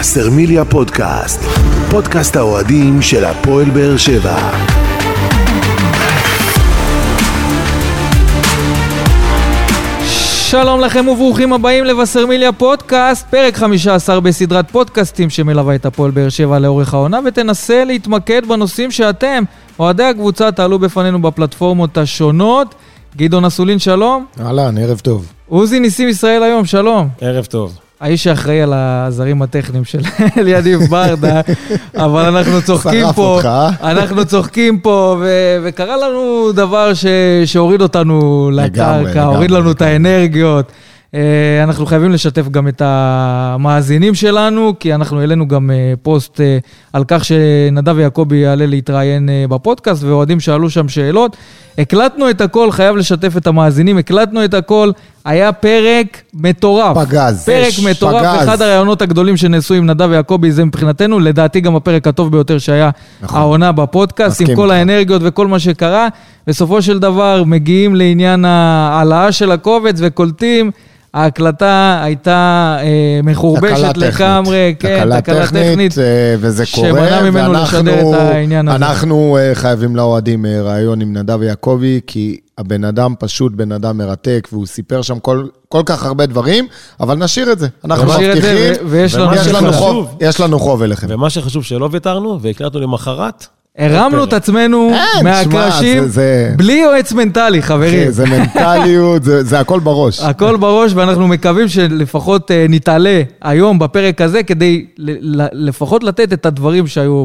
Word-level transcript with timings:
וסרמיליה 0.00 0.64
פודקאסט, 0.64 1.40
פודקאסט 1.90 2.36
האוהדים 2.36 3.02
של 3.02 3.24
הפועל 3.24 3.70
באר 3.70 3.96
שבע. 3.96 4.50
שלום 10.50 10.80
לכם 10.80 11.08
וברוכים 11.08 11.52
הבאים 11.52 11.84
לבשרמיליה 11.84 12.52
פודקאסט, 12.52 13.26
פרק 13.30 13.56
15 13.56 14.20
בסדרת 14.20 14.70
פודקאסטים 14.70 15.30
שמלווה 15.30 15.74
את 15.74 15.86
הפועל 15.86 16.10
באר 16.10 16.28
שבע 16.28 16.58
לאורך 16.58 16.94
העונה 16.94 17.20
ותנסה 17.24 17.84
להתמקד 17.84 18.46
בנושאים 18.48 18.90
שאתם, 18.90 19.44
אוהדי 19.78 20.04
הקבוצה, 20.04 20.52
תעלו 20.52 20.78
בפנינו 20.78 21.22
בפלטפורמות 21.22 21.98
השונות. 21.98 22.74
גדעון 23.16 23.44
אסולין, 23.44 23.78
שלום. 23.78 24.26
אהלן, 24.40 24.78
ערב 24.78 24.98
טוב. 24.98 25.32
עוזי 25.48 25.80
ניסים 25.80 26.08
ישראל 26.08 26.42
היום, 26.42 26.64
שלום. 26.64 27.08
ערב 27.20 27.44
טוב. 27.44 27.85
האיש 28.00 28.24
שאחראי 28.24 28.62
על 28.62 28.72
הזרים 28.74 29.42
הטכניים 29.42 29.84
של 29.84 30.00
אליניב 30.38 30.80
ברדה, 30.90 31.40
אבל 31.96 32.24
אנחנו 32.36 32.62
צוחקים 32.62 33.04
פה, 33.14 33.22
אותך, 33.34 33.46
אה? 33.46 33.70
אנחנו 33.90 34.24
צוחקים 34.24 34.78
פה, 34.78 35.16
ו- 35.20 35.26
וקרה 35.64 35.96
לנו 35.96 36.52
דבר 36.54 36.94
ש- 36.94 37.06
שהוריד 37.44 37.82
אותנו 37.82 38.50
לקרקע, 38.52 39.22
הוריד 39.22 39.50
לנו 39.50 39.70
את. 39.70 39.82
האנרגיות. 39.82 40.72
אה, 41.14 41.62
אנחנו 41.64 41.86
חייבים 41.86 42.12
לשתף 42.12 42.48
גם 42.48 42.68
את 42.68 42.82
המאזינים 42.84 44.14
שלנו, 44.14 44.72
כי 44.80 44.94
אנחנו 44.94 45.20
העלינו 45.20 45.48
גם 45.48 45.70
אה, 45.70 45.94
פוסט 46.02 46.40
אה, 46.40 46.58
על 46.92 47.04
כך 47.08 47.24
שנדב 47.24 47.98
יעקבי 47.98 48.36
יעלה 48.36 48.66
להתראיין 48.66 49.28
בפודקאסט, 49.48 50.02
ואוהדים 50.02 50.40
שאלו 50.40 50.70
שם 50.70 50.88
שאלות. 50.88 51.36
הקלטנו 51.78 52.30
את 52.30 52.40
הכל, 52.40 52.70
חייב 52.70 52.96
לשתף 52.96 53.36
את 53.36 53.46
המאזינים, 53.46 53.98
הקלטנו 53.98 54.44
את 54.44 54.54
הכל, 54.54 54.90
היה 55.24 55.52
פרק 55.52 56.22
מטורף. 56.34 56.96
פגז. 56.96 57.44
פרק 57.44 57.68
אש, 57.68 57.80
מטורף, 57.84 58.22
פגז. 58.22 58.44
אחד 58.44 58.62
הראיונות 58.62 59.02
הגדולים 59.02 59.36
שנעשו 59.36 59.74
עם 59.74 59.86
נדב 59.86 60.12
יעקבי, 60.12 60.52
זה 60.52 60.64
מבחינתנו, 60.64 61.18
לדעתי 61.18 61.60
גם 61.60 61.76
הפרק 61.76 62.06
הטוב 62.06 62.32
ביותר 62.32 62.58
שהיה 62.58 62.90
נכון. 63.22 63.38
העונה 63.38 63.72
בפודקאסט, 63.72 64.40
עם 64.40 64.54
כל. 64.56 64.70
האנרגיות 64.70 65.22
וכל 65.24 65.46
מה 65.46 65.58
שקרה. 65.58 66.08
בסופו 66.46 66.82
של 66.82 66.98
דבר 66.98 67.44
מגיעים 67.46 67.94
לעניין 67.94 68.44
ההעלאה 68.44 69.32
של 69.32 69.52
הקובץ 69.52 69.96
וקולטים. 69.98 70.70
ההקלטה 71.16 72.00
הייתה 72.02 72.76
אה, 72.80 72.86
מחורבשת 73.22 73.74
תקלה 73.74 73.92
טכנית. 73.92 74.14
לגמרי, 74.20 74.74
כן, 74.78 75.20
תקלה 75.20 75.46
טכנית. 75.46 75.98
אה, 75.98 76.04
וזה 76.38 76.64
קורה. 76.74 76.88
שמנע 76.88 77.22
ממנו 77.30 77.50
ואנחנו- 77.52 77.78
לשדר 77.78 78.00
את 78.00 78.20
העניין 78.20 78.68
הזה. 78.68 78.76
אנחנו 78.76 79.36
אה, 79.40 79.50
חייבים 79.54 79.96
לאוהדים 79.96 80.46
אה, 80.46 80.62
ראיון 80.62 81.00
עם 81.00 81.16
נדב 81.16 81.42
יעקבי, 81.42 82.00
כי 82.06 82.36
הבן 82.58 82.84
אדם 82.84 83.14
פשוט 83.18 83.52
בן 83.52 83.72
אדם 83.72 83.98
מרתק, 83.98 84.48
והוא 84.52 84.66
סיפר 84.66 85.02
שם 85.02 85.18
כל, 85.18 85.46
כל 85.68 85.82
כך 85.86 86.04
הרבה 86.04 86.26
דברים, 86.26 86.66
אבל 87.00 87.16
נשאיר 87.16 87.52
את 87.52 87.58
זה. 87.58 87.68
אנחנו 87.84 88.04
נשאיר 88.04 88.36
את 88.36 88.42
זה, 88.42 88.52
מבטיחים, 88.54 88.86
ו- 88.86 88.90
ויש 88.90 89.14
לנו- 89.14 89.34
יש 89.34 89.46
לנו. 89.48 89.72
חוב- 89.72 90.16
יש 90.20 90.40
לנו 90.40 90.58
חוב 90.58 90.82
אליכם. 90.82 91.06
ומה 91.10 91.30
שחשוב 91.30 91.64
שלא 91.64 91.88
ויתרנו, 91.92 92.38
והקלטנו 92.42 92.80
למחרת, 92.80 93.46
הרמנו 93.78 94.24
את 94.24 94.32
עצמנו 94.32 94.90
אין, 94.94 95.24
מהקרשים, 95.24 95.50
שמע, 95.96 96.02
זה- 96.02 96.08
זה- 96.08 96.52
בלי 96.56 96.72
יועץ 96.72 97.12
מנטלי, 97.12 97.62
חברים. 97.62 98.02
אחי, 98.02 98.12
זה 98.12 98.24
מנטליות, 98.26 99.24
זה 99.24 99.42
זה 99.44 99.60
הכל 99.60 99.80
בראש. 99.80 100.20
הכל 100.20 100.56
בראש, 100.56 100.92
ואנחנו 100.94 101.28
מקווים 101.28 101.68
שלפחות 101.68 102.50
אה, 102.50 102.66
נתעלה 102.68 103.22
היום 103.42 103.78
בפרק 103.78 104.20
הזה, 104.20 104.42
כדי 104.42 104.84
ל- 104.98 105.42
ל- 105.42 105.48
לפחות 105.52 106.04
לתת 106.04 106.32
את 106.32 106.46
הדברים 106.46 106.86
שהיו 106.86 107.24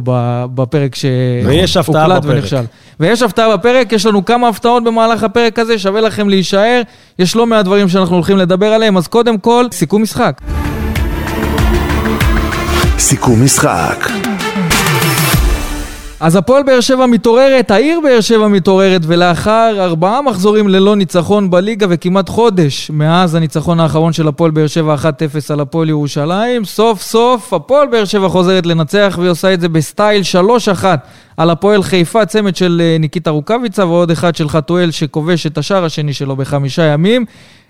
בפרק 0.56 0.96
שהוקלט 0.96 1.86
בפרק. 2.24 2.24
ונכשל. 2.26 2.62
ויש 3.00 3.22
הפתעה 3.22 3.58
בפרק, 3.58 3.92
יש 3.92 4.06
לנו 4.06 4.26
כמה 4.26 4.48
הפתעות 4.48 4.84
במהלך 4.84 5.24
הפרק 5.24 5.60
הזה, 5.60 5.80
שווה 5.80 6.02
לכם 6.02 6.30
להישאר. 6.30 6.82
יש 7.20 7.36
לא 7.36 7.46
מעט 7.48 7.66
דברים 7.66 7.90
שאנחנו 7.90 8.16
הולכים 8.16 8.38
לדבר 8.38 8.68
עליהם, 8.68 8.98
אז 8.98 9.08
קודם 9.08 9.38
כל, 9.38 9.66
סיכום 9.72 10.02
משחק. 10.02 10.42
סיכום 13.00 13.44
משחק. 13.44 14.10
אז 16.22 16.36
הפועל 16.36 16.64
באר 16.64 16.80
שבע 16.80 17.06
מתעוררת, 17.06 17.72
העיר 17.72 18.00
באר 18.04 18.22
שבע 18.22 18.48
מתעוררת, 18.48 19.02
ולאחר 19.06 19.76
ארבעה 19.80 20.22
מחזורים 20.22 20.68
ללא 20.68 20.96
ניצחון 20.96 21.50
בליגה 21.50 21.88
וכמעט 21.90 22.30
חודש 22.30 22.92
מאז 22.94 23.36
הניצחון 23.36 23.80
האחרון 23.80 24.14
של 24.14 24.28
הפועל 24.28 24.52
באר 24.52 24.68
שבע 24.68 24.96
1-0 24.96 25.06
על 25.50 25.60
הפועל 25.60 25.90
ירושלים, 25.90 26.66
סוף 26.66 27.02
סוף 27.02 27.54
הפועל 27.54 27.88
באר 27.88 28.06
שבע 28.06 28.30
חוזרת 28.30 28.66
לנצח 28.66 29.16
והיא 29.18 29.30
עושה 29.30 29.54
את 29.54 29.62
זה 29.62 29.70
בסטייל 29.70 30.22
3-1 30.82 30.86
על 31.38 31.50
הפועל 31.50 31.84
חיפה, 31.84 32.26
צמד 32.26 32.56
של 32.56 32.82
אה, 32.84 32.98
ניקיטה 33.00 33.30
רוקאביצה 33.30 33.86
ועוד 33.86 34.12
אחד 34.12 34.36
של 34.36 34.50
חתואל 34.50 34.92
שכובש 34.92 35.46
את 35.46 35.58
השער 35.58 35.86
השני 35.86 36.14
שלו 36.14 36.36
בחמישה 36.36 36.84
ימים. 36.84 37.26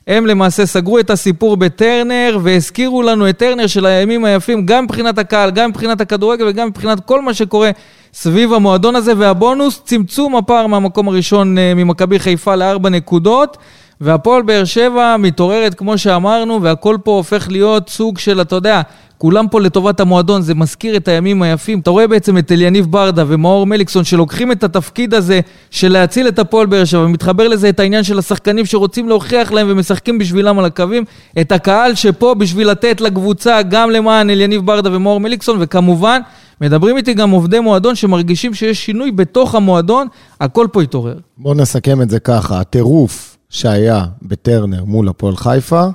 הם 0.07 0.25
למעשה 0.25 0.65
סגרו 0.65 0.99
את 0.99 1.09
הסיפור 1.09 1.57
בטרנר 1.57 2.39
והזכירו 2.43 3.03
לנו 3.03 3.29
את 3.29 3.37
טרנר 3.37 3.67
של 3.67 3.85
הימים 3.85 4.25
היפים, 4.25 4.65
גם 4.65 4.83
מבחינת 4.83 5.17
הקהל, 5.17 5.51
גם 5.51 5.69
מבחינת 5.69 6.01
הכדורגל 6.01 6.47
וגם 6.47 6.67
מבחינת 6.67 6.99
כל 7.05 7.21
מה 7.21 7.33
שקורה 7.33 7.71
סביב 8.13 8.53
המועדון 8.53 8.95
הזה. 8.95 9.13
והבונוס, 9.17 9.81
צמצום 9.85 10.35
הפער 10.35 10.67
מהמקום 10.67 11.07
הראשון 11.07 11.57
אה, 11.57 11.73
ממכבי 11.75 12.19
חיפה 12.19 12.55
לארבע 12.55 12.89
נקודות. 12.89 13.57
והפועל 14.01 14.41
באר 14.41 14.63
שבע 14.63 15.15
מתעוררת, 15.19 15.73
כמו 15.73 15.97
שאמרנו, 15.97 16.61
והכל 16.61 16.97
פה 17.03 17.11
הופך 17.11 17.47
להיות 17.51 17.89
סוג 17.89 18.17
של, 18.17 18.41
אתה 18.41 18.55
יודע, 18.55 18.81
כולם 19.17 19.47
פה 19.47 19.61
לטובת 19.61 19.99
המועדון, 19.99 20.41
זה 20.41 20.55
מזכיר 20.55 20.97
את 20.97 21.07
הימים 21.07 21.41
היפים. 21.41 21.79
אתה 21.79 21.89
רואה 21.89 22.07
בעצם 22.07 22.37
את 22.37 22.51
אליניב 22.51 22.85
ברדה 22.85 23.23
ומאור 23.27 23.65
מליקסון 23.65 24.03
שלוקחים 24.03 24.51
את 24.51 24.63
התפקיד 24.63 25.13
הזה 25.13 25.39
של 25.71 25.91
להציל 25.91 26.27
את 26.27 26.39
הפועל 26.39 26.65
באר 26.65 26.85
שבע, 26.85 27.01
ומתחבר 27.01 27.47
לזה 27.47 27.69
את 27.69 27.79
העניין 27.79 28.03
של 28.03 28.19
השחקנים 28.19 28.65
שרוצים 28.65 29.09
להוכיח 29.09 29.51
להם 29.51 29.67
ומשחקים 29.69 30.17
בשבילם 30.17 30.59
על 30.59 30.65
הקווים, 30.65 31.03
את 31.41 31.51
הקהל 31.51 31.95
שפה 31.95 32.33
בשביל 32.33 32.69
לתת 32.69 33.01
לקבוצה 33.01 33.61
גם 33.61 33.91
למען 33.91 34.29
אליניב 34.29 34.65
ברדה 34.65 34.95
ומאור 34.95 35.19
מליקסון, 35.19 35.57
וכמובן, 35.59 36.21
מדברים 36.61 36.97
איתי 36.97 37.13
גם 37.13 37.31
עובדי 37.31 37.59
מועדון 37.59 37.95
שמרגישים 37.95 38.53
שיש 38.53 38.85
שינוי 38.85 39.11
בתוך 39.11 39.55
המועדון, 39.55 40.07
הכל 40.41 40.67
פה 40.71 40.81
התעורר. 40.81 41.17
בואו 41.37 41.53
נסכם 41.53 42.01
את 42.01 42.09
זה 42.09 42.19
ככה, 42.19 42.59
הטירוף 42.59 43.37
שהיה 43.49 44.05
בטרנר 44.21 44.83
מול 44.83 45.09
הפועל 45.09 45.35
חיפה, 45.35 45.87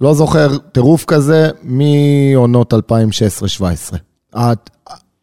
לא 0.00 0.14
זוכר 0.14 0.58
טירוף 0.58 1.04
כזה 1.04 1.50
מעונות 1.62 2.74
2016-2017. 2.74 2.76
ה- 4.36 4.52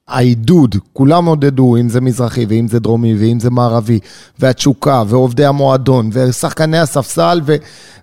העידוד, 0.08 0.76
כולם 0.94 1.26
עודדו, 1.26 1.78
אם 1.78 1.90
זה 1.90 2.02
מזרחי 2.02 2.46
ואם 2.50 2.68
זה 2.68 2.80
דרומי 2.80 3.16
ואם 3.20 3.40
זה 3.40 3.50
מערבי, 3.50 4.00
והתשוקה 4.40 5.04
ועובדי 5.08 5.46
המועדון 5.46 6.10
ושחקני 6.14 6.78
הספסל 6.80 7.42
ו- 7.46 7.56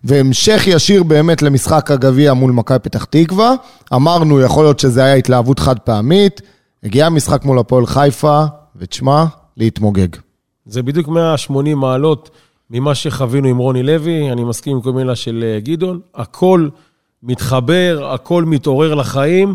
והמשך 0.05 0.63
ישיר 0.67 1.03
באמת 1.03 1.43
למשחק 1.43 1.91
הגביע 1.91 2.33
מול 2.35 2.53
מכבי 2.53 2.79
פתח 2.79 3.05
תקווה. 3.05 3.55
אמרנו, 3.95 4.41
יכול 4.41 4.65
להיות 4.65 4.79
שזה 4.81 5.05
היה 5.05 5.15
התלהבות 5.15 5.59
חד 5.59 5.79
פעמית, 5.79 6.41
הגיע 6.85 7.07
המשחק 7.07 7.45
מול 7.45 7.59
הפועל 7.59 7.87
חיפה, 7.87 8.45
ותשמע, 8.77 9.25
להתמוגג. 9.57 10.09
זה 10.67 10.83
בדיוק 10.83 11.09
180 11.09 11.79
מעלות 11.79 12.31
ממה 12.71 12.95
שחווינו 12.95 13.49
עם 13.49 13.57
רוני 13.57 13.83
לוי, 13.83 14.33
אני 14.33 14.45
מסכים 14.45 14.77
עם 14.77 14.83
כל 14.83 14.93
מילה 14.93 15.17
של 15.17 15.45
אה, 15.47 15.61
גדעון, 15.61 16.01
הכל 16.15 16.69
מתחבר, 17.23 18.11
הכל 18.15 18.45
מתעורר 18.45 18.95
לחיים, 18.95 19.55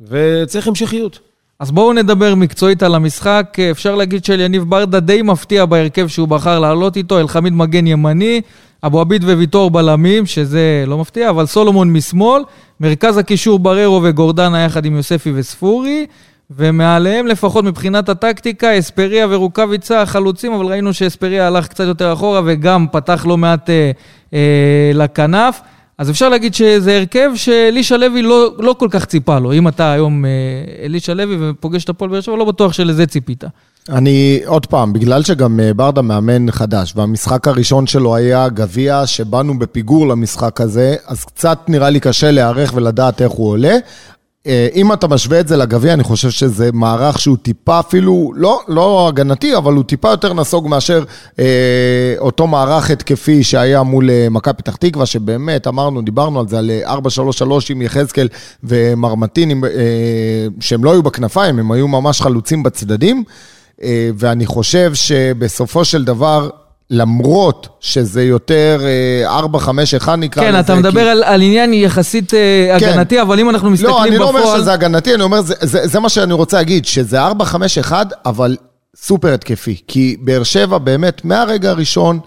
וצריך 0.00 0.68
המשכיות. 0.68 1.18
אז 1.60 1.70
בואו 1.70 1.92
נדבר 1.92 2.34
מקצועית 2.34 2.82
על 2.82 2.94
המשחק. 2.94 3.56
אפשר 3.70 3.94
להגיד 3.94 4.24
שאליניב 4.24 4.64
ברדה 4.64 5.00
די 5.00 5.22
מפתיע 5.22 5.64
בהרכב 5.64 6.08
שהוא 6.08 6.28
בחר 6.28 6.58
לעלות 6.58 6.96
איתו, 6.96 7.20
אלחמיד 7.20 7.52
מגן 7.52 7.86
ימני, 7.86 8.40
אבו 8.86 9.00
עביד 9.00 9.24
וויטור 9.24 9.70
בלמים, 9.70 10.26
שזה 10.26 10.84
לא 10.86 10.98
מפתיע, 10.98 11.30
אבל 11.30 11.46
סולומון 11.46 11.92
משמאל, 11.92 12.42
מרכז 12.80 13.18
הקישור 13.18 13.58
בררו 13.58 14.00
וגורדנה 14.02 14.64
יחד 14.64 14.84
עם 14.84 14.96
יוספי 14.96 15.32
וספורי, 15.34 16.06
ומעליהם 16.50 17.26
לפחות 17.26 17.64
מבחינת 17.64 18.08
הטקטיקה, 18.08 18.78
אספריה 18.78 19.26
ורוקאביצה 19.30 20.02
החלוצים, 20.02 20.52
אבל 20.52 20.66
ראינו 20.66 20.92
שאספריה 20.94 21.46
הלך 21.46 21.68
קצת 21.68 21.84
יותר 21.84 22.12
אחורה 22.12 22.40
וגם 22.44 22.86
פתח 22.92 23.26
לא 23.28 23.36
מעט 23.36 23.70
אה, 23.70 23.90
אה, 24.34 24.90
לכנף. 24.94 25.60
אז 25.98 26.10
אפשר 26.10 26.28
להגיד 26.28 26.54
שזה 26.54 26.96
הרכב 26.96 27.30
שאלישע 27.34 27.96
לוי 27.96 28.22
לא, 28.22 28.54
לא 28.58 28.74
כל 28.78 28.88
כך 28.90 29.04
ציפה 29.04 29.38
לו. 29.38 29.52
אם 29.52 29.68
אתה 29.68 29.92
היום 29.92 30.24
אה, 30.24 30.30
אלישע 30.84 31.14
לוי 31.14 31.36
ופוגש 31.40 31.84
את 31.84 31.88
הפועל 31.88 32.10
באר 32.10 32.20
שבע, 32.20 32.36
לא 32.36 32.44
בטוח 32.44 32.72
שלזה 32.72 33.06
ציפית. 33.06 33.44
אני, 33.88 34.40
עוד 34.46 34.66
פעם, 34.66 34.92
בגלל 34.92 35.22
שגם 35.22 35.60
אה, 35.60 35.74
ברדה 35.74 36.02
מאמן 36.02 36.50
חדש, 36.50 36.92
והמשחק 36.96 37.48
הראשון 37.48 37.86
שלו 37.86 38.16
היה 38.16 38.48
גביע, 38.48 39.06
שבאנו 39.06 39.58
בפיגור 39.58 40.08
למשחק 40.08 40.60
הזה, 40.60 40.96
אז 41.06 41.24
קצת 41.24 41.58
נראה 41.68 41.90
לי 41.90 42.00
קשה 42.00 42.30
להיערך 42.30 42.72
ולדעת 42.74 43.22
איך 43.22 43.32
הוא 43.32 43.48
עולה. 43.50 43.76
אה, 44.46 44.68
אם 44.74 44.92
אתה 44.92 45.08
משווה 45.08 45.40
את 45.40 45.48
זה 45.48 45.56
לגביע, 45.56 45.92
אני 45.92 46.02
חושב 46.02 46.30
שזה 46.30 46.70
מערך 46.72 47.20
שהוא 47.20 47.36
טיפה 47.42 47.80
אפילו, 47.80 48.32
לא, 48.36 48.60
לא 48.68 49.08
הגנתי, 49.08 49.56
אבל 49.56 49.74
הוא 49.74 49.84
טיפה 49.84 50.10
יותר 50.10 50.34
נסוג 50.34 50.68
מאשר 50.68 51.04
אה, 51.38 52.14
אותו 52.18 52.46
מערך 52.46 52.90
התקפי 52.90 53.44
שהיה 53.44 53.82
מול 53.82 54.10
אה, 54.10 54.26
מכבי 54.30 54.54
פתח 54.54 54.76
תקווה, 54.76 55.06
שבאמת, 55.06 55.66
אמרנו, 55.66 56.02
דיברנו 56.02 56.40
על 56.40 56.48
זה, 56.48 56.58
על 56.58 56.70
אה, 56.70 56.94
4-3-3 56.94 57.00
עם 57.70 57.82
יחזקאל 57.82 58.28
ומרמטין, 58.64 59.64
אה, 59.64 59.70
שהם 60.60 60.84
לא 60.84 60.92
היו 60.92 61.02
בכנפיים, 61.02 61.58
הם 61.58 61.72
היו 61.72 61.88
ממש 61.88 62.20
חלוצים 62.20 62.62
בצדדים. 62.62 63.24
אה, 63.82 64.10
ואני 64.18 64.46
חושב 64.46 64.94
שבסופו 64.94 65.84
של 65.84 66.04
דבר, 66.04 66.50
למרות 66.90 67.68
שזה 67.80 68.22
יותר 68.22 68.80
אה, 69.26 69.40
4-5-1 69.40 70.16
נקרא 70.16 70.42
לזה. 70.42 70.52
כן, 70.52 70.60
אתה 70.60 70.74
מדבר 70.74 71.02
כי... 71.02 71.08
על, 71.08 71.22
על 71.22 71.42
עניין 71.42 71.72
יחסית 71.72 72.34
אה, 72.34 72.76
כן. 72.78 72.88
הגנתי, 72.88 73.22
אבל 73.22 73.40
אם 73.40 73.50
אנחנו 73.50 73.70
מסתכלים 73.70 73.94
לא, 73.94 74.00
בפועל... 74.00 74.08
אני 74.08 74.18
לא 74.18 74.28
אומר 74.28 74.60
שזה 74.60 74.72
הגנתי, 74.72 75.14
אני 75.14 75.22
אומר, 75.22 75.40
זה, 75.40 75.54
זה, 75.60 75.86
זה 75.86 76.00
מה 76.00 76.08
שאני 76.08 76.32
רוצה 76.32 76.56
להגיד, 76.56 76.84
שזה 76.84 77.28
4-5-1, 77.28 77.92
אבל 78.26 78.56
סופר 78.96 79.34
התקפי. 79.34 79.76
כי 79.88 80.16
באר 80.20 80.42
שבע 80.42 80.78
באמת, 80.78 81.24
מהרגע 81.24 81.70
הראשון, 81.70 82.20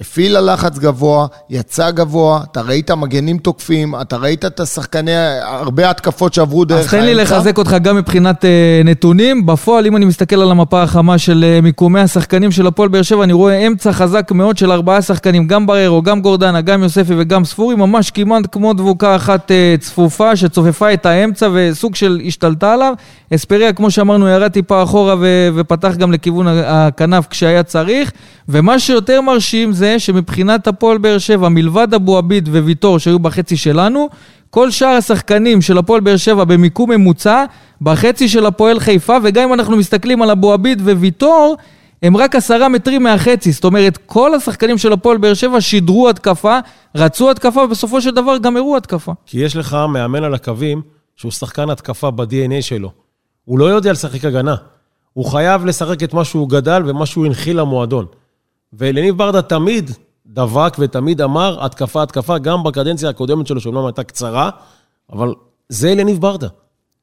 הפעילה 0.00 0.40
לחץ 0.40 0.78
גבוה, 0.78 1.26
יצא 1.50 1.90
גבוה, 1.90 2.40
אתה 2.50 2.60
ראית 2.60 2.90
מגנים 2.90 3.38
תוקפים, 3.38 3.94
אתה 4.00 4.16
ראית 4.16 4.44
את 4.44 4.60
השחקני, 4.60 5.10
הרבה 5.42 5.90
התקפות 5.90 6.34
שעברו 6.34 6.64
דרך 6.64 6.78
אז 6.78 6.90
תן 6.90 7.04
לי 7.04 7.20
האמצע. 7.20 7.22
לחזק 7.36 7.58
אותך 7.58 7.76
גם 7.82 7.96
מבחינת 7.96 8.44
אה, 8.44 8.82
נתונים. 8.84 9.46
בפועל, 9.46 9.86
אם 9.86 9.96
אני 9.96 10.04
מסתכל 10.04 10.40
על 10.40 10.50
המפה 10.50 10.82
החמה 10.82 11.18
של 11.18 11.44
אה, 11.44 11.60
מיקומי 11.60 12.00
השחקנים 12.00 12.50
של 12.50 12.66
הפועל 12.66 12.88
באר 12.88 13.02
שבע, 13.02 13.24
אני 13.24 13.32
רואה 13.32 13.66
אמצע 13.66 13.92
חזק 13.92 14.32
מאוד 14.32 14.58
של 14.58 14.72
ארבעה 14.72 15.02
שחקנים, 15.02 15.46
גם 15.46 15.66
בררו, 15.66 16.02
גם 16.02 16.20
גורדנה, 16.20 16.60
גם 16.60 16.82
יוספי 16.82 17.14
וגם 17.18 17.44
ספורי, 17.44 17.74
ממש 17.74 18.10
כמעט 18.10 18.44
כמו 18.52 18.72
דבוקה 18.72 19.16
אחת 19.16 19.50
אה, 19.50 19.74
צפופה 19.80 20.36
שצופפה 20.36 20.92
את 20.92 21.06
האמצע 21.06 21.48
וסוג 21.52 21.94
של 21.94 22.20
השתלטה 22.26 22.72
עליו. 22.72 22.94
אספריה, 23.34 23.72
כמו 23.72 23.90
שאמרנו, 23.90 24.28
ירד 24.28 24.50
טיפה 24.50 24.82
אחורה 24.82 25.14
ו- 25.20 25.48
ופתח 25.54 25.94
גם 25.96 26.12
לכיוון 26.12 26.46
הכנף 26.48 27.26
כשהיה 27.30 27.62
צריך. 27.62 28.12
ומה 28.48 28.78
שיותר 28.78 29.20
מרשים 29.20 29.72
זה 29.72 29.83
שמבחינת 29.98 30.66
הפועל 30.66 30.98
באר 30.98 31.18
שבע, 31.18 31.48
מלבד 31.48 31.94
אבו 31.94 32.18
עביד 32.18 32.48
וויטור 32.48 32.98
שהיו 32.98 33.18
בחצי 33.18 33.56
שלנו, 33.56 34.08
כל 34.50 34.70
שאר 34.70 34.88
השחקנים 34.88 35.62
של 35.62 35.78
הפועל 35.78 36.00
באר 36.00 36.16
שבע 36.16 36.44
במיקום 36.44 36.90
ממוצע, 36.90 37.44
בחצי 37.80 38.28
של 38.28 38.46
הפועל 38.46 38.80
חיפה, 38.80 39.16
וגם 39.22 39.48
אם 39.48 39.54
אנחנו 39.54 39.76
מסתכלים 39.76 40.22
על 40.22 40.30
אבו 40.30 40.52
עביד 40.52 40.80
וויטור, 40.80 41.56
הם 42.02 42.16
רק 42.16 42.36
עשרה 42.36 42.68
מטרים 42.68 43.02
מהחצי. 43.02 43.52
זאת 43.52 43.64
אומרת, 43.64 43.98
כל 44.06 44.34
השחקנים 44.34 44.78
של 44.78 44.92
הפועל 44.92 45.16
באר 45.16 45.34
שבע 45.34 45.60
שידרו 45.60 46.08
התקפה, 46.08 46.58
רצו 46.94 47.30
התקפה, 47.30 47.60
ובסופו 47.60 48.00
של 48.00 48.10
דבר 48.10 48.38
גם 48.38 48.56
הראו 48.56 48.76
התקפה. 48.76 49.12
כי 49.26 49.38
יש 49.38 49.56
לך 49.56 49.76
מאמן 49.88 50.24
על 50.24 50.34
הקווים 50.34 50.82
שהוא 51.16 51.32
שחקן 51.32 51.70
התקפה 51.70 52.10
ב-DNA 52.10 52.62
שלו. 52.62 52.90
הוא 53.44 53.58
לא 53.58 53.64
יודע 53.64 53.92
לשחק 53.92 54.24
הגנה. 54.24 54.54
הוא 55.12 55.24
חייב 55.24 55.66
לשחק 55.66 56.02
את 56.02 56.14
מה 56.14 56.24
שהוא 56.24 56.48
גדל 56.48 56.82
ומה 56.86 57.06
שהוא 57.06 57.26
הנחיל 57.26 57.60
למועדון. 57.60 58.06
ולניב 58.78 59.18
ברדה 59.18 59.42
תמיד 59.42 59.90
דבק 60.26 60.76
ותמיד 60.78 61.20
אמר, 61.20 61.64
התקפה, 61.64 62.02
התקפה, 62.02 62.38
גם 62.38 62.62
בקדנציה 62.62 63.08
הקודמת 63.08 63.46
שלו, 63.46 63.60
שאומנם 63.60 63.86
הייתה 63.86 64.02
קצרה, 64.02 64.50
אבל 65.12 65.34
זה 65.68 65.92
אליניב 65.92 66.20
ברדה. 66.20 66.48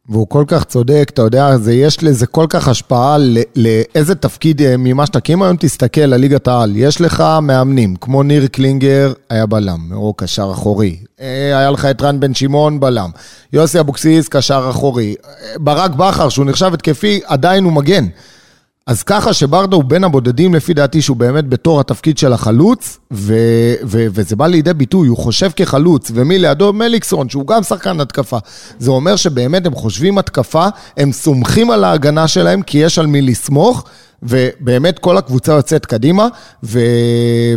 והוא 0.09 0.27
כל 0.27 0.43
כך 0.47 0.63
צודק, 0.63 1.11
אתה 1.13 1.21
יודע, 1.21 1.57
זה, 1.57 1.73
יש 1.73 2.03
לזה 2.03 2.27
כל 2.27 2.45
כך 2.49 2.67
השפעה 2.67 3.17
לאיזה 3.55 4.15
תפקיד 4.15 4.61
אה, 4.61 4.75
ממה 4.77 5.05
שאתה, 5.05 5.19
כי 5.19 5.33
אם 5.33 5.43
היום 5.43 5.57
תסתכל 5.59 6.01
על 6.01 6.15
ליגת 6.15 6.47
העל, 6.47 6.71
יש 6.75 7.01
לך 7.01 7.23
מאמנים, 7.41 7.95
כמו 7.95 8.23
ניר 8.23 8.47
קלינגר, 8.47 9.13
היה 9.29 9.45
בלם, 9.45 9.91
או 9.93 10.13
קשר 10.13 10.49
אחורי. 10.53 10.97
אה, 11.21 11.57
היה 11.57 11.71
לך 11.71 11.85
את 11.85 12.01
רן 12.01 12.19
בן 12.19 12.33
שמעון, 12.33 12.79
בלם. 12.79 13.09
יוסי 13.53 13.79
אבוקסיס, 13.79 14.27
קשר 14.27 14.67
אחורי. 14.69 15.15
אה, 15.25 15.31
ברק 15.59 15.91
בכר, 15.91 16.29
שהוא 16.29 16.45
נחשב 16.45 16.71
התקפי, 16.73 17.19
עדיין 17.25 17.63
הוא 17.63 17.73
מגן. 17.73 18.05
אז 18.87 19.03
ככה 19.03 19.33
שברדה 19.33 19.75
הוא 19.75 19.83
בין 19.83 20.03
הבודדים, 20.03 20.55
לפי 20.55 20.73
דעתי, 20.73 21.01
שהוא 21.01 21.17
באמת 21.17 21.47
בתור 21.49 21.79
התפקיד 21.79 22.17
של 22.17 22.33
החלוץ, 22.33 22.99
ו- 23.13 23.73
ו- 23.83 24.07
וזה 24.13 24.35
בא 24.35 24.47
לידי 24.47 24.73
ביטוי, 24.73 25.07
הוא 25.07 25.17
חושב 25.17 25.51
כחלוץ, 25.55 26.11
ומי 26.13 26.39
לידו? 26.39 26.73
מליקסון, 26.73 27.29
שהוא 27.29 27.47
גם 27.47 27.63
שחקן 27.63 27.99
התקפה. 27.99 28.37
זה 28.79 28.91
אומר 28.91 29.15
שבאמת 29.15 29.65
הם 29.65 29.75
חושבים 29.75 30.17
התקפה, 30.17 30.67
הם 30.97 31.11
סומכים 31.11 31.71
על 31.71 31.83
ההגנה 31.83 32.27
שלהם, 32.27 32.61
כי 32.61 32.77
יש 32.77 32.99
על 32.99 33.07
מי 33.07 33.21
לסמוך, 33.21 33.83
ובאמת 34.23 34.99
כל 34.99 35.17
הקבוצה 35.17 35.51
יוצאת 35.51 35.85
קדימה, 35.85 36.27
ו- 36.63 36.79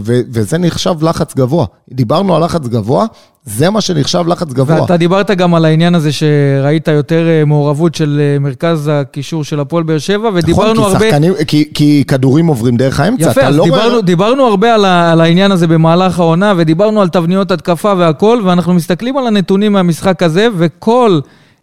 ו- 0.02 0.20
וזה 0.30 0.58
נחשב 0.58 0.94
לחץ 1.02 1.34
גבוה. 1.34 1.66
דיברנו 1.92 2.36
על 2.36 2.44
לחץ 2.44 2.66
גבוה, 2.66 3.06
זה 3.44 3.70
מה 3.70 3.80
שנחשב 3.80 4.24
לחץ 4.28 4.52
גבוה. 4.52 4.80
ואתה 4.80 4.96
דיברת 4.96 5.30
גם 5.30 5.54
על 5.54 5.64
העניין 5.64 5.94
הזה 5.94 6.10
שראית 6.12 6.88
יותר 6.88 7.26
אה, 7.28 7.44
מעורבות 7.44 7.94
של 7.94 8.20
אה, 8.22 8.38
מרכז 8.38 8.90
הקישור 8.92 9.44
של 9.44 9.60
הפועל 9.60 9.82
באר 9.82 9.98
שבע, 9.98 10.30
ודיברנו 10.34 10.72
נכון, 10.72 10.84
כי 10.84 10.92
הרבה... 10.92 11.06
שחקנים, 11.10 11.32
כי, 11.46 11.70
כי 11.74 12.04
כדורים 12.08 12.46
עוברים 12.46 12.76
דרך 12.76 13.00
האמצע, 13.00 13.30
יפה, 13.30 13.40
אתה 13.40 13.48
אז 13.48 13.56
לא 13.56 13.64
דיברנו, 13.64 13.90
רואה... 13.90 14.02
דיברנו 14.02 14.46
הרבה 14.46 14.74
על, 14.74 14.84
ה, 14.84 15.12
על 15.12 15.20
העניין 15.20 15.52
הזה 15.52 15.66
במהלך 15.66 16.18
העונה, 16.18 16.52
ודיברנו 16.56 17.02
על 17.02 17.08
תבניות 17.08 17.50
התקפה 17.50 17.92
והכל, 17.98 18.40
ואנחנו 18.44 18.74
מסתכלים 18.74 19.16
על 19.16 19.26
הנתונים 19.26 19.72
מהמשחק 19.72 20.22
הזה, 20.22 20.48
וכל... 20.56 21.20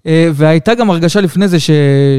אה, 0.07 0.30
והייתה 0.33 0.74
גם 0.75 0.89
הרגשה 0.89 1.22
לפני 1.22 1.48
זה 1.48 1.60
ש- 1.60 1.69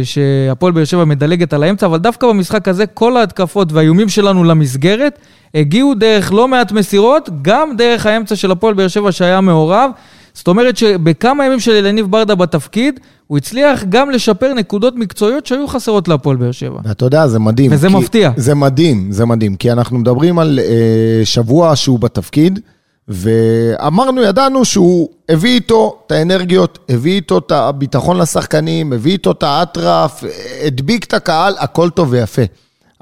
שהפועל 0.05 0.73
באר 0.73 0.85
שבע 0.85 1.05
מדלגת 1.05 1.53
על 1.53 1.63
האמצע, 1.63 1.87
אבל 1.87 1.99
דווקא 1.99 2.27
במשחק 2.27 2.69
הזה 2.69 2.87
כל 2.87 3.17
ההתקפות 3.17 3.73
והאיומים 3.73 4.09
שלנו 4.09 4.45
למסגרת 4.45 5.19
הגיעו 5.55 5.95
דרך 5.95 6.33
לא 6.33 6.49
מעט 6.49 6.73
מסירות, 6.73 7.29
גם 7.43 7.77
דרך 7.79 8.07
האמצע 8.07 8.37
של 8.37 8.51
הפועל 8.51 8.75
באר 8.75 8.89
שבע 8.89 9.13
שהיה 9.13 9.41
מעורב. 9.41 9.91
זאת 10.35 10.49
אומרת 10.49 10.77
שבכמה 10.77 11.47
ימים 11.47 11.61
של 11.61 11.73
אלניב 11.73 12.07
ברדה 12.07 12.35
בתפקיד, 12.35 13.01
הוא 13.27 13.39
הצליח 13.39 13.85
גם 13.89 14.11
לשפר 14.11 14.55
נקודות 14.55 14.95
מקצועיות 14.97 15.47
שהיו 15.47 15.69
חסרות 15.69 16.09
להפועל 16.09 16.37
באר 16.37 16.53
שבע. 16.53 16.81
ואתה 16.85 17.05
יודע, 17.05 17.27
זה 17.27 17.39
מדהים. 17.39 17.71
וזה 17.73 17.89
מפתיע. 17.89 18.31
זה 18.37 18.55
מדהים, 18.55 19.13
זה 19.13 19.27
מדהים. 19.27 19.57
כי 19.57 19.73
אנחנו 19.73 19.99
מדברים 19.99 20.39
על 20.39 20.59
אה, 20.63 21.25
שבוע 21.25 21.77
שהוא 21.77 21.99
בתפקיד, 21.99 22.61
ואמרנו, 23.09 24.23
ידענו 24.23 24.65
שהוא 24.65 25.09
הביא 25.29 25.55
איתו 25.55 25.99
את 26.07 26.13
האנרגיות, 26.13 26.79
הביא 26.89 27.13
איתו 27.13 27.39
את 27.39 27.53
הביטחון 27.53 28.19
לשחקנים, 28.19 28.93
הביא 28.93 29.13
איתו 29.13 29.31
את 29.31 29.43
האטרף, 29.43 30.25
הדביק 30.67 31.05
את 31.05 31.15
הקהל, 31.15 31.55
הכל 31.59 31.91
טוב 31.91 32.09
ויפה. 32.11 32.43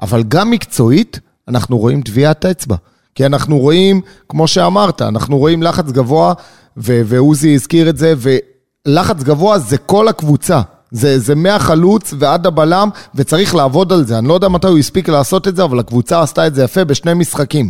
אבל 0.01 0.23
גם 0.27 0.51
מקצועית, 0.51 1.19
אנחנו 1.51 1.77
רואים 1.77 2.01
טביעת 2.01 2.45
אצבע. 2.45 2.75
כי 3.15 3.25
אנחנו 3.25 3.59
רואים, 3.59 4.01
כמו 4.29 4.47
שאמרת, 4.47 5.01
אנחנו 5.01 5.37
רואים 5.37 5.63
לחץ 5.63 5.85
גבוה, 5.85 6.33
ועוזי 6.77 7.53
הזכיר 7.53 7.89
את 7.89 7.97
זה, 7.97 8.13
ולחץ 8.17 9.23
גבוה 9.23 9.59
זה 9.59 9.77
כל 9.77 10.07
הקבוצה. 10.07 10.61
זה, 10.91 11.19
זה 11.19 11.35
מהחלוץ 11.35 12.13
ועד 12.19 12.47
הבלם, 12.47 12.89
וצריך 13.15 13.55
לעבוד 13.55 13.93
על 13.93 14.05
זה. 14.05 14.17
אני 14.17 14.27
לא 14.27 14.33
יודע 14.33 14.47
מתי 14.47 14.67
הוא 14.67 14.77
הספיק 14.77 15.09
לעשות 15.09 15.47
את 15.47 15.55
זה, 15.55 15.63
אבל 15.63 15.79
הקבוצה 15.79 16.21
עשתה 16.21 16.47
את 16.47 16.55
זה 16.55 16.63
יפה 16.63 16.83
בשני 16.83 17.13
משחקים. 17.13 17.69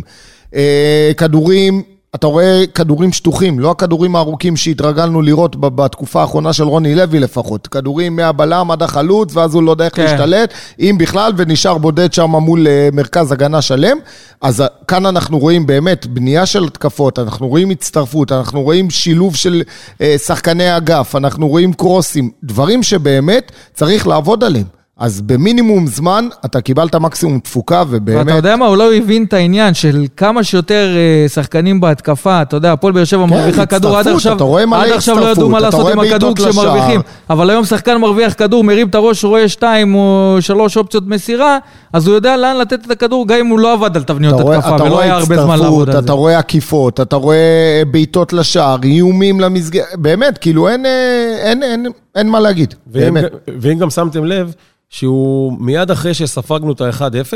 אה, 0.54 1.12
כדורים, 1.16 1.82
אתה 2.14 2.26
רואה 2.26 2.64
כדורים 2.74 3.12
שטוחים, 3.12 3.58
לא 3.58 3.70
הכדורים 3.70 4.16
הארוכים 4.16 4.56
שהתרגלנו 4.56 5.22
לראות 5.22 5.56
בתקופה 5.60 6.20
האחרונה 6.20 6.52
של 6.52 6.64
רוני 6.64 6.94
לוי 6.94 7.20
לפחות. 7.20 7.66
כדורים 7.66 8.16
מהבלם 8.16 8.70
עד 8.70 8.82
החלוץ, 8.82 9.36
ואז 9.36 9.54
הוא 9.54 9.62
לא 9.62 9.70
יודע 9.70 9.84
איך 9.84 9.96
כן. 9.96 10.02
להשתלט, 10.02 10.52
אם 10.80 10.96
בכלל, 10.98 11.32
ונשאר 11.36 11.78
בודד 11.78 12.12
שם 12.12 12.30
מול 12.30 12.66
אה, 12.66 12.88
מרכז 12.92 13.32
הגנה 13.32 13.62
שלם. 13.62 13.96
אז 14.40 14.60
אה, 14.60 14.66
כאן 14.88 15.06
אנחנו 15.06 15.38
רואים 15.38 15.66
באמת 15.66 16.06
בנייה 16.06 16.46
של 16.46 16.64
התקפות, 16.64 17.18
אנחנו 17.18 17.48
רואים 17.48 17.70
הצטרפות, 17.70 18.32
אנחנו 18.32 18.62
רואים 18.62 18.90
שילוב 18.90 19.36
של 19.36 19.62
אה, 20.00 20.18
שחקני 20.18 20.76
אגף, 20.76 21.16
אנחנו 21.16 21.48
רואים 21.48 21.72
קרוסים, 21.72 22.30
דברים 22.44 22.82
שבאמת 22.82 23.52
צריך 23.74 24.06
לעבוד 24.06 24.44
עליהם. 24.44 24.81
אז 24.98 25.20
במינימום 25.20 25.86
זמן 25.86 26.28
אתה 26.44 26.60
קיבלת 26.60 26.94
מקסימום 26.94 27.38
תפוקה, 27.38 27.84
ובאמת... 27.88 28.26
ואתה 28.26 28.36
יודע 28.36 28.56
מה, 28.56 28.66
הוא 28.66 28.82
הבין 28.82 29.24
את 29.24 29.32
העניין 29.32 29.74
של 29.74 30.06
כמה 30.16 30.44
שיותר 30.44 30.88
אה, 30.96 31.28
שחקנים 31.28 31.80
בהתקפה, 31.80 32.42
אתה 32.42 32.56
יודע, 32.56 32.72
הפועל 32.72 32.92
באר 32.92 33.04
שבע 33.04 33.26
מרוויחה 33.26 33.66
כדור, 33.66 33.90
עד 33.90 33.98
הצטרפות, 33.98 34.16
עכשיו, 34.16 34.36
אתה 34.36 34.44
רואה 34.44 34.66
מלא 34.66 34.84
עד 34.84 34.92
עכשיו 34.92 35.18
לא 35.20 35.30
ידעו 35.30 35.48
מה 35.48 35.58
הצטרפות, 35.58 35.86
לעשות 35.86 35.92
עם 35.92 36.12
הכדור 36.12 36.34
כשמרוויחים. 36.36 37.00
אבל 37.30 37.50
היום 37.50 37.64
שחקן 37.64 37.96
מרוויח 37.96 38.34
כדור, 38.34 38.64
מרים 38.64 38.88
את 38.88 38.94
הראש, 38.94 39.24
רואה 39.24 39.48
שתיים 39.48 39.94
או 39.94 40.36
שלוש 40.40 40.76
אופציות 40.76 41.06
מסירה, 41.06 41.58
אז 41.92 42.06
הוא 42.06 42.14
יודע 42.14 42.36
לאן 42.36 42.56
לתת 42.56 42.86
את 42.86 42.90
הכדור, 42.90 43.28
גם 43.28 43.38
אם 43.38 43.46
הוא 43.46 43.58
לא 43.58 43.72
עבד 43.72 43.96
על 43.96 44.02
תבניות 44.02 44.40
התקפה, 44.40 44.84
ולא 44.84 45.00
היה 45.00 45.14
הרבה 45.14 45.42
זמן 45.42 45.58
לעבוד 45.58 45.88
על 45.88 45.96
זה. 45.96 45.98
אתה 45.98 46.12
רואה 46.12 46.38
עקיפות, 46.38 47.00
אתה 47.00 47.16
רואה 47.16 47.82
בעיטות 47.90 48.32
לשער, 48.32 48.76
איומים 48.82 49.40
למסגרת, 49.40 49.86
באמת, 49.94 50.38
כאילו 50.38 50.68
אין, 50.68 50.86
אה, 50.86 51.36
אין, 51.42 51.62
אין, 51.62 51.86
אין 52.14 52.28
מה 52.28 52.40
להגיד, 52.40 52.74
ואם, 52.86 53.14
באמת. 53.14 53.32
ואם 53.60 53.78
גם 53.78 53.90
שמתם 53.90 54.24
לב, 54.24 54.54
שהוא 54.88 55.52
מיד 55.60 55.90
אחרי 55.90 56.14
שספגנו 56.14 56.72
את 56.72 56.80
ה-1-0, 56.80 57.32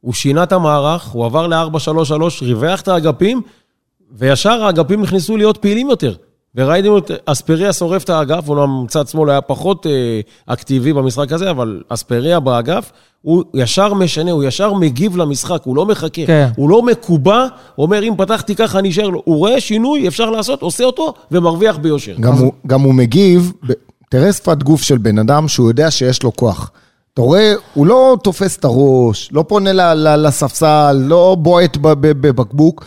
הוא 0.00 0.14
שינה 0.14 0.42
את 0.42 0.52
המערך, 0.52 1.04
הוא 1.04 1.26
עבר 1.26 1.46
ל-4-3-3, 1.46 2.42
ריווח 2.42 2.80
את 2.80 2.88
האגפים, 2.88 3.42
וישר 4.12 4.64
האגפים 4.64 5.02
נכנסו 5.02 5.36
להיות 5.36 5.56
פעילים 5.56 5.90
יותר. 5.90 6.14
וראינו 6.56 6.98
את 6.98 7.10
אספריה 7.26 7.72
שורף 7.72 8.04
את 8.04 8.10
האגף, 8.10 8.48
אומנם 8.48 8.86
צד 8.88 9.08
שמאל 9.08 9.30
היה 9.30 9.40
פחות 9.40 9.86
אה, 9.86 10.20
אקטיבי 10.46 10.92
במשחק 10.92 11.32
הזה, 11.32 11.50
אבל 11.50 11.82
אספריה 11.88 12.40
באגף, 12.40 12.92
הוא 13.22 13.44
ישר 13.54 13.94
משנה, 13.94 14.30
הוא 14.30 14.44
ישר 14.44 14.72
מגיב 14.72 15.16
למשחק, 15.16 15.60
הוא 15.64 15.76
לא 15.76 15.86
מחכה. 15.86 16.26
כן. 16.26 16.48
הוא 16.56 16.70
לא 16.70 16.82
מקובע, 16.82 17.46
אומר, 17.78 18.02
אם 18.02 18.12
פתחתי 18.16 18.54
ככה, 18.54 18.78
אני 18.78 18.90
אשאר 18.90 19.08
לו. 19.08 19.22
הוא 19.24 19.36
רואה 19.36 19.60
שינוי, 19.60 20.08
אפשר 20.08 20.30
לעשות, 20.30 20.62
עושה 20.62 20.84
אותו, 20.84 21.14
ומרוויח 21.30 21.76
ביושר. 21.78 22.14
גם 22.20 22.32
הוא, 22.32 22.52
גם 22.66 22.80
הוא 22.80 22.94
מגיב, 22.94 23.52
ב- 23.68 23.72
תראה 24.10 24.32
שפת 24.32 24.62
גוף 24.62 24.82
של 24.82 24.98
בן 24.98 25.18
אדם 25.18 25.48
שהוא 25.48 25.68
יודע 25.68 25.90
שיש 25.90 26.22
לו 26.22 26.36
כוח. 26.36 26.70
אתה 27.14 27.22
רואה, 27.22 27.54
הוא 27.74 27.86
לא 27.86 28.16
תופס 28.22 28.56
את 28.56 28.64
הראש, 28.64 29.28
לא 29.32 29.44
פונה 29.48 29.72
ל- 29.72 29.94
ל- 29.94 30.26
לספסל, 30.26 30.96
לא 31.06 31.36
בועט 31.40 31.76
ב- 31.76 31.88
ב- 31.92 32.26
בבקבוק. 32.26 32.84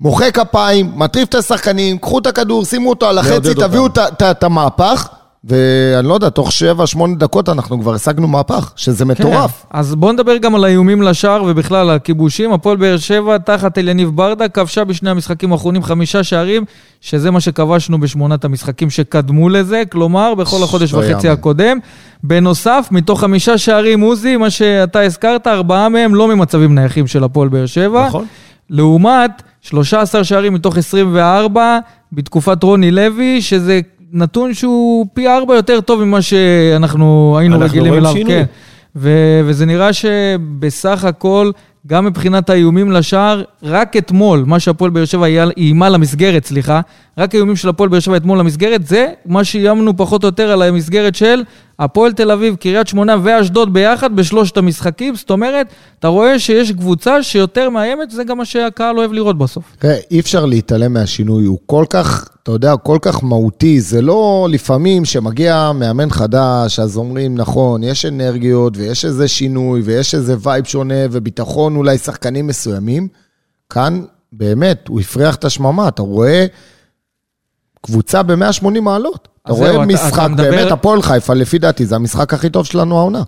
מוחא 0.00 0.30
כפיים, 0.30 0.92
מטריף 0.96 1.28
את 1.28 1.34
השחקנים, 1.34 1.98
קחו 1.98 2.18
את 2.18 2.26
הכדור, 2.26 2.64
שימו 2.64 2.90
אותו 2.90 3.08
על 3.08 3.18
החצי, 3.18 3.54
תביאו. 3.54 3.86
את 4.30 4.42
המהפך, 4.44 5.08
ואני 5.44 6.08
לא 6.08 6.14
יודע, 6.14 6.28
תוך 6.28 6.50
7-8 6.96 6.98
דקות 7.18 7.48
אנחנו 7.48 7.80
כבר 7.80 7.94
השגנו 7.94 8.28
מהפך, 8.28 8.72
שזה 8.76 9.04
מטורף. 9.04 9.66
כן. 9.70 9.78
אז 9.78 9.94
בואו 9.94 10.12
נדבר 10.12 10.36
גם 10.36 10.54
על 10.54 10.64
האיומים 10.64 11.02
לשער 11.02 11.42
ובכלל 11.46 11.90
הכיבושים. 11.90 12.52
הפועל 12.52 12.76
באר 12.76 12.96
שבע, 12.96 13.38
תחת 13.38 13.78
אליניב 13.78 14.10
ברדה, 14.14 14.48
כבשה 14.48 14.84
בשני 14.84 15.10
המשחקים 15.10 15.52
האחרונים 15.52 15.82
חמישה 15.82 16.24
שערים, 16.24 16.64
שזה 17.00 17.30
מה 17.30 17.40
שכבשנו 17.40 18.00
בשמונת 18.00 18.44
המשחקים 18.44 18.90
שקדמו 18.90 19.48
לזה, 19.48 19.82
כלומר, 19.92 20.34
בכל 20.34 20.62
החודש 20.62 20.94
וחצי. 20.94 21.28
הקודם. 21.28 21.78
בנוסף, 22.22 22.88
מתוך 22.90 23.20
חמישה 23.20 23.58
שערים, 23.58 24.00
עוזי, 24.00 24.36
מה 24.36 24.50
שאתה 24.50 25.00
הזכרת, 25.00 25.46
ארבעה 25.46 25.88
מהם 25.88 26.14
לא 26.14 26.28
ממצבים 26.28 26.74
נייחים 26.74 27.06
של 27.06 27.24
הפועל 27.24 27.48
באר 27.48 27.66
שבע. 27.66 28.06
נכון. 28.06 28.26
לעומת 28.70 29.42
13 29.66 30.24
שערים 30.24 30.54
מתוך 30.54 30.76
24 30.76 31.78
בתקופת 32.12 32.62
רוני 32.62 32.90
לוי, 32.90 33.42
שזה 33.42 33.80
נתון 34.12 34.54
שהוא 34.54 35.06
פי 35.14 35.28
ארבע 35.28 35.54
יותר 35.54 35.80
טוב 35.80 36.04
ממה 36.04 36.22
שאנחנו 36.22 37.36
היינו 37.38 37.54
אנחנו 37.54 37.66
רגילים 37.68 37.88
רואים 37.88 38.04
אליו. 38.04 38.12
שינוי. 38.12 38.32
כן. 38.32 38.44
ו- 38.96 39.40
וזה 39.44 39.66
נראה 39.66 39.92
שבסך 39.92 41.04
הכל, 41.04 41.50
גם 41.86 42.04
מבחינת 42.04 42.50
האיומים 42.50 42.92
לשער, 42.92 43.42
רק 43.62 43.96
אתמול, 43.96 44.44
מה 44.46 44.60
שהפועל 44.60 44.90
באר 44.90 45.04
שבע 45.04 45.26
איימה 45.56 45.88
למסגרת, 45.88 46.44
סליחה, 46.44 46.80
רק 47.18 47.34
האיומים 47.34 47.56
של 47.56 47.68
הפועל 47.68 47.88
באר 47.88 48.00
שבע 48.00 48.16
אתמול 48.16 48.38
למסגרת, 48.38 48.86
זה 48.86 49.06
מה 49.26 49.44
שאיימנו 49.44 49.96
פחות 49.96 50.24
או 50.24 50.28
יותר 50.28 50.50
על 50.52 50.62
המסגרת 50.62 51.14
של 51.14 51.42
הפועל 51.78 52.12
תל 52.12 52.30
אביב, 52.30 52.56
קריית 52.56 52.88
שמונה 52.88 53.16
ואשדוד 53.22 53.72
ביחד 53.72 54.16
בשלושת 54.16 54.56
המשחקים. 54.56 55.14
זאת 55.14 55.30
אומרת, 55.30 55.66
אתה 55.98 56.08
רואה 56.08 56.38
שיש 56.38 56.72
קבוצה 56.72 57.22
שיותר 57.22 57.70
מאיימת, 57.70 58.10
זה 58.10 58.24
גם 58.24 58.38
מה 58.38 58.44
שהקהל 58.44 58.98
אוהב 58.98 59.12
לראות 59.12 59.38
בסוף. 59.38 59.64
תראה, 59.78 59.96
אי 60.10 60.20
אפשר 60.20 60.46
להתעלם 60.46 60.92
מהשינוי, 60.92 61.44
הוא 61.44 61.58
כל 61.66 61.84
כך, 61.90 62.28
אתה 62.42 62.52
יודע, 62.52 62.76
כל 62.76 62.98
כך 63.02 63.24
מהותי. 63.24 63.80
זה 63.80 64.02
לא 64.02 64.48
לפעמים 64.50 65.04
שמגיע 65.04 65.72
מאמן 65.74 66.10
חדש, 66.10 66.78
אז 66.78 66.96
אומרים, 66.96 67.34
נכון, 67.34 67.82
יש 67.82 68.06
אנרגיות 68.06 68.76
ויש 68.76 69.04
איזה 69.04 69.28
שינוי 69.28 69.80
ויש 69.84 70.14
איזה 70.14 70.36
vibe 70.42 70.64
שונה 70.64 70.94
וביטחון 71.10 71.76
אולי 71.76 71.98
שחקנים 71.98 72.46
מסוימים. 72.46 73.08
כאן, 73.70 74.02
באמת, 74.32 74.88
הוא 74.88 75.00
הפריח 75.00 75.34
את 75.34 75.44
השממה, 75.44 75.88
אתה 75.88 76.02
רואה 76.02 76.46
קבוצה 77.82 78.22
ב-180 78.22 78.80
מעלות. 78.80 79.28
אתה 79.46 79.54
רואה 79.54 79.86
משחק, 79.86 80.12
אתה 80.14 80.28
מדבר- 80.28 80.50
באמת, 80.50 80.72
הפועל 80.72 81.02
חיפה, 81.02 81.34
לפי 81.34 81.58
דעתי, 81.58 81.86
זה 81.86 81.96
המשחק 81.96 82.34
הכי 82.34 82.50
טוב 82.50 82.66
שלנו 82.66 82.98
העונה. 82.98 83.22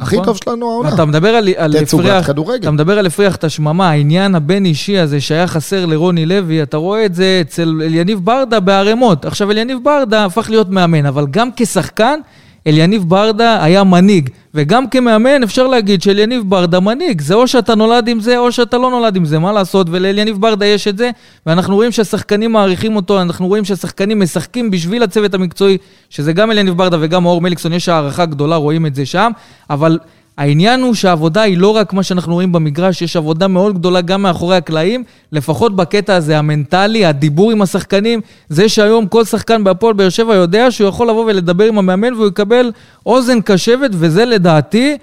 הכי 0.00 0.14
נכון. 0.16 0.26
טוב 0.26 0.36
שלנו 0.44 0.70
העונה. 0.70 0.94
אתה 0.94 1.04
מדבר 1.04 1.28
על, 1.28 1.48
הפריח. 1.82 2.30
אתה 2.60 2.70
מדבר 2.70 2.98
על 2.98 3.06
הפריח 3.06 3.36
את 3.36 3.44
השממה, 3.44 3.90
העניין 3.90 4.34
הבין-אישי 4.34 4.98
הזה 4.98 5.20
שהיה 5.20 5.46
חסר 5.46 5.86
לרוני 5.86 6.26
לוי, 6.26 6.62
אתה 6.62 6.76
רואה 6.76 7.04
את 7.06 7.14
זה 7.14 7.38
אצל 7.40 7.80
אליניב 7.84 8.20
ברדה 8.24 8.60
בערימות. 8.60 9.24
עכשיו, 9.24 9.50
אליניב 9.50 9.78
ברדה 9.82 10.24
הפך 10.24 10.50
להיות 10.50 10.70
מאמן, 10.70 11.06
אבל 11.06 11.26
גם 11.30 11.48
כשחקן, 11.56 12.20
אליניב 12.66 13.04
ברדה 13.08 13.64
היה 13.64 13.84
מנהיג. 13.84 14.30
וגם 14.54 14.88
כמאמן 14.88 15.42
אפשר 15.42 15.66
להגיד 15.66 16.02
שאליניב 16.02 16.42
ברדה 16.48 16.80
מנהיג. 16.80 17.20
זה 17.20 17.34
או 17.34 17.48
שאתה 17.48 17.74
נולד 17.74 18.08
עם 18.08 18.20
זה, 18.20 18.38
או 18.38 18.52
שאתה 18.52 18.78
לא 18.78 18.90
נולד 18.90 19.16
עם 19.16 19.24
זה, 19.24 19.38
מה 19.38 19.52
לעשות? 19.52 19.86
ולאליניב 19.90 20.40
ברדה 20.40 20.66
יש 20.66 20.88
את 20.88 20.98
זה, 20.98 21.10
ואנחנו 21.46 21.74
רואים 21.74 21.92
שהשחקנים 21.92 22.52
מעריכים 22.52 22.96
אותו, 22.96 23.22
אנחנו 23.22 23.48
רואים 23.48 23.64
שהשחקנים 23.64 24.20
משחקים 24.20 24.70
בשביל 24.70 25.02
הצוות 25.02 25.34
המקצועי, 25.34 25.78
שזה 26.10 26.32
גם 26.32 26.50
אליניב 26.50 26.74
ברדה 26.74 26.96
וגם 27.00 27.22
מאור 27.22 27.40
מליקסון, 27.40 27.72
יש 27.72 27.88
הערכה 27.88 28.26
גדולה, 28.26 28.56
רואים 28.56 28.86
את 28.86 28.94
זה 28.94 29.06
שם, 29.06 29.30
אבל... 29.70 29.98
העניין 30.38 30.80
הוא 30.80 30.94
שהעבודה 30.94 31.42
היא 31.42 31.58
לא 31.58 31.76
רק 31.76 31.92
מה 31.92 32.02
שאנחנו 32.02 32.34
רואים 32.34 32.52
במגרש, 32.52 33.02
יש 33.02 33.16
עבודה 33.16 33.48
מאוד 33.48 33.74
גדולה 33.74 34.00
גם 34.00 34.22
מאחורי 34.22 34.56
הקלעים, 34.56 35.04
לפחות 35.32 35.76
בקטע 35.76 36.14
הזה 36.14 36.38
המנטלי, 36.38 37.04
הדיבור 37.04 37.50
עם 37.50 37.62
השחקנים, 37.62 38.20
זה 38.48 38.68
שהיום 38.68 39.06
כל 39.06 39.24
שחקן 39.24 39.64
בהפועל 39.64 39.94
באר 39.94 40.08
שבע 40.08 40.34
יודע 40.34 40.70
שהוא 40.70 40.88
יכול 40.88 41.08
לבוא 41.08 41.24
ולדבר 41.24 41.64
עם 41.64 41.78
המאמן 41.78 42.14
והוא 42.14 42.26
יקבל 42.26 42.72
אוזן 43.06 43.40
קשבת, 43.40 43.90
וזה 43.92 44.24
לדעתי 44.24 44.96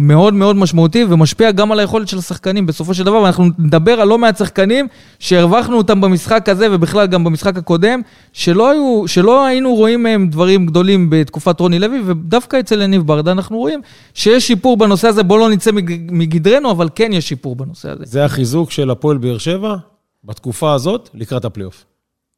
מאוד 0.00 0.34
מאוד 0.34 0.56
משמעותי 0.56 1.04
ומשפיע 1.08 1.50
גם 1.50 1.72
על 1.72 1.78
היכולת 1.80 2.08
של 2.08 2.18
השחקנים 2.18 2.66
בסופו 2.66 2.94
של 2.94 3.04
דבר, 3.04 3.16
ואנחנו 3.16 3.44
נדבר 3.58 3.92
על 4.00 4.08
לא 4.08 4.18
מעט 4.18 4.36
שחקנים 4.36 4.88
שהרווחנו 5.18 5.76
אותם 5.76 6.00
במשחק 6.00 6.48
הזה 6.48 6.66
ובכלל 6.70 7.06
גם 7.06 7.24
במשחק 7.24 7.56
הקודם, 7.56 8.00
שלא, 8.32 8.70
היו, 8.70 9.02
שלא 9.08 9.46
היינו 9.46 9.74
רואים 9.74 10.02
מהם 10.02 10.28
דברים 10.28 10.66
גדולים 10.66 11.10
בתקופת 11.10 11.60
רוני 11.60 11.78
לוי, 11.78 12.00
ודווקא 12.06 12.60
אצל 12.60 12.82
יניב 12.82 13.02
ברדה 13.06 13.32
אנחנו 13.32 13.58
רואים 13.58 13.80
שיש 14.14 14.46
שיפור 14.46 14.76
בנושא 14.76 15.08
הזה, 15.08 15.22
בואו 15.22 15.38
לא 15.40 15.50
נצא 15.50 15.72
מג- 15.72 16.12
מגדרנו, 16.12 16.70
אבל 16.70 16.88
כן 16.94 17.12
יש 17.12 17.28
שיפור 17.28 17.56
בנושא 17.56 17.90
הזה. 17.90 18.04
זה 18.06 18.24
החיזוק 18.24 18.70
של 18.70 18.90
הפועל 18.90 19.16
באר 19.18 19.38
שבע 19.38 19.76
בתקופה 20.24 20.72
הזאת 20.74 21.08
לקראת 21.14 21.44
הפלייאוף. 21.44 21.84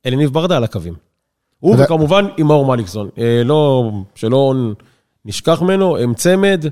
אליניב 0.06 0.30
ברדה 0.32 0.56
על 0.56 0.64
הקווים. 0.64 0.94
הוא 1.60 1.76
וכמובן 1.78 2.26
עם 2.36 2.46
מאור 2.46 2.66
מליקסון. 2.66 3.08
אה, 3.18 3.42
לא, 3.44 3.90
שלא 4.14 4.54
נשכח 5.24 5.62
ממנו, 5.62 5.96
הם 5.98 6.14
צמד, 6.14 6.64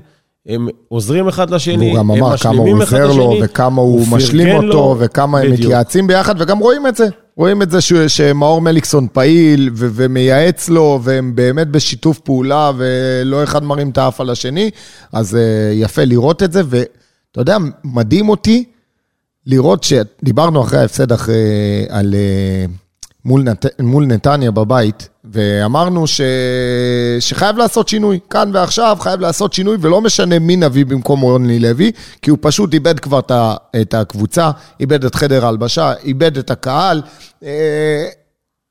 הם 0.47 0.67
עוזרים 0.87 1.27
אחד 1.27 1.49
לשני, 1.49 1.89
הוא 1.89 1.97
גם 1.97 2.11
הם 2.11 2.23
אמר 2.23 2.37
כמה 2.37 2.51
הוא 2.51 2.63
משלימים 2.63 2.81
אחד 2.81 3.01
עוזר 3.01 3.17
לו, 3.17 3.31
לשני, 3.33 3.45
וכמה 3.45 3.81
הוא 3.81 4.07
משלים 4.11 4.61
לו, 4.61 4.67
אותו, 4.77 4.95
וכמה 4.99 5.39
הם 5.39 5.45
בדיוק. 5.45 5.59
מתייעצים 5.59 6.07
ביחד, 6.07 6.41
וגם 6.41 6.59
רואים 6.59 6.87
את 6.87 6.95
זה. 6.95 7.07
רואים 7.37 7.61
את 7.61 7.71
זה 7.71 7.81
ש- 7.81 7.93
שמאור 7.93 8.61
מליקסון 8.61 9.07
פעיל, 9.13 9.69
ו- 9.75 9.89
ומייעץ 9.93 10.69
לו, 10.69 10.99
והם 11.03 11.35
באמת 11.35 11.67
בשיתוף 11.67 12.19
פעולה, 12.19 12.71
ולא 12.77 13.43
אחד 13.43 13.63
מרים 13.63 13.89
את 13.89 13.97
האף 13.97 14.21
על 14.21 14.29
השני, 14.29 14.69
אז 15.13 15.35
אה, 15.35 15.41
יפה 15.73 16.03
לראות 16.03 16.43
את 16.43 16.51
זה, 16.51 16.61
ואתה 16.65 17.41
יודע, 17.41 17.57
מדהים 17.83 18.29
אותי 18.29 18.63
לראות 19.45 19.83
שדיברנו 19.83 20.61
אחרי 20.61 20.79
ההפסד 20.79 21.11
אחרי, 21.11 21.35
על, 21.89 22.13
אה, 22.15 22.65
מול, 23.29 23.43
נת, 23.43 23.65
מול 23.79 24.05
נתניה 24.05 24.51
בבית, 24.51 25.09
ואמרנו 25.23 26.07
ש, 26.07 26.21
שחייב 27.19 27.57
לעשות 27.57 27.87
שינוי, 27.87 28.19
כאן 28.29 28.51
ועכשיו 28.53 28.97
חייב 28.99 29.19
לעשות 29.19 29.53
שינוי, 29.53 29.77
ולא 29.81 30.01
משנה 30.01 30.39
מי 30.39 30.55
נביא 30.55 30.85
במקום 30.85 31.21
רוני 31.21 31.59
לוי, 31.59 31.91
כי 32.21 32.29
הוא 32.29 32.37
פשוט 32.41 32.73
איבד 32.73 32.99
כבר 32.99 33.19
ה- 33.31 33.55
את 33.81 33.93
הקבוצה, 33.93 34.51
איבד 34.79 35.05
את 35.05 35.15
חדר 35.15 35.45
ההלבשה, 35.45 35.93
איבד 36.03 36.37
את 36.37 36.51
הקהל. 36.51 37.01
אה, 37.43 38.05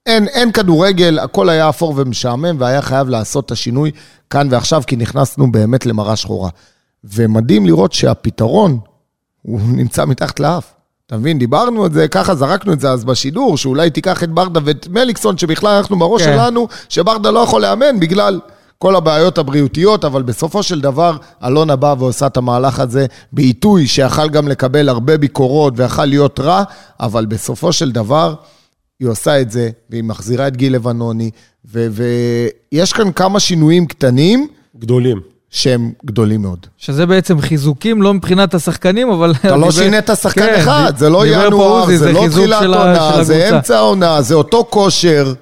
אין, 0.07 0.29
אין 0.29 0.53
כדורגל, 0.53 1.19
הכל 1.19 1.49
היה 1.49 1.69
אפור 1.69 1.95
ומשעמם, 1.97 2.57
והיה 2.59 2.83
חייב 2.83 3.09
לעשות 3.09 3.47
את 3.47 3.51
השינוי 3.51 3.91
כאן 4.31 4.49
ועכשיו, 4.51 4.83
כי 4.87 4.97
נכנסנו 4.97 5.53
באמת 5.53 5.87
למראה 5.87 6.17
שחורה. 6.17 6.51
ומדהים 7.05 7.67
לראות 7.67 7.93
שהפתרון, 7.93 8.79
הוא 9.43 9.61
נמצא 9.73 10.05
מתחת 10.05 10.41
לאף. 10.41 10.73
אתה 11.09 11.17
מבין? 11.17 11.39
דיברנו 11.39 11.87
את 11.87 11.93
זה, 11.93 12.09
ככה 12.09 12.35
זרקנו 12.35 12.73
את 12.73 12.81
זה 12.81 12.91
אז 12.91 13.05
בשידור, 13.05 13.57
שאולי 13.57 13.91
תיקח 13.91 14.25
את 14.25 14.31
ברדה 14.31 14.61
ואת 14.65 14.89
מליקסון, 14.91 15.39
שבכלל 15.39 15.77
אנחנו 15.77 15.99
בראש 15.99 16.23
כן. 16.23 16.33
שלנו, 16.33 16.69
שברדה 16.89 17.31
לא 17.31 17.39
יכול 17.39 17.63
לאמן 17.63 18.01
בגלל 18.01 18.41
כל 18.79 18.97
הבעיות 18.97 19.39
הבריאותיות, 19.39 20.05
אבל 20.05 20.23
בסופו 20.23 20.63
של 20.63 20.81
דבר, 20.81 21.17
אלונה 21.45 21.77
באה 21.77 21.95
ועושה 21.99 22.27
את 22.27 22.37
המהלך 22.37 22.81
הזה 22.81 23.07
בעיתוי 23.33 23.87
שיכל 23.87 24.29
גם 24.29 24.49
לקבל 24.49 24.89
הרבה 24.89 25.19
ביקורות 25.19 25.75
ויכל 25.77 26.05
להיות 26.05 26.41
רע, 26.41 26.63
אבל 27.01 27.27
בסופו 27.27 27.73
של 27.73 27.93
דבר, 27.93 28.35
היא 29.01 29.09
עושה 29.09 29.41
את 29.41 29.51
זה, 29.51 29.71
והיא 29.91 30.05
מחזירה 30.05 30.49
את 30.49 30.57
גיל 30.57 30.75
לבנוני, 30.75 31.31
ו- 31.73 31.87
ויש 32.73 32.93
כאן 32.93 33.13
כמה 33.13 33.41
שינויים 33.41 33.87
קטנים 33.87 34.49
גדולים. 34.79 35.38
שהם 35.51 35.93
גדולים 36.07 36.43
מאוד. 36.43 36.67
שזה 36.79 37.07
בעצם 37.07 37.41
חיזוקים, 37.41 38.03
לא 38.03 38.15
מבחינת 38.15 38.55
השחקנים, 38.55 39.11
אבל... 39.11 39.35
אתה 39.45 39.57
לא 39.57 39.71
שינית 39.71 40.11
שחקן 40.23 40.41
כן, 40.41 40.55
אחד, 40.55 40.93
זה 40.97 41.09
לא 41.09 41.27
ינואר, 41.27 41.97
זה 41.97 42.13
לא 42.13 42.27
תחילת 42.31 42.63
עונה, 42.63 43.25
זה. 43.25 43.57
אמצע 43.57 43.77
העונה, 43.77 44.23
זה 44.23 44.35
אותו 44.35 44.67
כושר, 44.71 45.33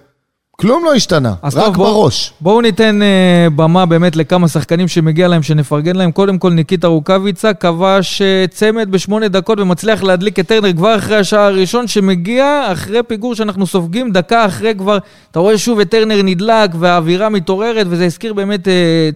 כלום 0.60 0.84
לא 0.84 0.94
השתנה, 0.94 1.34
רק 1.42 1.54
טוב, 1.54 1.74
בוא- 1.76 1.86
בראש. 1.90 2.32
בואו 2.40 2.60
ניתן 2.60 3.00
uh, 3.02 3.50
במה 3.50 3.86
באמת 3.86 4.16
לכמה 4.16 4.48
שחקנים 4.48 4.88
שמגיע 4.88 5.28
להם, 5.28 5.42
שנפרגן 5.42 5.96
להם. 5.96 6.12
קודם 6.12 6.38
כל, 6.38 6.50
ניקיטה 6.52 6.86
רוקאביצה 6.86 7.54
כבש 7.54 8.22
uh, 8.22 8.50
צמד 8.54 8.90
בשמונה 8.90 9.28
דקות 9.28 9.60
ומצליח 9.60 10.02
להדליק 10.02 10.38
את 10.38 10.46
טרנר 10.48 10.72
כבר 10.72 10.96
אחרי 10.96 11.16
השער 11.16 11.40
הראשון, 11.40 11.86
שמגיע 11.86 12.64
אחרי 12.72 13.02
פיגור 13.02 13.34
שאנחנו 13.34 13.66
סופגים, 13.66 14.12
דקה 14.12 14.46
אחרי 14.46 14.74
כבר, 14.74 14.98
אתה 15.30 15.38
רואה 15.38 15.58
שוב 15.58 15.80
את 15.80 15.90
טרנר 15.90 16.22
נדלק 16.22 16.70
והאווירה 16.78 17.28
מתעוררת, 17.28 17.86
וזה 17.90 18.04
הזכיר 18.04 18.34
באמת 18.34 18.66
uh, 18.66 18.70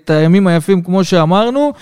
את 0.05 0.11
הימים 0.11 0.47
היפים 0.47 0.83
כמו 0.83 1.05
שאמרנו. 1.05 1.73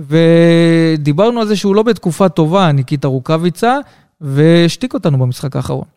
ודיברנו 0.00 1.40
על 1.40 1.46
זה 1.46 1.56
שהוא 1.56 1.74
לא 1.74 1.82
בתקופה 1.82 2.28
טובה, 2.28 2.72
ניקיטה 2.72 3.08
רוקאביצה, 3.08 3.76
והשתיק 4.20 4.94
אותנו 4.94 5.18
במשחק 5.18 5.56
האחרון. 5.56 5.93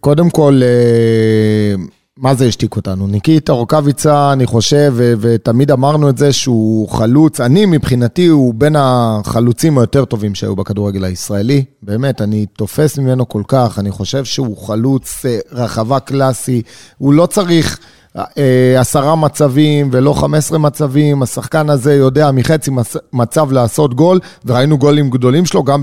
קודם 0.00 0.30
כל, 0.30 0.60
אה, 0.62 1.74
מה 2.18 2.34
זה 2.34 2.44
השתיק 2.44 2.76
אותנו? 2.76 3.06
ניקיטה 3.06 3.52
רוקאביצה, 3.52 4.32
אני 4.32 4.46
חושב, 4.46 4.94
ותמיד 4.98 5.70
אמרנו 5.70 6.08
את 6.08 6.18
זה, 6.18 6.32
שהוא 6.32 6.88
חלוץ, 6.88 7.40
אני 7.40 7.66
מבחינתי, 7.66 8.26
הוא 8.26 8.54
בין 8.54 8.76
החלוצים 8.78 9.78
היותר 9.78 10.04
טובים 10.04 10.34
שהיו 10.34 10.56
בכדורגל 10.56 11.04
הישראלי. 11.04 11.64
באמת, 11.82 12.20
אני 12.20 12.46
תופס 12.46 12.98
ממנו 12.98 13.28
כל 13.28 13.42
כך, 13.48 13.78
אני 13.78 13.90
חושב 13.90 14.24
שהוא 14.24 14.66
חלוץ 14.66 15.26
אה, 15.26 15.38
רחבה 15.52 16.00
קלאסי, 16.00 16.62
הוא 16.98 17.12
לא 17.12 17.26
צריך... 17.26 17.78
אה, 18.18 18.80
עשרה 18.80 19.16
מצבים 19.16 19.88
ולא 19.92 20.12
15 20.12 20.58
מצבים, 20.58 21.22
השחקן 21.22 21.70
הזה 21.70 21.94
יודע 21.94 22.30
מחצי 22.30 22.70
מצ- 22.70 22.96
מצב 23.12 23.52
לעשות 23.52 23.94
גול, 23.94 24.18
וראינו 24.44 24.78
גולים 24.78 25.10
גדולים 25.10 25.46
שלו, 25.46 25.64
גם 25.64 25.82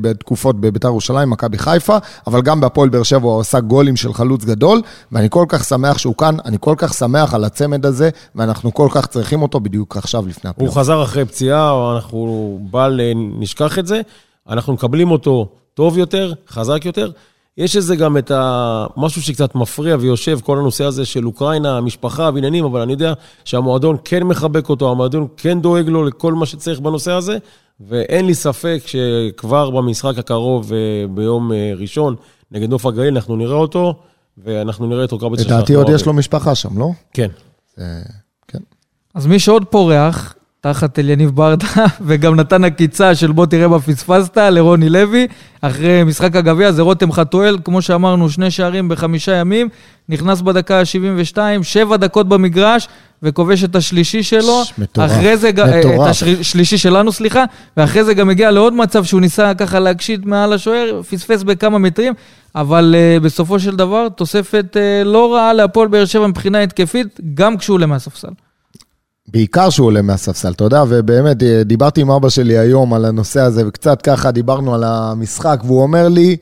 בתקופות 0.00 0.60
בביתר 0.60 0.88
ירושלים, 0.88 1.30
מכבי 1.30 1.58
חיפה, 1.58 1.96
אבל 2.26 2.42
גם 2.42 2.60
בהפועל 2.60 2.88
באר 2.88 3.02
שבע 3.02 3.28
הוא 3.28 3.40
עשה 3.40 3.60
גולים 3.60 3.96
של 3.96 4.14
חלוץ 4.14 4.44
גדול, 4.44 4.82
ואני 5.12 5.26
כל 5.30 5.44
כך 5.48 5.64
שמח 5.64 5.98
שהוא 5.98 6.14
כאן, 6.16 6.36
אני 6.44 6.56
כל 6.60 6.74
כך 6.78 6.94
שמח 6.94 7.34
על 7.34 7.44
הצמד 7.44 7.86
הזה, 7.86 8.10
ואנחנו 8.34 8.74
כל 8.74 8.88
כך 8.90 9.06
צריכים 9.06 9.42
אותו 9.42 9.60
בדיוק 9.60 9.96
עכשיו 9.96 10.26
לפני 10.26 10.48
הוא 10.48 10.50
הפלייאוף. 10.50 10.78
חזר 10.78 11.02
אחרי 11.02 11.24
פציעה, 11.24 11.92
אנחנו 11.96 12.58
בל 12.70 13.00
נשכח 13.38 13.78
את 13.78 13.86
זה. 13.86 14.00
אנחנו 14.48 14.72
מקבלים 14.72 15.10
אותו 15.10 15.48
טוב 15.74 15.98
יותר, 15.98 16.32
חזק 16.48 16.84
יותר. 16.84 17.10
יש 17.58 17.76
איזה 17.76 17.96
גם 17.96 18.18
את 18.18 18.30
ה... 18.30 18.86
משהו 18.96 19.22
שקצת 19.22 19.54
מפריע 19.54 19.96
ויושב, 20.00 20.38
כל 20.42 20.58
הנושא 20.58 20.84
הזה 20.84 21.04
של 21.04 21.26
אוקראינה, 21.26 21.76
המשפחה 21.76 22.30
ועניינים, 22.34 22.64
אבל 22.64 22.80
אני 22.80 22.92
יודע 22.92 23.12
שהמועדון 23.44 23.96
כן 24.04 24.22
מחבק 24.22 24.68
אותו, 24.68 24.90
המועדון 24.90 25.26
כן 25.36 25.60
דואג 25.60 25.88
לו 25.88 26.04
לכל 26.04 26.32
מה 26.32 26.46
שצריך 26.46 26.80
בנושא 26.80 27.12
הזה, 27.12 27.38
ואין 27.80 28.26
לי 28.26 28.34
ספק 28.34 28.82
שכבר 28.86 29.70
במשחק 29.70 30.18
הקרוב, 30.18 30.72
אה, 30.72 30.78
ביום 31.14 31.52
אה, 31.52 31.72
ראשון, 31.76 32.14
נגד 32.52 32.70
נוף 32.70 32.86
הגליל, 32.86 33.14
אנחנו 33.14 33.36
נראה 33.36 33.56
אותו, 33.56 33.94
ואנחנו 34.38 34.86
נראה 34.86 35.04
את 35.04 35.10
רוקאביץ' 35.12 35.40
לדעתי 35.40 35.74
עוד 35.74 35.88
יש 35.94 36.06
לו 36.06 36.12
משפחה 36.12 36.54
שם, 36.54 36.78
לא? 36.78 36.90
כן. 37.12 37.28
זה- 37.76 38.02
כן. 38.48 38.58
אז 39.14 39.26
מי 39.26 39.38
שעוד 39.38 39.64
פורח, 39.64 40.34
תחת 40.64 40.98
אליניב 40.98 41.30
ברדה, 41.30 41.66
וגם 42.06 42.34
נתן 42.34 42.64
עקיצה 42.64 43.14
של 43.14 43.32
בוא 43.32 43.46
תראה 43.46 43.68
מה 43.68 43.80
פספסת 43.80 44.36
לרוני 44.36 44.88
לוי, 44.88 45.26
אחרי 45.60 46.04
משחק 46.04 46.36
הגביע 46.36 46.72
זה 46.72 46.82
רותם 46.82 47.12
חתואל, 47.12 47.58
כמו 47.64 47.82
שאמרנו, 47.82 48.30
שני 48.30 48.50
שערים 48.50 48.88
בחמישה 48.88 49.32
ימים, 49.32 49.68
נכנס 50.08 50.40
בדקה 50.40 50.80
ה-72, 50.80 51.38
שבע 51.62 51.96
דקות 51.96 52.28
במגרש, 52.28 52.88
וכובש 53.22 53.64
את 53.64 53.76
השלישי 53.76 54.22
שלו. 54.22 54.64
ש- 54.64 54.72
מטורף, 54.78 55.10
אחרי 55.10 55.36
זה, 55.36 55.50
מטורף. 55.52 56.00
את 56.02 56.40
השלישי 56.40 56.78
שלנו, 56.78 57.12
סליחה, 57.12 57.44
ואחרי 57.76 58.04
זה 58.04 58.14
גם 58.14 58.30
הגיע 58.30 58.50
לעוד 58.50 58.72
מצב 58.72 59.04
שהוא 59.04 59.20
ניסה 59.20 59.54
ככה 59.54 59.78
להקשיט 59.78 60.24
מעל 60.24 60.52
השוער, 60.52 61.00
פספס 61.10 61.42
בכמה 61.42 61.78
מטרים, 61.78 62.12
אבל 62.54 62.94
uh, 62.94 63.22
בסופו 63.22 63.60
של 63.60 63.76
דבר, 63.76 64.08
תוספת 64.08 64.76
uh, 64.76 65.06
לא 65.06 65.34
רעה 65.34 65.52
להפועל 65.52 65.88
באר 65.88 66.04
שבע 66.04 66.26
מבחינה 66.26 66.62
התקפית, 66.62 67.20
גם 67.34 67.56
כשהוא 67.56 67.74
עולה 67.74 67.86
מהספסל. 67.86 68.28
בעיקר 69.28 69.70
שהוא 69.70 69.86
עולה 69.86 70.02
מהספסל, 70.02 70.52
אתה 70.52 70.64
יודע, 70.64 70.84
ובאמת, 70.88 71.42
אה, 71.42 71.62
דיברתי 71.64 72.00
עם 72.00 72.10
אבא 72.10 72.28
שלי 72.28 72.58
היום 72.58 72.94
על 72.94 73.04
הנושא 73.04 73.40
הזה, 73.40 73.68
וקצת 73.68 74.02
ככה 74.02 74.30
דיברנו 74.30 74.74
על 74.74 74.84
המשחק, 74.84 75.60
והוא 75.64 75.82
אומר 75.82 76.08
לי, 76.08 76.36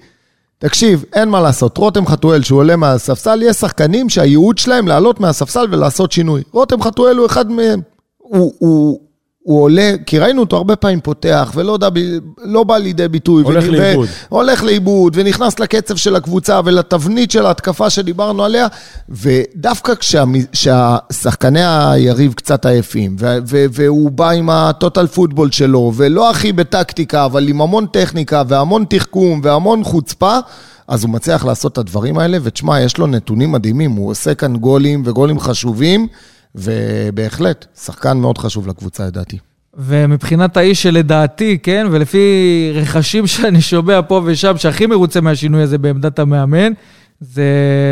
תקשיב, 0.59 1.05
אין 1.13 1.29
מה 1.29 1.41
לעשות, 1.41 1.79
רותם 1.79 2.07
חתואל, 2.07 2.43
שהוא 2.43 2.59
עולה 2.59 2.77
מהספסל, 2.77 3.43
יש 3.43 3.57
שחקנים 3.57 4.09
שהייעוד 4.09 4.59
שלהם 4.59 4.89
לעלות 4.89 5.21
מהספסל 5.21 5.67
ולעשות 5.71 6.13
שינוי. 6.13 6.43
רותם 6.53 6.83
חתואל 6.83 7.17
הוא 7.17 7.27
אחד 7.27 7.51
מהם. 7.51 7.81
הוא, 8.19 8.53
הוא, 8.59 9.01
הוא 9.43 9.63
עולה, 9.63 9.93
כי 10.07 10.19
ראינו 10.19 10.41
אותו 10.41 10.57
הרבה 10.57 10.77
פעמים 10.77 11.01
פותח, 11.01 11.53
ולא 11.55 11.73
יודע, 11.73 11.89
לא 12.43 12.65
בא 12.65 12.77
לידי 12.77 13.09
ביטוי. 13.09 13.43
הולך 13.43 13.65
ו- 13.69 13.71
לאיבוד. 13.71 14.09
הולך 14.29 14.63
לאיבוד, 14.63 15.13
ונכנס 15.17 15.59
לקצב 15.59 15.97
של 15.97 16.17
הקבוצה 16.17 16.61
ולתבנית 16.65 17.31
של 17.31 17.47
ההתקפה 17.47 17.91
שדיברנו 17.91 18.45
עליה, 18.45 18.67
ודווקא 19.09 19.93
כשהשחקני 20.53 21.61
היריב 21.65 22.33
קצת 22.33 22.67
עייפים, 22.67 23.17
והוא 23.47 24.11
בא 24.11 24.31
עם 24.31 24.51
הטוטל 24.51 25.07
פוטבול 25.07 25.51
שלו, 25.51 25.93
ולא 25.97 26.31
הכי 26.31 26.53
בטקטיקה, 26.53 27.25
אבל 27.25 27.49
עם 27.49 27.61
המון 27.61 27.87
טכניקה 27.87 28.43
והמון 28.49 28.85
תחכום 28.89 29.41
והמון 29.45 29.85
חוצפה, 29.85 30.39
אז 30.89 31.05
הוא 31.05 31.11
מצליח 31.11 31.45
לעשות 31.45 31.73
את 31.73 31.79
הדברים 31.79 32.19
האלה, 32.19 32.39
ותשמע, 32.43 32.81
יש 32.81 32.99
לו 32.99 33.07
נתונים 33.07 33.53
מדהימים, 33.53 33.91
הוא 33.91 34.11
עושה 34.11 34.35
כאן 34.35 34.57
גולים 34.57 35.03
וגולים 35.05 35.41
חשובים, 35.41 36.07
ובהחלט, 36.55 37.67
שחקן 37.85 38.17
מאוד 38.17 38.39
חשוב 38.39 38.69
לקבוצה, 38.69 39.07
לדעתי. 39.07 39.39
ומבחינת 39.75 40.57
האיש 40.57 40.83
שלדעתי, 40.83 41.59
כן, 41.63 41.87
ולפי 41.91 42.19
רכשים 42.75 43.27
שאני 43.27 43.61
שומע 43.61 44.01
פה 44.09 44.23
ושם, 44.25 44.57
שהכי 44.57 44.87
מרוצה 44.87 45.21
מהשינוי 45.21 45.63
הזה 45.63 45.79
בעמדת 45.79 46.19
המאמן, 46.19 46.73
זה 47.21 47.47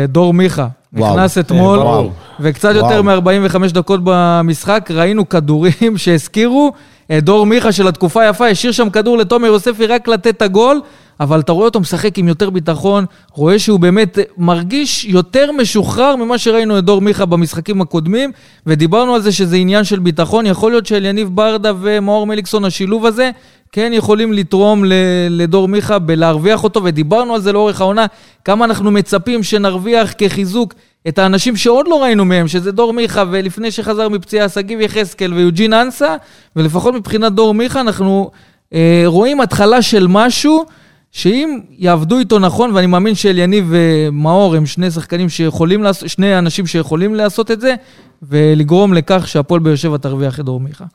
דור 0.09 0.33
מיכה. 0.33 0.67
וואו. 0.93 1.15
נכנס 1.15 1.35
כן, 1.35 1.41
אתמול, 1.41 1.79
ברור. 1.79 2.13
וקצת 2.39 2.69
וואו. 2.75 2.91
יותר 2.91 3.01
מ-45 3.01 3.73
דקות 3.73 3.99
במשחק, 4.03 4.89
ראינו 4.93 5.29
כדורים 5.29 5.97
שהזכירו 5.97 6.71
את 7.17 7.23
דור 7.23 7.45
מיכה 7.45 7.71
של 7.71 7.87
התקופה 7.87 8.21
היפה, 8.21 8.47
השאיר 8.47 8.71
שם 8.71 8.89
כדור 8.89 9.17
לתומר 9.17 9.47
יוספי 9.47 9.85
רק 9.85 10.07
לתת 10.07 10.27
את 10.27 10.41
הגול, 10.41 10.81
אבל 11.21 11.39
אתה 11.39 11.51
רואה 11.51 11.65
אותו 11.65 11.79
משחק 11.79 12.17
עם 12.17 12.27
יותר 12.27 12.49
ביטחון, 12.49 13.05
רואה 13.31 13.59
שהוא 13.59 13.79
באמת 13.79 14.17
מרגיש 14.37 15.05
יותר 15.05 15.51
משוחרר 15.51 16.15
ממה 16.15 16.37
שראינו 16.37 16.77
את 16.77 16.83
דור 16.83 17.01
מיכה 17.01 17.25
במשחקים 17.25 17.81
הקודמים, 17.81 18.31
ודיברנו 18.65 19.15
על 19.15 19.21
זה 19.21 19.31
שזה 19.31 19.55
עניין 19.55 19.83
של 19.83 19.99
ביטחון, 19.99 20.45
יכול 20.45 20.71
להיות 20.71 20.85
שאליניב 20.85 21.29
ברדה 21.33 21.71
ומאור 21.81 22.27
מליקסון, 22.27 22.65
השילוב 22.65 23.05
הזה, 23.05 23.31
כן 23.71 23.91
יכולים 23.93 24.33
לתרום 24.33 24.83
לדור 25.29 25.67
מיכה 25.67 25.99
בלהרוויח 25.99 26.63
אותו, 26.63 26.83
ודיברנו 26.83 27.35
על 27.35 27.41
זה 27.41 27.51
לאורך 27.51 27.81
העונה, 27.81 28.05
כמה 28.45 28.65
אנחנו 28.65 28.91
מצפים 28.91 29.43
שנרוויח 29.43 30.13
כחיזוק 30.17 30.73
את 31.07 31.19
האנשים 31.19 31.55
שעוד 31.55 31.87
לא 31.87 32.03
ראינו 32.03 32.25
מהם, 32.25 32.47
שזה 32.47 32.71
דור 32.71 32.93
מיכה, 32.93 33.23
ולפני 33.31 33.71
שחזר 33.71 34.09
מפציעה 34.09 34.49
שגיב 34.49 34.81
יחזקאל 34.81 35.33
ויוג'ין 35.33 35.73
אנסה, 35.73 36.15
ולפחות 36.55 36.93
מבחינת 36.93 37.33
דור 37.33 37.53
מיכה 37.53 37.81
אנחנו 37.81 38.31
אה, 38.73 39.03
רואים 39.05 39.41
התחלה 39.41 39.81
של 39.81 40.07
משהו, 40.09 40.65
שאם 41.11 41.59
יעבדו 41.69 42.19
איתו 42.19 42.39
נכון, 42.39 42.71
ואני 42.75 42.87
מאמין 42.87 43.15
שאליניב 43.15 43.65
ומאור 43.69 44.55
הם 44.55 44.65
שני 44.65 44.91
שחקנים 44.91 45.29
שיכולים 45.29 45.83
לעשות, 45.83 46.09
שני 46.09 46.37
אנשים 46.37 46.67
שיכולים 46.67 47.15
לעשות 47.15 47.51
את 47.51 47.61
זה, 47.61 47.75
ולגרום 48.23 48.93
לכך 48.93 49.27
שהפועל 49.27 49.59
באר 49.59 49.75
שבע 49.75 49.97
תרוויח 49.97 50.39
את 50.39 50.45
דור 50.45 50.59
מיכה. 50.59 50.85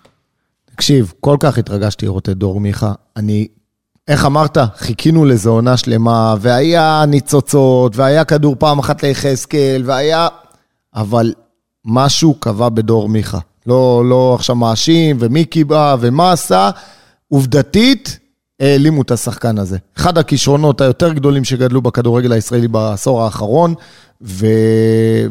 תקשיב, 0.74 1.12
כל 1.20 1.36
כך 1.40 1.58
התרגשתי 1.58 2.06
לראות 2.06 2.28
את 2.28 2.36
דור 2.36 2.60
מיכה. 2.60 2.92
אני, 3.16 3.48
איך 4.08 4.24
אמרת? 4.24 4.58
חיכינו 4.76 5.24
לזה 5.24 5.48
עונה 5.48 5.76
שלמה, 5.76 6.34
והיה 6.40 7.04
ניצוצות, 7.08 7.96
והיה 7.96 8.24
כדור 8.24 8.56
פעם 8.58 8.78
אחת 8.78 9.02
ליחזקאל, 9.02 9.82
והיה... 9.84 10.28
אבל 10.94 11.32
משהו 11.84 12.34
קבע 12.34 12.68
בדור 12.68 13.08
מיכה. 13.08 13.38
לא, 13.66 14.02
לא 14.08 14.34
עכשיו 14.34 14.56
מאשים, 14.56 15.16
ומיקי 15.20 15.64
בא, 15.64 15.96
ומה 16.00 16.32
עשה. 16.32 16.70
עובדתית, 17.28 18.18
העלימו 18.60 19.02
את 19.02 19.10
השחקן 19.10 19.58
הזה. 19.58 19.78
אחד 19.96 20.18
הכישרונות 20.18 20.80
היותר 20.80 21.12
גדולים 21.12 21.44
שגדלו 21.44 21.82
בכדורגל 21.82 22.32
הישראלי 22.32 22.68
בעשור 22.68 23.22
האחרון, 23.22 23.74
ו... 24.22 24.46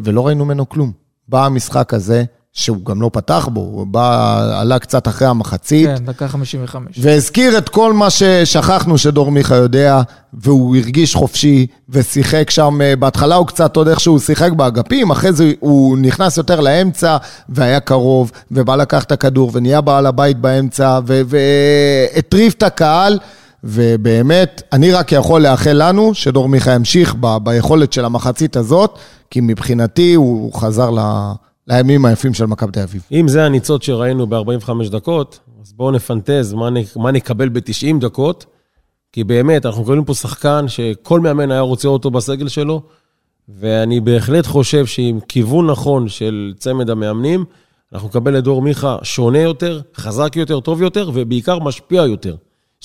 ולא 0.04 0.28
ראינו 0.28 0.46
ממנו 0.46 0.70
כלום. 0.70 0.92
בא 1.28 1.46
המשחק 1.46 1.94
הזה, 1.94 2.24
שהוא 2.56 2.86
גם 2.86 3.02
לא 3.02 3.10
פתח 3.13 3.50
בו, 3.52 3.60
הוא 3.62 3.88
בא, 3.88 4.39
עלה 4.62 4.80
קצת 4.80 5.08
אחרי 5.08 5.28
המחצית, 5.28 5.88
כן, 5.88 6.06
דקה 6.06 6.28
55. 6.28 6.98
והזכיר 7.02 7.58
את 7.58 7.70
כל 7.70 7.94
מה 7.94 8.10
ששכחנו 8.10 8.98
שדור 8.98 9.32
מיכה 9.32 9.56
יודע, 9.56 10.02
והוא 10.34 10.76
הרגיש 10.76 11.15
חופשי, 11.15 11.68
ושיחק 11.89 12.50
שם, 12.50 12.82
אה, 12.82 12.96
בהתחלה 12.96 13.36
הוא 13.36 13.48
קצת 13.48 13.76
עוד 13.76 13.88
איכשהו 13.88 14.20
שיחק 14.20 14.52
באגפים, 14.52 15.12
אחרי 15.12 15.34
זה 15.34 15.52
הוא 15.60 15.98
נכנס 15.98 16.38
יותר 16.38 16.60
לאמצע, 16.60 17.18
והיה 17.50 17.80
קרוב, 17.80 18.32
ובא 18.52 18.76
לקח 18.76 19.04
את 19.04 19.12
הכדור, 19.12 19.52
ונהיה 19.54 19.82
בעל 19.82 20.06
הבית 20.06 20.38
באמצע, 20.39 21.00
והטריף 21.06 22.54
את 22.54 22.63
הקהל, 22.63 23.20
ובאמת, 23.63 24.62
אני 24.74 24.91
רק 24.91 25.12
יכול 25.12 25.41
לאחל 25.41 25.74
לנו 25.88 26.13
שדור 26.13 26.50
מיכה 26.50 26.72
ימשיך 26.72 27.15
ב- 27.20 27.38
ביכולת 27.44 27.94
של 27.94 28.06
המחצית 28.06 28.56
הזאת, 28.58 29.00
כי 29.30 29.39
מבחינתי 29.41 30.13
הוא 30.13 30.54
חזר 30.54 30.89
ל- 30.89 31.32
לימים 31.67 32.06
היפים 32.06 32.34
של 32.34 32.45
מכבי 32.45 32.71
תל 32.71 32.80
אביב. 32.80 33.04
אם 33.12 33.28
זה 33.28 33.45
הניצוץ 33.45 33.84
שראינו 33.84 34.28
ב-45 34.28 34.69
דקות, 34.91 35.39
אז 35.62 35.73
בואו 35.73 35.91
נפנטז 35.91 36.54
מה, 36.54 36.69
נ, 36.69 36.75
מה 36.95 37.12
נקבל 37.12 37.49
ב-90 37.49 37.99
דקות, 37.99 38.45
כי 39.12 39.23
באמת, 39.23 39.65
אנחנו 39.65 39.82
מקבלים 39.82 40.06
פה 40.06 40.13
שחקן 40.13 40.67
שכל 40.67 41.19
מאמן 41.19 41.51
היה 41.51 41.62
רוצה 41.62 41.88
אותו 41.88 42.12
בסגל 42.12 42.47
שלו, 42.47 42.82
ואני 43.49 43.99
בהחלט 43.99 44.45
חושב 44.45 44.86
שעם 44.86 45.19
כיוון 45.19 45.69
נכון 45.69 46.10
של 46.10 46.54
צמד 46.58 46.89
המאמנים, 46.89 47.45
אנחנו 47.93 48.08
נקבל 48.08 48.38
את 48.38 48.43
דור 48.43 48.62
מיכה 48.62 48.97
שונה 49.04 49.39
יותר, 49.39 49.82
חזק 49.95 50.36
יותר, 50.36 50.60
טוב 50.60 50.82
יותר, 50.82 51.12
ובעיקר 51.13 51.60
משפיע 51.60 52.01
יותר. 52.01 52.36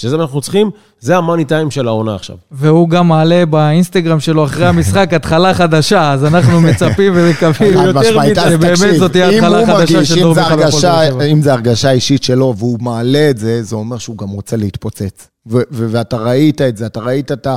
שזה 0.00 0.16
מה 0.16 0.22
אנחנו 0.22 0.40
צריכים, 0.40 0.70
זה 1.00 1.16
המאני 1.16 1.44
טיים 1.44 1.70
של 1.70 1.88
העונה 1.88 2.14
עכשיו. 2.14 2.36
והוא 2.50 2.88
גם 2.88 3.08
מעלה 3.08 3.46
באינסטגרם 3.46 4.20
שלו 4.20 4.44
אחרי 4.44 4.66
המשחק 4.66 5.14
התחלה 5.14 5.54
חדשה, 5.54 6.12
אז 6.12 6.24
אנחנו 6.24 6.60
מצפים 6.70 7.12
ומקווים 7.16 7.72
יותר 7.72 8.18
מזה, 8.20 8.58
תקשיב, 8.60 8.96
זאת 8.98 9.12
תהיה 9.12 9.28
התחלה 9.28 9.66
חדשה 9.66 10.04
של 10.04 10.14
אם 10.14 10.22
דור 10.22 10.34
באר 10.34 10.70
שבע. 10.70 11.24
אם 11.24 11.42
זה 11.42 11.52
הרגשה 11.52 11.90
אישית 11.90 12.22
שלו 12.22 12.54
והוא 12.58 12.78
מעלה 12.82 13.30
את 13.30 13.38
זה, 13.38 13.62
זה 13.62 13.76
אומר 13.76 13.98
שהוא 13.98 14.18
גם 14.18 14.28
רוצה 14.28 14.56
להתפוצץ. 14.56 15.28
ואתה 15.70 16.16
ראית 16.16 16.60
את 16.60 16.76
זה, 16.76 16.86
אתה 16.86 17.00
ראית 17.00 17.32
את 17.32 17.46
ה... 17.46 17.56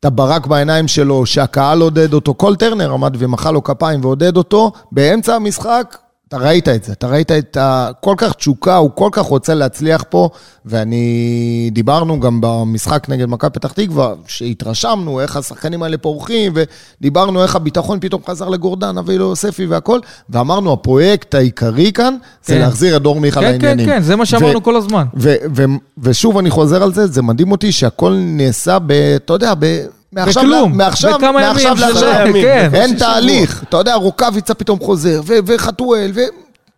את 0.00 0.04
הברק 0.04 0.46
בעיניים 0.46 0.88
שלו, 0.88 1.26
שהקהל 1.26 1.80
עודד 1.80 2.12
אותו, 2.12 2.34
כל 2.36 2.56
טרנר 2.56 2.92
עמד 2.92 3.16
ומחא 3.18 3.50
לו 3.50 3.62
כפיים 3.62 4.04
ועודד 4.04 4.36
אותו, 4.36 4.72
באמצע 4.92 5.34
המשחק, 5.34 5.96
אתה 6.32 6.40
ראית 6.40 6.68
את 6.68 6.84
זה, 6.84 6.92
אתה 6.92 7.06
ראית 7.06 7.32
את 7.32 7.56
ה... 7.56 7.90
כל 8.00 8.14
כך 8.16 8.32
תשוקה, 8.32 8.76
הוא 8.76 8.90
כל 8.94 9.08
כך 9.12 9.22
רוצה 9.22 9.54
להצליח 9.54 10.04
פה, 10.08 10.28
ואני... 10.66 11.70
דיברנו 11.72 12.20
גם 12.20 12.38
במשחק 12.42 13.06
נגד 13.08 13.28
מכבי 13.28 13.50
פתח 13.50 13.72
תקווה, 13.72 14.14
שהתרשמנו 14.26 15.20
איך 15.20 15.36
השחקנים 15.36 15.82
האלה 15.82 15.98
פורחים, 15.98 16.52
ודיברנו 16.54 17.42
איך 17.42 17.56
הביטחון 17.56 17.98
פתאום 18.00 18.22
חזר 18.28 18.48
לגורדנה 18.48 19.00
ויוספי 19.06 19.66
והכל, 19.66 20.00
ואמרנו, 20.30 20.72
הפרויקט 20.72 21.34
העיקרי 21.34 21.92
כאן, 21.92 22.16
זה 22.44 22.54
כן. 22.54 22.60
להחזיר 22.60 22.96
את 22.96 23.02
דור 23.02 23.20
מיכה 23.20 23.40
כן, 23.40 23.52
לעניינים. 23.52 23.86
כן, 23.86 23.92
כן, 23.92 24.02
זה 24.02 24.16
מה 24.16 24.26
שאמרנו 24.26 24.58
ו- 24.58 24.62
כל 24.62 24.76
הזמן. 24.76 25.04
ו- 25.16 25.36
ו- 25.56 25.64
ושוב 25.98 26.38
אני 26.38 26.50
חוזר 26.50 26.82
על 26.82 26.94
זה, 26.94 27.06
זה 27.06 27.22
מדהים 27.22 27.52
אותי 27.52 27.72
שהכל 27.72 28.16
נעשה 28.16 28.78
ב... 28.86 28.92
אתה 28.92 29.32
יודע, 29.32 29.54
ב... 29.58 29.84
מעכשיו, 30.12 30.42
בכלום, 30.42 30.76
מעכשיו, 30.76 31.18
בכמה 31.18 31.28
ימים 31.42 31.52
מעכשיו 31.52 31.76
של- 31.76 31.84
לעכשיו. 31.86 32.26
ימים. 32.28 32.42
כן. 32.42 32.70
אין 32.74 32.96
תהליך. 32.98 33.62
אתה 33.68 33.76
יודע, 33.76 33.94
רוקאביצה 33.94 34.54
פתאום 34.54 34.78
חוזר, 34.80 35.20
וחתואל, 35.46 36.10
ו... 36.14 36.20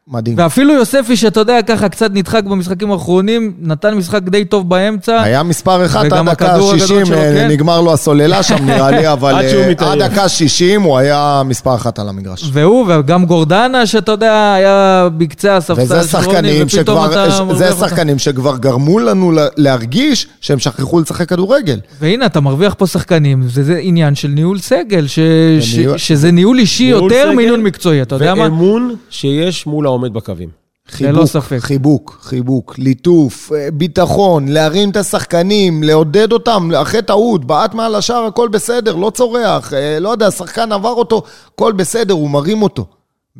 מדהים. 0.08 0.36
ואפילו 0.38 0.72
יוספי, 0.74 1.16
שאתה 1.16 1.40
יודע, 1.40 1.62
ככה 1.62 1.88
קצת 1.88 2.10
נדחק 2.14 2.44
במשחקים 2.44 2.90
האחרונים, 2.92 3.52
נתן 3.60 3.94
משחק 3.94 4.22
די 4.22 4.44
טוב 4.44 4.68
באמצע. 4.68 5.22
היה 5.22 5.42
מספר 5.42 5.84
אחד 5.86 6.04
עד 6.12 6.28
דקה 6.28 6.30
הכדור 6.46 6.72
הגדול 6.72 6.78
60, 6.78 7.06
שלו, 7.06 7.16
אה, 7.16 7.32
כן. 7.34 7.48
נגמר 7.50 7.80
לו 7.80 7.92
הסוללה 7.92 8.42
שם 8.42 8.56
נראה 8.66 8.90
לי, 8.90 9.12
אבל 9.12 9.34
עד 9.34 9.44
אה. 9.44 9.92
עד 9.92 10.02
דקה 10.02 10.28
60 10.28 10.82
הוא 10.82 10.98
היה 10.98 11.42
מספר 11.44 11.74
אחת 11.74 11.98
על 11.98 12.08
המגרש. 12.08 12.50
והוא, 12.52 12.86
וגם 12.88 13.24
גורדנה, 13.26 13.86
שאתה 13.86 14.12
יודע, 14.12 14.52
היה 14.56 15.08
בקצה 15.18 15.56
הספסל 15.56 16.02
של 16.06 16.18
רוני, 16.30 16.62
ופתאום 16.62 17.04
אתה 17.06 17.30
זה 17.30 17.44
מרוויח 17.44 17.72
אותם. 17.74 17.88
שחקנים 17.88 18.18
שכבר 18.18 18.56
גרמו 18.56 18.98
לנו 18.98 19.32
לה- 19.32 19.46
להרגיש 19.56 20.26
שהם 20.40 20.58
שכחו 20.58 21.00
לשחק 21.00 21.28
כדורגל. 21.28 21.78
והנה, 22.00 22.26
אתה 22.26 22.40
מרוויח 22.40 22.74
פה 22.78 22.86
שחקנים, 22.86 23.40
וזה 23.44 23.78
עניין 23.82 24.14
של 24.14 24.28
ניהול 24.28 24.58
סגל, 24.58 25.06
ש... 25.06 25.18
ש... 25.60 25.74
וניהול- 25.78 25.98
שזה 25.98 26.30
ניהול 26.30 26.58
אישי 26.58 26.84
יותר 26.84 27.32
מניהול 27.36 27.60
מקצועי, 27.60 28.02
אתה 28.02 28.14
יודע 28.14 28.34
מה? 28.34 28.42
ואמון 28.44 28.94
שיש 29.10 29.66
מול 29.66 29.86
העומד 29.94 30.12
בקווים. 30.14 30.64
ללא 31.00 31.26
ספק. 31.26 31.58
חיבוק, 31.60 32.18
חיבוק, 32.22 32.74
ליטוף, 32.78 33.52
אה, 33.52 33.68
ביטחון, 33.72 34.48
להרים 34.48 34.90
את 34.90 34.96
השחקנים, 34.96 35.82
לעודד 35.82 36.32
אותם, 36.32 36.70
אחרי 36.82 37.02
טעות, 37.02 37.44
בעט 37.44 37.74
מעל 37.74 37.94
השער, 37.94 38.24
הכל 38.24 38.48
בסדר, 38.48 38.96
לא 38.96 39.10
צורח, 39.10 39.74
אה, 39.74 39.98
לא 40.00 40.08
יודע, 40.08 40.26
השחקן 40.26 40.72
עבר 40.72 40.92
אותו, 40.92 41.22
הכל 41.54 41.72
בסדר, 41.72 42.14
הוא 42.14 42.30
מרים 42.30 42.62
אותו. 42.62 42.86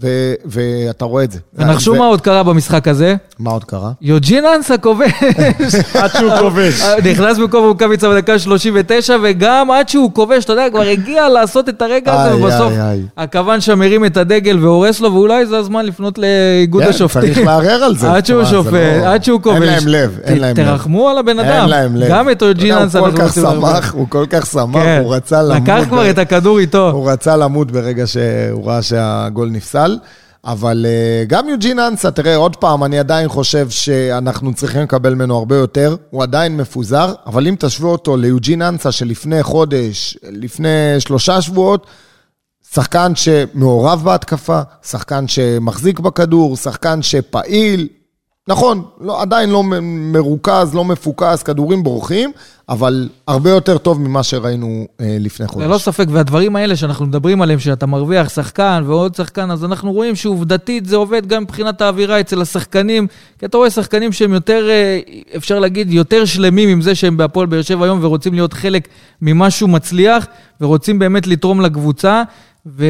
ו- 0.02 0.35
ואתה 0.46 1.04
רואה 1.04 1.24
את 1.24 1.30
זה. 1.33 1.38
ונחשו 1.54 1.92
ו- 1.92 1.98
מה 1.98 2.04
עוד 2.07 2.20
קרה 2.20 2.42
במשחק 2.42 2.88
הזה? 2.88 3.14
מה 3.38 3.50
עוד 3.50 3.64
קרה? 3.64 3.90
יוג'ין 4.02 4.44
אנסה 4.57 4.78
כובש. 4.78 5.11
עד 5.94 6.11
שהוא 6.18 6.30
כובש. 6.40 6.83
נכנס 7.12 7.38
במקום 7.38 7.64
רוקאביצה 7.64 8.09
בדקה 8.09 8.38
39, 8.38 9.16
וגם 9.22 9.70
עד 9.70 9.88
שהוא 9.88 10.11
כובש, 10.14 10.44
אתה 10.44 10.52
יודע, 10.52 10.70
כבר 10.70 10.80
הגיע 10.80 11.28
לעשות 11.28 11.68
את 11.68 11.83
הרגע 11.83 12.12
הזה, 12.22 12.37
ובסוף. 12.37 12.72
הכוון 13.16 13.61
שם 13.61 13.78
מרים 13.78 14.04
את 14.04 14.16
הדגל 14.16 14.59
והורס 14.64 15.00
לו, 15.00 15.12
ואולי 15.12 15.46
זה 15.46 15.57
הזמן 15.57 15.87
לפנות 15.87 16.18
לאיגוד 16.18 16.83
כן, 16.83 16.88
השופטים. 16.88 17.35
צריך 17.35 17.46
לערער 17.46 17.85
על 17.85 17.96
זה. 17.96 18.12
עד 18.12 18.26
שהוא 18.26 18.44
שופט, 18.44 18.72
לא- 18.72 19.07
עד 19.12 19.24
שהוא 19.24 19.40
כובש. 19.42 19.57
אין 19.57 19.62
להם 19.66 19.87
לב, 19.87 20.18
אין 20.24 20.38
להם 20.40 20.57
לב. 20.57 20.64
תרחמו 20.66 21.09
על 21.09 21.18
הבן 21.18 21.38
אדם. 21.38 21.48
אין 21.61 21.68
להם 21.70 21.96
לב. 21.96 22.09
גם 22.11 22.30
את 22.30 22.42
יוג'ין 22.42 22.74
אנסה 22.76 22.98
הוא 22.98 23.09
כל 23.11 23.16
כך. 23.18 23.35
שמח, 23.35 23.92
הוא 23.94 24.07
כל 24.09 24.24
כך 24.30 24.46
שמח, 24.46 24.83
כן. 24.83 25.00
הוא 25.04 25.14
רצה 25.14 25.42
למות. 25.42 25.62
לקח 25.62 25.85
כבר 25.88 26.11
את 26.11 26.18
הכדור 26.18 26.59
איתו. 26.59 26.90
הוא 26.90 27.11
רצה 27.11 27.37
למות 27.37 27.70
ברגע 27.70 28.07
שהוא 28.07 28.66
ראה 28.66 28.83
שהגול 28.83 29.48
נפסל. 29.92 29.99
אבל 30.47 30.87
אה, 30.88 31.25
גם 31.27 31.49
יוג'ין 31.49 31.79
אנסה, 31.79 32.11
תראה, 32.11 32.37
עוד 32.37 32.57
פעם, 32.57 32.85
אני 32.85 32.99
עדיין 32.99 33.29
חושב 33.29 33.70
שאנחנו 33.70 34.55
צריכים 34.55 34.83
לקבל 34.83 35.14
ממנו 35.14 35.37
הרבה 35.37 35.57
יותר. 35.57 35.97
הוא 36.11 36.23
עדיין 36.23 36.57
מפוזר, 36.57 37.14
אבל 37.27 37.47
אם 37.47 37.55
תשוו 37.59 37.88
אותו 37.88 38.16
ליוג'ין 38.16 38.62
אנסה 38.62 38.92
שלפני 38.92 39.42
חודש, 39.42 40.18
לפני 40.23 40.68
שלושה 40.99 41.40
שבועות, 41.40 41.87
שחקן 42.73 43.12
שמעורב 43.14 44.03
בהתקפה, 44.05 44.61
שחקן 44.83 45.29
שמחזיק 45.29 46.01
בכדור, 46.01 46.57
שחקן 46.57 47.03
שפעיל. 47.03 47.88
נכון, 48.48 48.83
לא, 49.00 49.22
עדיין 49.22 49.50
לא 49.50 49.62
מרוכז, 49.83 50.74
לא 50.74 50.85
מפוקס, 50.85 51.42
כדורים 51.42 51.83
בורחים, 51.83 52.33
אבל 52.68 53.09
הרבה 53.26 53.50
יותר 53.50 53.78
טוב 53.78 54.00
ממה 54.00 54.22
שראינו 54.22 54.87
אה, 55.00 55.16
לפני 55.20 55.46
חודש. 55.46 55.66
ללא 55.66 55.78
ספק, 55.78 56.07
והדברים 56.11 56.57
האלה 56.57 56.76
שאנחנו 56.76 57.07
מדברים 57.07 57.42
עליהם, 57.42 57.59
שאתה 57.59 57.87
מרוויח 57.87 58.28
שחקן 58.28 58.83
ועוד 58.87 59.14
שחקן, 59.14 59.50
אז 59.50 59.64
אנחנו 59.64 59.92
רואים 59.92 60.14
שעובדתית 60.14 60.87
זה 60.87 60.96
עובד 60.96 61.26
גם 61.26 61.42
מבחינת 61.42 61.80
האווירה 61.80 62.20
אצל 62.20 62.40
השחקנים, 62.42 63.07
כי 63.38 63.46
אתה 63.46 63.57
רואה 63.57 63.70
שחקנים 63.70 64.12
שהם 64.12 64.33
יותר, 64.33 64.68
אה, 64.70 65.00
אפשר 65.37 65.59
להגיד, 65.59 65.92
יותר 65.92 66.24
שלמים 66.24 66.68
עם 66.68 66.80
זה 66.80 66.94
שהם 66.94 67.16
בהפועל 67.16 67.46
באר 67.46 67.62
שבע 67.62 67.85
היום 67.85 67.98
ורוצים 68.02 68.35
להיות 68.35 68.52
חלק 68.52 68.88
ממשהו 69.22 69.68
מצליח, 69.68 70.26
ורוצים 70.61 70.98
באמת 70.98 71.26
לתרום 71.26 71.61
לקבוצה. 71.61 72.22
ו... 72.66 72.87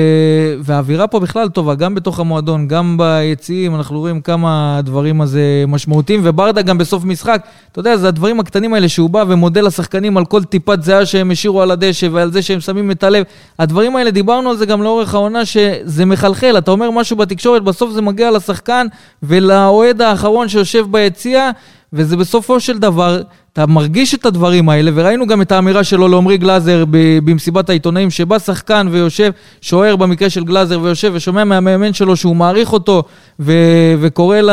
והאווירה 0.60 1.06
פה 1.06 1.20
בכלל 1.20 1.48
טובה, 1.48 1.74
גם 1.74 1.94
בתוך 1.94 2.20
המועדון, 2.20 2.68
גם 2.68 2.96
ביציעים, 2.98 3.74
אנחנו 3.74 3.98
רואים 3.98 4.20
כמה 4.20 4.78
הדברים 4.78 5.20
הזה 5.20 5.64
משמעותיים, 5.68 6.20
וברדה 6.22 6.62
גם 6.62 6.78
בסוף 6.78 7.04
משחק, 7.04 7.46
אתה 7.72 7.80
יודע, 7.80 7.96
זה 7.96 8.08
הדברים 8.08 8.40
הקטנים 8.40 8.74
האלה 8.74 8.88
שהוא 8.88 9.10
בא 9.10 9.24
ומודה 9.28 9.60
לשחקנים 9.60 10.16
על 10.16 10.24
כל 10.24 10.44
טיפת 10.44 10.82
זיעה 10.82 11.06
שהם 11.06 11.30
השאירו 11.30 11.62
על 11.62 11.70
הדשא 11.70 12.08
ועל 12.12 12.32
זה 12.32 12.42
שהם 12.42 12.60
שמים 12.60 12.90
את 12.90 13.04
הלב. 13.04 13.24
הדברים 13.58 13.96
האלה, 13.96 14.10
דיברנו 14.10 14.50
על 14.50 14.56
זה 14.56 14.66
גם 14.66 14.82
לאורך 14.82 15.14
העונה, 15.14 15.44
שזה 15.44 16.04
מחלחל, 16.04 16.58
אתה 16.58 16.70
אומר 16.70 16.90
משהו 16.90 17.16
בתקשורת, 17.16 17.62
בסוף 17.62 17.92
זה 17.92 18.02
מגיע 18.02 18.30
לשחקן 18.30 18.87
ולאוהד 19.22 20.02
האחרון 20.02 20.48
שיושב 20.48 20.87
ביציע, 20.90 21.50
וזה 21.94 22.16
בסופו 22.16 22.61
של 22.61 22.78
דבר, 22.78 23.22
אתה 23.52 23.66
מרגיש 23.66 24.14
את 24.14 24.26
הדברים 24.26 24.68
האלה, 24.68 24.90
וראינו 24.94 25.26
גם 25.26 25.42
את 25.42 25.52
האמירה 25.52 25.85
שלו 25.85 26.09
לעמרי 26.09 26.37
גלאזר 26.38 26.85
ב- 26.90 27.18
במסיבת 27.24 27.70
העיתונאים, 27.70 28.11
שבא 28.11 28.38
שחקן 28.38 28.88
ויושב, 28.90 29.30
שוער 29.61 29.96
במקרה 29.96 30.30
של 30.30 30.44
גלאזר, 30.44 30.80
ויושב 30.80 31.11
ושומע 31.14 31.44
מהמאמן 31.44 31.92
שלו 31.92 32.16
שהוא 32.16 32.37
מעריך 32.37 32.72
אותו, 32.72 33.02
ו- 33.40 33.52
וקורא 34.00 34.37
ל- 34.40 34.50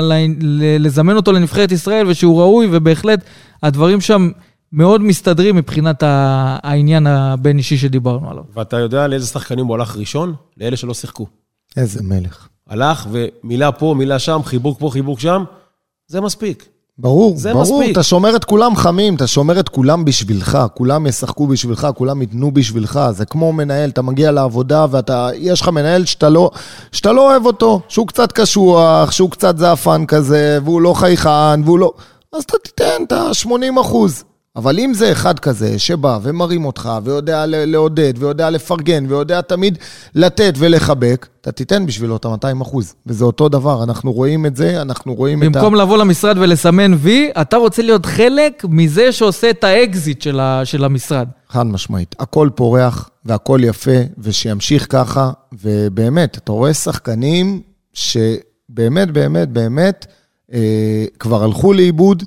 ל- 0.00 0.12
ל- 0.40 0.86
לזמן 0.86 1.16
אותו 1.16 1.32
לנבחרת 1.32 1.72
ישראל, 1.72 2.06
ושהוא 2.08 2.40
ראוי, 2.40 2.68
ובהחלט 2.72 3.20
הדברים 3.62 4.00
שם 4.00 4.30
מאוד 4.72 5.00
מסתדרים 5.02 5.56
מבחינת 5.56 6.02
ה- 6.02 6.56
העניין 6.62 7.06
הבין-אישי 7.06 7.76
שדיברנו 7.76 8.30
עליו. 8.30 8.42
ואתה 8.54 8.78
יודע 8.78 9.06
לאיזה 9.06 9.26
שחקנים 9.26 9.66
הוא 9.66 9.74
הלך 9.74 9.96
ראשון? 9.96 10.34
לאלה 10.56 10.76
שלא 10.76 10.94
שיחקו. 10.94 11.26
איזה 11.76 12.02
מלך. 12.02 12.48
הלך 12.68 13.06
ומילה 13.10 13.72
פה, 13.72 13.94
מילה 13.98 14.18
שם, 14.18 14.40
חיבוק 14.44 14.78
פה, 14.78 14.90
חיבוק 14.92 15.20
שם, 15.20 15.44
זה 16.06 16.20
מספיק. 16.20 16.68
ברור, 16.98 17.36
זה 17.36 17.52
ברור, 17.52 17.80
מספיק. 17.80 17.92
אתה 17.92 18.02
שומר 18.02 18.36
את 18.36 18.44
כולם 18.44 18.76
חמים, 18.76 19.14
אתה 19.14 19.26
שומר 19.26 19.60
את 19.60 19.68
כולם 19.68 20.04
בשבילך, 20.04 20.58
כולם 20.74 21.06
ישחקו 21.06 21.46
בשבילך, 21.46 21.88
כולם 21.94 22.20
ייתנו 22.20 22.50
בשבילך, 22.50 23.00
זה 23.10 23.24
כמו 23.24 23.52
מנהל, 23.52 23.90
אתה 23.90 24.02
מגיע 24.02 24.30
לעבודה 24.30 24.86
ואתה, 24.90 25.28
יש 25.34 25.60
לך 25.60 25.68
מנהל 25.68 26.04
שאתה 26.04 26.28
לא, 26.28 26.50
שאתה 26.92 27.12
לא 27.12 27.30
אוהב 27.30 27.46
אותו, 27.46 27.80
שהוא 27.88 28.06
קצת 28.06 28.32
קשוח, 28.32 29.10
שהוא 29.10 29.30
קצת 29.30 29.58
זעפן 29.58 30.06
כזה, 30.06 30.58
והוא 30.64 30.80
לא 30.80 30.94
חייכן, 30.94 31.64
והוא 31.64 31.78
לא... 31.78 31.92
אז 32.32 32.42
אתה 32.42 32.58
תיתן 32.64 33.02
את 33.06 33.12
ה-80 33.12 33.80
אחוז. 33.80 34.24
אבל 34.56 34.78
אם 34.78 34.94
זה 34.94 35.12
אחד 35.12 35.38
כזה 35.38 35.78
שבא 35.78 36.18
ומרים 36.22 36.64
אותך, 36.64 36.90
ויודע 37.04 37.44
לעודד, 37.46 38.12
ויודע 38.16 38.50
לפרגן, 38.50 39.04
ויודע 39.08 39.40
תמיד 39.40 39.78
לתת 40.14 40.54
ולחבק, 40.58 41.28
אתה 41.40 41.52
תיתן 41.52 41.86
בשבילו 41.86 42.16
את 42.16 42.24
ה-200 42.24 42.62
אחוז. 42.62 42.94
וזה 43.06 43.24
אותו 43.24 43.48
דבר, 43.48 43.82
אנחנו 43.82 44.12
רואים 44.12 44.46
את 44.46 44.56
זה, 44.56 44.82
אנחנו 44.82 45.14
רואים 45.14 45.42
את 45.42 45.46
ה... 45.46 45.50
במקום 45.50 45.74
לבוא 45.74 45.98
למשרד 45.98 46.38
ולסמן 46.38 46.92
וי, 46.98 47.30
אתה 47.40 47.56
רוצה 47.56 47.82
להיות 47.82 48.06
חלק 48.06 48.64
מזה 48.68 49.12
שעושה 49.12 49.50
את 49.50 49.64
האקזיט 49.64 50.22
של, 50.22 50.40
ה- 50.40 50.60
של 50.64 50.84
המשרד. 50.84 51.28
חד 51.48 51.66
משמעית. 51.66 52.14
הכל 52.18 52.48
פורח 52.54 53.10
והכל 53.24 53.60
יפה, 53.64 53.98
ושימשיך 54.18 54.86
ככה, 54.90 55.30
ובאמת, 55.62 56.36
אתה 56.38 56.52
רואה 56.52 56.74
שחקנים 56.74 57.60
שבאמת, 57.92 59.10
באמת, 59.10 59.48
באמת, 59.48 60.06
אה, 60.52 61.04
כבר 61.18 61.44
הלכו 61.44 61.72
לאיבוד, 61.72 62.22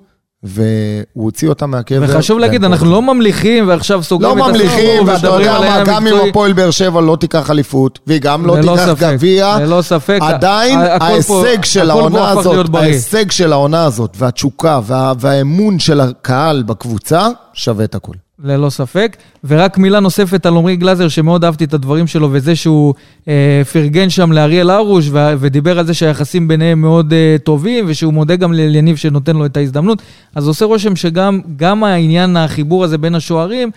והוא 0.47 0.95
הוציא 1.13 1.49
אותם 1.49 1.71
מהקבר. 1.71 2.05
וחשוב 2.10 2.39
להגיד, 2.39 2.63
אנחנו 2.63 2.91
לא 2.91 3.01
ממליכים 3.01 3.67
ועכשיו 3.67 4.03
סוגרים 4.03 4.38
לא 4.38 4.49
את 4.49 4.55
הסיפור 4.55 4.71
ממליכים, 4.77 5.08
ואתה 5.08 5.27
יודע 5.27 5.60
מה, 5.60 5.84
גם 5.86 6.08
אם. 6.08 6.29
הפועל 6.29 6.53
באר 6.53 6.71
שבע 6.71 7.01
לא 7.01 7.17
תיקח 7.19 7.51
אליפות, 7.51 7.99
והיא 8.08 8.21
גם 8.21 8.45
לא 8.45 8.55
תיקח 8.62 8.99
גביע, 8.99 9.58
ללא 9.60 9.81
ספק. 9.81 10.19
עדיין 10.21 10.79
ההישג 10.79 11.63
של 11.63 11.89
העונה 11.91 12.29
הזאת. 12.29 12.69
ההישג 12.75 13.31
של 13.31 13.51
העונה 13.53 13.84
הזאת, 13.86 14.13
והתשוקה, 14.17 14.79
וה- 14.84 15.13
והאמון 15.19 15.79
של 15.79 15.99
הקהל 16.01 16.63
בקבוצה, 16.63 17.27
שווה 17.53 17.84
את 17.86 17.95
הכול. 17.95 18.15
ללא 18.43 18.69
ספק. 18.69 19.17
ורק 19.43 19.78
מילה 19.78 20.00
נוספת 20.00 20.45
על 20.45 20.58
עמרי 20.58 20.76
גלאזר, 20.76 21.08
שמאוד 21.08 21.43
אהבתי 21.43 21.63
את 21.63 21.74
הדברים 21.74 22.08
שלו, 22.08 22.30
וזה 22.32 22.56
שהוא 22.56 22.93
אה, 23.28 23.62
פרגן 23.74 24.10
שם 24.10 24.32
לאריאל 24.32 24.69
הרוש, 24.69 25.10
ו- 25.12 25.34
ודיבר 25.39 25.80
על 25.80 25.86
זה 25.86 25.93
שהיחסים 25.93 26.48
ביניהם 26.48 26.82
מאוד 26.82 27.13
אה, 27.13 27.36
טובים, 27.43 27.86
ושהוא 27.88 28.13
מודה 28.13 28.36
גם 28.36 28.54
ליניב 28.54 28.95
שנותן 28.95 29.36
לו 29.36 29.45
את 29.45 29.58
ההזדמנות. 29.58 30.02
אז 30.36 30.48
עושה 30.48 30.65
רושם 30.65 30.95
שגם 30.95 31.41
גם 31.58 31.84
העניין, 31.84 32.38
החיבור 32.38 32.84
הזה 32.84 32.98
בין 32.98 33.15
השוערים, 33.15 33.71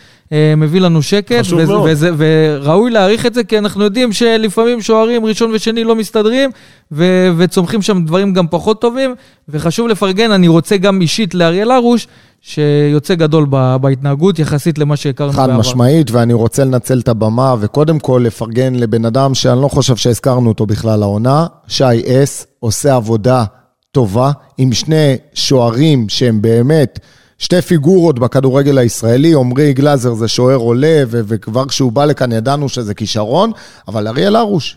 מביא 0.57 0.81
לנו 0.81 1.03
שקט. 1.03 1.41
חשוב 1.41 1.59
וזה, 1.59 1.73
מאוד. 1.73 1.89
וזה, 1.91 2.11
וראוי 2.17 2.91
להעריך 2.91 3.27
את 3.27 3.35
זה, 3.35 3.45
כי 3.45 3.59
אנחנו 3.59 3.85
יודעים 3.85 4.13
שלפעמים 4.13 4.83
שוערים 4.83 5.25
ראשון 5.25 5.51
ושני 5.55 5.85
לא 5.85 5.97
מסתדרים, 5.97 6.51
ו- 6.93 7.29
וצומחים 7.37 7.83
שם 7.83 8.05
דברים 8.05 8.33
גם 8.33 8.47
פחות 8.51 8.81
טובים, 8.81 9.15
וחשוב 9.49 9.89
לפרגן, 9.89 10.31
אני 10.31 10.49
רוצה 10.49 10.77
גם 10.77 11.01
אישית 11.01 11.35
לאריאל 11.35 11.71
הרוש, 11.71 12.09
שיוצא 12.41 13.15
גדול 13.15 13.47
בהתנהגות 13.81 14.39
יחסית 14.39 14.79
למה 14.79 14.97
שהכרנו 14.97 15.33
בעבר. 15.33 15.53
חד 15.53 15.59
משמעית, 15.59 16.11
ואני 16.11 16.33
רוצה 16.33 16.65
לנצל 16.65 16.99
את 16.99 17.09
הבמה, 17.09 17.55
וקודם 17.61 17.99
כל 17.99 18.23
לפרגן 18.25 18.75
לבן 18.75 19.05
אדם 19.05 19.35
שאני 19.35 19.63
לא 19.63 19.69
חושב 19.69 19.97
שהזכרנו 19.97 20.49
אותו 20.49 20.67
בכלל 20.67 21.03
העונה, 21.03 21.47
שי 21.69 21.85
אס, 22.07 22.47
עושה 22.61 22.95
עבודה 22.95 23.45
טובה 23.93 24.31
עם 24.59 24.73
שני 24.73 25.17
שוערים 25.35 26.09
שהם 26.09 26.43
באמת... 26.43 26.99
שתי 27.39 27.63
פיגורות 27.63 28.19
בכדורגל 28.19 28.79
הישראלי, 28.79 29.35
עמרי 29.35 29.73
גלאזר 29.73 30.15
זה 30.15 30.29
שוער 30.29 30.57
עולה, 30.57 31.03
וכבר 31.09 31.69
כשהוא 31.69 31.93
בא 31.93 32.05
לכאן 32.05 32.33
ידענו 32.33 32.69
שזה 32.69 32.95
כישרון, 32.95 33.53
אבל 33.89 34.09
אריאל 34.09 34.37
הרוש, 34.37 34.77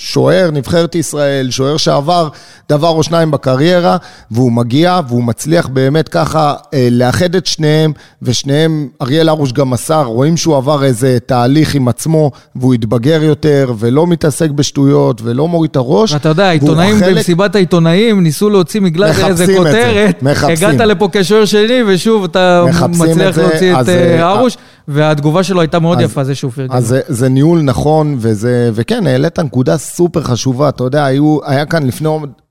שוער, 0.00 0.50
נבחרת 0.50 0.94
ישראל, 0.94 1.50
שוער 1.50 1.76
שעבר 1.76 2.28
דבר 2.68 2.88
או 2.88 3.02
שניים 3.02 3.30
בקריירה, 3.30 3.96
והוא 4.30 4.52
מגיע 4.52 5.00
והוא 5.08 5.24
מצליח 5.24 5.66
באמת 5.66 6.08
ככה 6.08 6.54
אה, 6.74 6.88
לאחד 6.90 7.34
את 7.34 7.46
שניהם, 7.46 7.92
ושניהם, 8.22 8.88
אריאל 9.02 9.28
הרוש 9.28 9.52
גם 9.52 9.70
מסר, 9.70 10.02
רואים 10.02 10.36
שהוא 10.36 10.56
עבר 10.56 10.84
איזה 10.84 11.18
תהליך 11.26 11.74
עם 11.74 11.88
עצמו, 11.88 12.30
והוא 12.56 12.74
התבגר 12.74 13.22
יותר, 13.22 13.72
ולא 13.78 14.06
מתעסק 14.06 14.50
בשטויות, 14.50 15.20
ולא 15.24 15.48
מוריד 15.48 15.70
את 15.70 15.76
הראש. 15.76 16.14
אתה 16.14 16.28
יודע, 16.28 16.48
העיתונאים 16.48 16.98
חלק... 16.98 17.16
במסיבת 17.16 17.54
העיתונאים 17.54 18.22
ניסו 18.22 18.50
להוציא 18.50 18.80
מגלאזר 18.80 19.26
איזה 19.26 19.46
כותרת, 19.56 20.22
מחפשים. 20.22 20.68
הגעת 20.68 20.80
לפה 20.80 21.08
כשוער 21.12 21.44
שני, 21.44 21.82
ושוב 21.86 22.24
אתה 22.24 22.64
מצליח 22.88 23.38
להוציא 23.38 23.80
את 23.80 23.88
אה, 23.88 24.28
הרוש. 24.28 24.56
והתגובה 24.90 25.42
שלו 25.42 25.60
הייתה 25.60 25.78
מאוד 25.78 25.98
אז, 25.98 26.04
יפה, 26.04 26.24
זה 26.24 26.34
שהוא 26.34 26.52
פרגן. 26.52 26.74
אז 26.76 26.86
זה, 26.86 27.00
זה 27.08 27.28
ניהול 27.28 27.60
נכון, 27.62 28.16
וזה, 28.18 28.70
וכן, 28.74 29.06
העלית 29.06 29.38
נקודה 29.38 29.76
סופר 29.76 30.22
חשובה. 30.22 30.68
אתה 30.68 30.84
יודע, 30.84 31.04
היו, 31.04 31.38
היה 31.44 31.66
כאן 31.66 31.86
לפני 31.86 32.08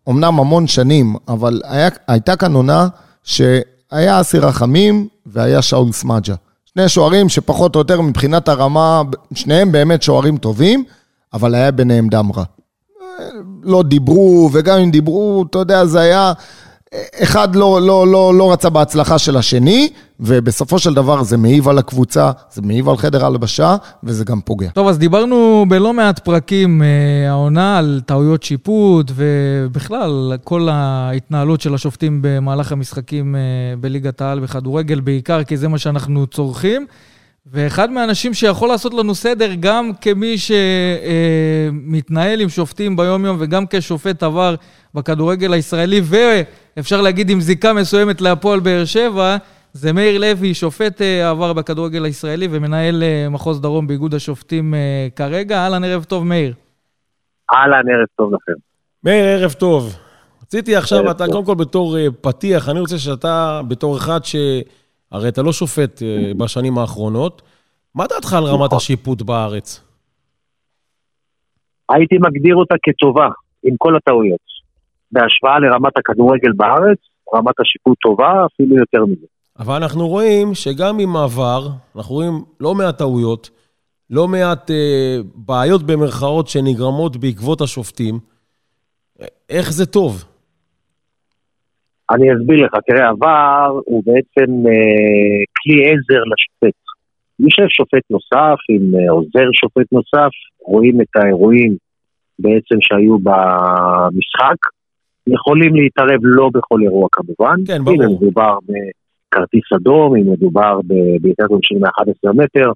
אומנם 0.07 0.39
המון 0.39 0.67
שנים, 0.67 1.15
אבל 1.27 1.61
היה, 1.63 1.89
הייתה 2.07 2.35
כאן 2.35 2.53
עונה 2.53 2.87
שהיה 3.23 4.21
אסי 4.21 4.39
רחמים 4.39 5.07
והיה 5.25 5.61
שאול 5.61 5.91
סמג'ה. 5.91 6.35
שני 6.65 6.89
שוערים 6.89 7.29
שפחות 7.29 7.75
או 7.75 7.79
יותר 7.79 8.01
מבחינת 8.01 8.47
הרמה, 8.47 9.01
שניהם 9.33 9.71
באמת 9.71 10.03
שוערים 10.03 10.37
טובים, 10.37 10.83
אבל 11.33 11.55
היה 11.55 11.71
ביניהם 11.71 12.09
דם 12.09 12.31
רע. 12.35 12.43
לא 13.63 13.83
דיברו, 13.83 14.49
וגם 14.53 14.79
אם 14.79 14.91
דיברו, 14.91 15.45
אתה 15.49 15.57
יודע, 15.57 15.85
זה 15.85 15.99
היה... 15.99 16.33
אחד 17.23 17.55
לא, 17.55 17.81
לא, 17.81 18.07
לא, 18.07 18.33
לא 18.37 18.51
רצה 18.51 18.69
בהצלחה 18.69 19.17
של 19.17 19.37
השני, 19.37 19.89
ובסופו 20.19 20.79
של 20.79 20.93
דבר 20.93 21.23
זה 21.23 21.37
מעיב 21.37 21.67
על 21.67 21.77
הקבוצה, 21.77 22.31
זה 22.51 22.61
מעיב 22.61 22.89
על 22.89 22.97
חדר 22.97 23.25
הלבשה, 23.25 23.75
וזה 24.03 24.25
גם 24.25 24.41
פוגע. 24.41 24.69
טוב, 24.69 24.87
אז 24.87 24.97
דיברנו 24.97 25.65
בלא 25.67 25.93
מעט 25.93 26.19
פרקים 26.19 26.81
אה, 26.81 27.29
העונה 27.29 27.77
על 27.77 28.01
טעויות 28.05 28.43
שיפוט, 28.43 29.11
ובכלל, 29.15 30.33
כל 30.43 30.69
ההתנהלות 30.71 31.61
של 31.61 31.73
השופטים 31.73 32.19
במהלך 32.21 32.71
המשחקים 32.71 33.35
אה, 33.35 33.41
בליגת 33.81 34.21
העל 34.21 34.39
בכדורגל, 34.39 34.99
בעיקר 34.99 35.43
כי 35.43 35.57
זה 35.57 35.67
מה 35.67 35.77
שאנחנו 35.77 36.27
צורכים. 36.27 36.85
ואחד 37.45 37.91
מהאנשים 37.91 38.33
שיכול 38.33 38.69
לעשות 38.69 38.93
לנו 38.93 39.15
סדר, 39.15 39.49
גם 39.59 39.91
כמי 40.01 40.35
שמתנהל 40.37 42.41
עם 42.41 42.49
שופטים 42.49 42.95
ביום-יום 42.95 43.37
וגם 43.39 43.65
כשופט 43.69 44.23
עבר 44.23 44.55
בכדורגל 44.93 45.53
הישראלי, 45.53 46.01
ואפשר 46.03 47.01
להגיד 47.01 47.29
עם 47.29 47.41
זיקה 47.41 47.73
מסוימת 47.73 48.21
להפועל 48.21 48.59
באר 48.59 48.85
שבע, 48.85 49.37
זה 49.73 49.93
מאיר 49.93 50.19
לוי, 50.19 50.53
שופט 50.53 51.01
אה, 51.01 51.29
עבר 51.29 51.53
בכדורגל 51.53 52.05
הישראלי 52.05 52.47
ומנהל 52.51 53.03
אה, 53.03 53.29
מחוז 53.29 53.61
דרום 53.61 53.87
באיגוד 53.87 54.13
השופטים 54.13 54.73
אה, 54.73 55.07
כרגע. 55.15 55.57
אהלן, 55.57 55.83
ערב 55.83 56.03
טוב, 56.03 56.25
מאיר. 56.25 56.53
אהלן, 57.53 57.89
ערב 57.93 58.07
טוב 58.17 58.33
לכם. 58.33 58.59
מאיר, 59.03 59.25
ערב 59.25 59.51
טוב. 59.51 59.95
רציתי 60.43 60.75
עכשיו, 60.75 61.11
אתה 61.11 61.25
קודם 61.25 61.45
כל 61.45 61.55
בתור 61.55 61.97
פתיח, 62.21 62.69
אני 62.69 62.79
רוצה 62.79 62.97
שאתה, 62.97 63.61
בתור 63.67 63.97
אחד 63.97 64.25
ש... 64.25 64.35
הרי 65.11 65.29
אתה 65.29 65.41
לא 65.41 65.51
שופט 65.51 66.01
אה, 66.01 66.31
בשנים 66.37 66.77
האחרונות. 66.77 67.41
מה 67.95 68.05
דעתך 68.07 68.33
על 68.33 68.43
רמת 68.43 68.65
נכון. 68.65 68.77
השיפוט 68.77 69.21
בארץ? 69.21 69.83
הייתי 71.89 72.15
מגדיר 72.17 72.55
אותה 72.55 72.75
כטובה, 72.83 73.27
עם 73.63 73.75
כל 73.77 73.95
הטעויות. 73.95 74.39
בהשוואה 75.11 75.59
לרמת 75.59 75.97
הכדורגל 75.97 76.51
בארץ, 76.55 76.97
רמת 77.35 77.55
השיפוט 77.59 77.97
טובה, 78.01 78.45
אפילו 78.45 78.77
יותר 78.77 79.05
מזה. 79.05 79.25
אבל 79.59 79.75
אנחנו 79.75 80.07
רואים 80.07 80.53
שגם 80.53 80.99
עם 80.99 81.09
מעבר, 81.09 81.67
אנחנו 81.95 82.15
רואים 82.15 82.43
לא 82.59 82.75
מעט 82.75 82.97
טעויות, 82.97 83.49
לא 84.09 84.27
מעט 84.27 84.71
אה, 84.71 85.17
בעיות 85.35 85.83
במרכאות 85.83 86.47
שנגרמות 86.47 87.17
בעקבות 87.17 87.61
השופטים. 87.61 88.19
איך 89.49 89.71
זה 89.71 89.85
טוב? 89.85 90.23
אני 92.11 92.33
אסביר 92.33 92.65
לך, 92.65 92.71
תראה, 92.87 93.09
עבר 93.09 93.79
הוא 93.85 94.03
בעצם 94.05 94.51
אה, 94.67 95.43
כלי 95.57 95.85
עזר 95.85 96.23
לשופט. 96.31 96.79
יושב 97.39 97.67
שופט 97.69 98.03
נוסף 98.09 98.59
עם 98.69 98.95
אה, 98.95 99.11
עוזר 99.11 99.49
שופט 99.53 99.91
נוסף, 99.91 100.31
רואים 100.61 101.01
את 101.01 101.15
האירועים 101.15 101.75
בעצם 102.39 102.75
שהיו 102.79 103.19
במשחק, 103.19 104.59
יכולים 105.27 105.75
להתערב 105.75 106.19
לא 106.21 106.49
בכל 106.53 106.79
אירוע 106.81 107.07
כמובן. 107.11 107.55
כן, 107.67 107.83
ברור. 107.83 108.03
אם 108.03 108.11
מדובר 108.11 108.57
בכרטיס 108.67 109.73
אדום, 109.75 110.15
אם 110.15 110.31
מדובר 110.31 110.79
בעיקר 111.21 111.45
עונשין 111.49 111.77
מ-11 111.77 112.33
מטר, 112.33 112.71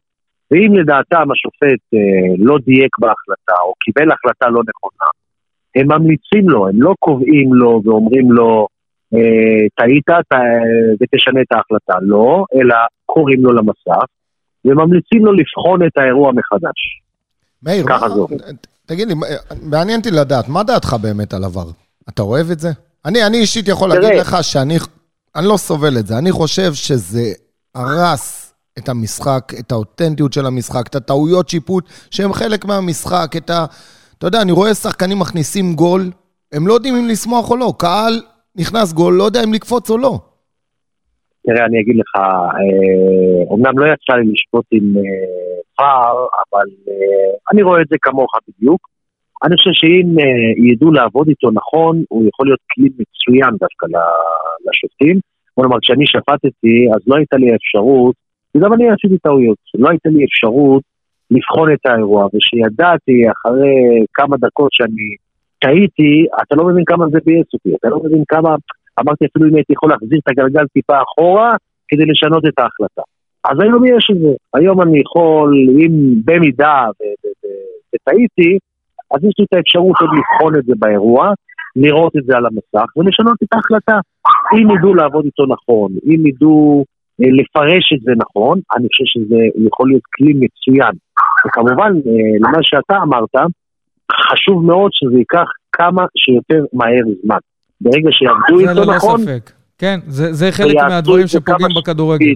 ואם 0.52 0.74
לדעתם 0.74 1.32
השופט 1.32 1.82
אה, 1.94 2.36
לא 2.38 2.58
דייק 2.66 3.00
בהחלטה 3.00 3.54
או 3.66 3.74
קיבל 3.80 4.12
החלטה 4.12 4.50
לא 4.50 4.62
נכונה, 4.70 5.10
הם 5.76 5.88
ממליצים 5.88 6.50
לו, 6.50 6.68
הם 6.68 6.82
לא 6.82 6.94
קובעים 7.00 7.54
לו 7.54 7.82
ואומרים 7.86 8.32
לו, 8.32 8.68
טעית 9.76 10.10
ותשנה 11.02 11.42
את 11.42 11.52
ההחלטה. 11.52 11.94
לא, 12.02 12.46
אלא 12.56 12.76
קוראים 13.06 13.40
לו 13.44 13.54
למסך 13.54 14.06
וממליצים 14.66 15.26
לו 15.26 15.34
לבחון 15.34 15.86
את 15.88 15.98
האירוע 15.98 16.32
מחדש. 16.32 17.02
מאיר, 17.64 17.86
ככה 17.88 18.08
מה, 18.08 18.26
תגיד 18.86 19.08
לי, 19.08 19.14
מעניין 19.62 20.00
אותי 20.00 20.12
לדעת, 20.12 20.50
מה 20.50 20.64
דעתך 20.64 20.96
באמת 21.02 21.34
על 21.34 21.44
עבר? 21.44 21.66
אתה 22.10 22.22
אוהב 22.22 22.52
את 22.52 22.60
זה? 22.60 22.70
אני, 23.06 23.26
אני 23.26 23.38
אישית 23.38 23.68
יכול 23.68 23.90
תראה. 23.92 24.02
להגיד 24.02 24.20
לך 24.20 24.38
שאני 24.42 24.78
אני 25.36 25.48
לא 25.48 25.58
סובל 25.58 25.98
את 25.98 26.08
זה. 26.08 26.18
אני 26.18 26.32
חושב 26.32 26.74
שזה 26.74 27.32
הרס 27.76 28.54
את 28.78 28.90
המשחק, 28.90 29.54
את 29.60 29.72
האותנטיות 29.72 30.34
של 30.34 30.46
המשחק, 30.46 30.88
את 30.88 30.96
הטעויות 30.96 31.50
שיפוט 31.50 31.86
שהן 32.12 32.34
חלק 32.34 32.66
מהמשחק, 32.66 33.34
את 33.38 33.50
ה... 33.50 33.66
אתה 34.18 34.28
יודע, 34.28 34.42
אני 34.42 34.52
רואה 34.52 34.74
שחקנים 34.74 35.20
מכניסים 35.20 35.76
גול, 35.76 36.12
הם 36.52 36.68
לא 36.68 36.74
יודעים 36.74 36.96
אם 36.96 37.08
לשמוח 37.08 37.52
או 37.52 37.58
לא. 37.58 37.74
קהל 37.78 38.22
נכנס 38.56 38.94
גול, 38.94 39.14
לא 39.14 39.24
יודע 39.24 39.40
אם 39.44 39.54
לקפוץ 39.54 39.90
או 39.90 39.98
לא. 39.98 40.20
תראה, 41.48 41.66
אני 41.66 41.82
אגיד 41.82 41.96
לך, 41.96 42.12
אומנם 43.48 43.80
אה, 43.80 43.86
לא 43.86 43.94
יצא 43.94 44.14
לי 44.14 44.32
לשפוט 44.32 44.66
עם 44.72 44.98
אה, 44.98 45.62
פאר, 45.78 46.16
אבל 46.44 46.68
אה, 46.88 47.32
אני 47.52 47.62
רואה 47.62 47.82
את 47.82 47.88
זה 47.90 47.96
כמוך 48.02 48.32
בדיוק. 48.48 48.82
אני 49.44 49.56
חושב 49.58 49.72
שאם 49.74 50.10
ידעו 50.72 50.92
לעבוד 50.92 51.28
איתו 51.28 51.52
נכון, 51.52 52.04
הוא 52.10 52.28
יכול 52.28 52.46
להיות 52.48 52.60
כלי 52.76 52.90
מצוין 53.00 53.52
דווקא 53.60 53.86
לשופטים. 54.66 55.20
בוא 55.58 55.66
נאמר, 55.66 55.78
כשאני 55.82 56.06
שפטתי, 56.08 56.76
אז 56.96 57.02
לא 57.08 57.16
הייתה 57.16 57.38
לי 57.38 57.56
אפשרות, 57.56 58.16
וגם 58.56 58.74
אני 58.74 58.86
עשיתי 58.90 59.18
טעויות, 59.18 59.58
לא 59.74 59.90
הייתה 59.90 60.10
לי 60.10 60.26
אפשרות 60.26 60.84
לבחון 61.32 61.74
את 61.74 61.86
האירוע, 61.86 62.28
ושידעתי 62.34 63.18
אחרי 63.32 64.06
כמה 64.14 64.36
דקות 64.38 64.72
שאני 64.72 65.08
טעיתי, 65.64 66.26
אתה 66.42 66.56
לא 66.56 66.64
מבין 66.68 66.84
כמה 66.86 67.06
זה 67.12 67.20
ביאס 67.26 67.50
אותי, 67.54 67.70
אתה 67.76 67.90
לא 67.90 68.00
מבין 68.04 68.24
כמה, 68.28 68.56
אמרתי 69.00 69.26
אפילו 69.26 69.50
אם 69.50 69.56
הייתי 69.56 69.74
יכול 69.74 69.90
להחזיר 69.90 70.20
את 70.24 70.30
הגלגל 70.30 70.66
טיפה 70.74 70.98
אחורה 71.06 71.56
כדי 71.88 72.06
לשנות 72.06 72.46
את 72.46 72.60
ההחלטה. 72.60 73.02
אז 73.50 73.56
היום 73.62 73.86
יש 73.86 74.10
את 74.12 74.20
זה, 74.20 74.34
היום 74.54 74.82
אני 74.82 75.00
יכול, 75.00 75.54
אם 75.82 75.92
במידה 76.26 76.86
וטעיתי, 77.94 78.58
אז 79.12 79.24
יש 79.24 79.34
לי 79.40 79.46
את 79.46 79.54
האפשרות 79.54 79.96
עוד 80.02 80.10
לבחון 80.18 80.60
את 80.60 80.66
זה 80.66 80.74
באירוע, 80.80 81.34
לראות 81.76 82.14
את 82.18 82.24
זה 82.24 82.38
על 82.38 82.46
המסך 82.46 82.98
ולשנות 82.98 83.38
את 83.44 83.54
ההחלטה. 83.54 84.00
אם 84.58 84.68
ידעו 84.72 84.94
לעבוד 84.94 85.26
איתו 85.26 85.46
נכון, 85.46 85.92
אם 86.06 86.28
ידעו 86.28 86.86
אה, 87.22 87.32
לפרש 87.40 87.94
את 87.94 88.02
זה 88.02 88.12
נכון, 88.18 88.60
אני 88.76 88.88
חושב 88.88 89.04
שזה 89.06 89.42
יכול 89.68 89.90
להיות 89.90 90.04
כלי 90.16 90.34
מצוין. 90.34 90.96
וכמובן, 91.48 91.92
אה, 92.08 92.36
למה 92.40 92.58
שאתה 92.62 92.96
אמרת, 93.04 93.36
חשוב 94.32 94.66
מאוד 94.66 94.92
שזה 94.94 95.18
ייקח 95.18 95.48
כמה 95.72 96.06
שיותר 96.18 96.66
מהר 96.74 97.06
זמן. 97.24 97.38
ברגע 97.82 98.10
שיעבדו 98.12 98.60
איתו 98.60 98.94
נכון... 98.94 99.22
זה 99.22 99.32
ללא 99.32 99.40
ספק. 99.40 99.52
כן, 99.78 100.00
זה, 100.08 100.34
זה 100.34 100.52
חלק 100.52 100.76
מהדברים 100.76 101.28
שפוגעים 101.28 101.70
בכדורגל. 101.78 102.34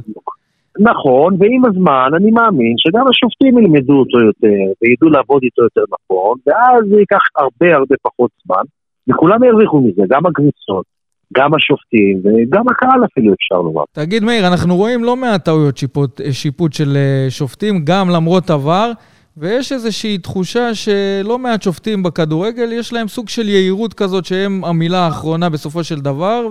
נכון, 0.80 1.36
ועם 1.40 1.66
הזמן 1.66 2.10
אני 2.16 2.32
מאמין 2.32 2.74
שגם 2.78 3.06
השופטים 3.08 3.58
ילמדו 3.58 3.94
אותו 3.94 4.18
יותר, 4.20 4.64
וידעו 4.82 5.10
לעבוד 5.10 5.42
איתו 5.44 5.64
יותר 5.64 5.82
נכון, 5.96 6.38
ואז 6.48 6.82
זה 6.90 7.00
ייקח 7.00 7.24
הרבה 7.38 7.76
הרבה 7.76 7.96
פחות 8.02 8.32
זמן, 8.46 8.64
וכולם 9.10 9.44
ירוויחו 9.44 9.82
מזה, 9.82 10.04
גם 10.10 10.26
הקבוצות, 10.26 10.86
גם 11.34 11.54
השופטים, 11.54 12.22
וגם 12.24 12.70
הקהל 12.70 13.06
אפילו 13.06 13.34
אפשר 13.34 13.56
לומר. 13.56 13.84
תגיד 13.92 14.24
מאיר, 14.24 14.48
אנחנו 14.48 14.76
רואים 14.76 15.04
לא 15.04 15.16
מעט 15.16 15.46
טעויות 15.46 15.78
שיפוט, 15.78 16.22
שיפוט 16.32 16.74
של 16.74 16.94
אה, 16.96 17.26
שופטים, 17.30 17.82
גם 17.84 18.10
למרות 18.10 18.50
עבר. 18.50 18.92
ויש 19.40 19.72
איזושהי 19.72 20.18
תחושה 20.18 20.76
שלא 20.76 21.40
מעט 21.40 21.62
שופטים 21.62 22.04
בכדורגל, 22.04 22.70
יש 22.72 22.94
להם 22.94 23.08
סוג 23.08 23.30
של 23.30 23.50
יהירות 23.50 23.94
כזאת 23.94 24.26
שהם 24.26 24.66
המילה 24.66 24.98
האחרונה 24.98 25.50
בסופו 25.50 25.84
של 25.84 26.00
דבר, 26.00 26.48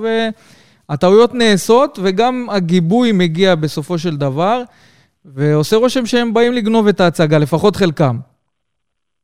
הטעויות 0.88 1.34
נעשות 1.34 1.98
וגם 2.02 2.46
הגיבוי 2.50 3.12
מגיע 3.12 3.54
בסופו 3.54 3.98
של 3.98 4.16
דבר, 4.16 4.62
ועושה 5.24 5.76
רושם 5.76 6.06
שהם 6.06 6.34
באים 6.34 6.52
לגנוב 6.52 6.88
את 6.88 7.00
ההצגה, 7.00 7.38
לפחות 7.38 7.76
חלקם. 7.76 8.16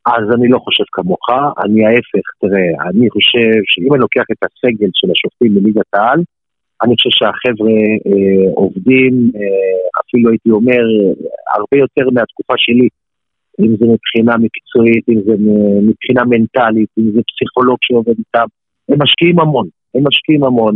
אז 0.05 0.25
אני 0.35 0.47
לא 0.47 0.59
חושב 0.59 0.83
כמוך, 0.91 1.25
אני 1.63 1.85
ההפך, 1.85 2.25
תראה, 2.41 2.89
אני 2.89 3.09
חושב 3.09 3.51
שאם 3.65 3.93
אני 3.93 4.01
לוקח 4.01 4.25
את 4.31 4.37
הסגל 4.43 4.89
של 4.93 5.07
השופטים 5.11 5.53
בליגת 5.53 5.93
העל, 5.93 6.19
אני 6.83 6.93
חושב 6.95 7.09
שהחבר'ה 7.17 7.79
אה, 8.07 8.51
עובדים, 8.55 9.13
אה, 9.35 9.99
אפילו 10.01 10.29
הייתי 10.29 10.49
אומר, 10.51 10.83
הרבה 11.55 11.77
יותר 11.83 12.05
מהתקופה 12.13 12.53
שלי, 12.57 12.87
אם 13.61 13.75
זה 13.79 13.85
מבחינה 13.85 14.37
מקצועית, 14.37 15.09
אם 15.09 15.19
זה 15.25 15.33
מבחינה 15.89 16.23
מנטלית, 16.25 16.89
אם 16.99 17.11
זה 17.13 17.19
פסיכולוג 17.29 17.77
שעובד 17.81 18.17
איתם, 18.19 18.45
הם 18.89 19.01
משקיעים 19.01 19.39
המון, 19.39 19.67
הם 19.95 20.07
משקיעים 20.07 20.43
המון. 20.43 20.75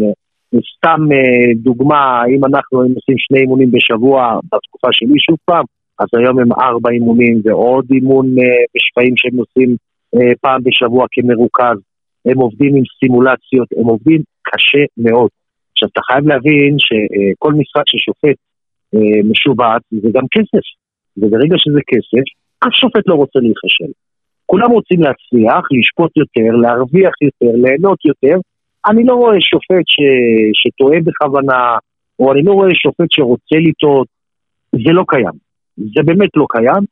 סתם 0.77 1.01
אה, 1.11 1.53
דוגמה, 1.55 2.23
אם 2.35 2.45
אנחנו 2.45 2.81
היינו 2.81 2.95
עושים 2.95 3.15
שני 3.17 3.39
אימונים 3.39 3.71
בשבוע 3.71 4.39
בתקופה 4.53 4.87
שלי 4.91 5.19
שוב 5.19 5.37
פעם, 5.45 5.65
אז 5.99 6.07
היום 6.17 6.39
הם 6.39 6.51
ארבע 6.53 6.89
אימונים 6.91 7.41
ועוד 7.43 7.85
אימון 7.93 8.25
אה, 8.27 8.63
בשפעים 8.75 9.13
שהם 9.17 9.37
עושים 9.37 9.75
אה, 10.15 10.31
פעם 10.41 10.61
בשבוע 10.63 11.05
כמרוכז. 11.11 11.77
הם 12.25 12.37
עובדים 12.37 12.75
עם 12.75 12.83
סימולציות, 12.99 13.67
הם 13.77 13.85
עובדים 13.85 14.21
קשה 14.43 14.83
מאוד. 14.97 15.29
עכשיו, 15.71 15.89
אתה 15.91 16.01
חייב 16.07 16.27
להבין 16.27 16.75
שכל 16.79 17.53
משחק 17.53 17.83
ששופט 17.85 18.37
משובץ 19.29 19.81
זה 19.91 20.09
גם 20.13 20.23
כסף. 20.31 20.65
וברגע 21.17 21.55
שזה 21.57 21.79
כסף, 21.87 22.25
אף 22.59 22.73
שופט 22.73 23.07
לא 23.07 23.15
רוצה 23.15 23.39
להיכשל. 23.39 23.91
כולם 24.45 24.71
רוצים 24.71 24.99
להצליח, 25.01 25.63
לשפוט 25.71 26.17
יותר, 26.17 26.55
להרוויח 26.61 27.13
יותר, 27.21 27.57
ליהנות 27.63 28.05
יותר. 28.05 28.37
אני 28.89 29.03
לא 29.03 29.13
רואה 29.13 29.41
שופט 29.41 29.85
ש... 29.87 29.97
שטועה 30.53 30.97
בכוונה, 31.03 31.77
או 32.19 32.33
אני 32.33 32.43
לא 32.43 32.51
רואה 32.51 32.69
שופט 32.73 33.11
שרוצה 33.11 33.55
לטעות. 33.55 34.07
זה 34.71 34.91
לא 34.93 35.03
קיים. 35.07 35.37
זה 35.77 36.01
באמת 36.05 36.29
לא 36.35 36.45
קיים. 36.49 36.83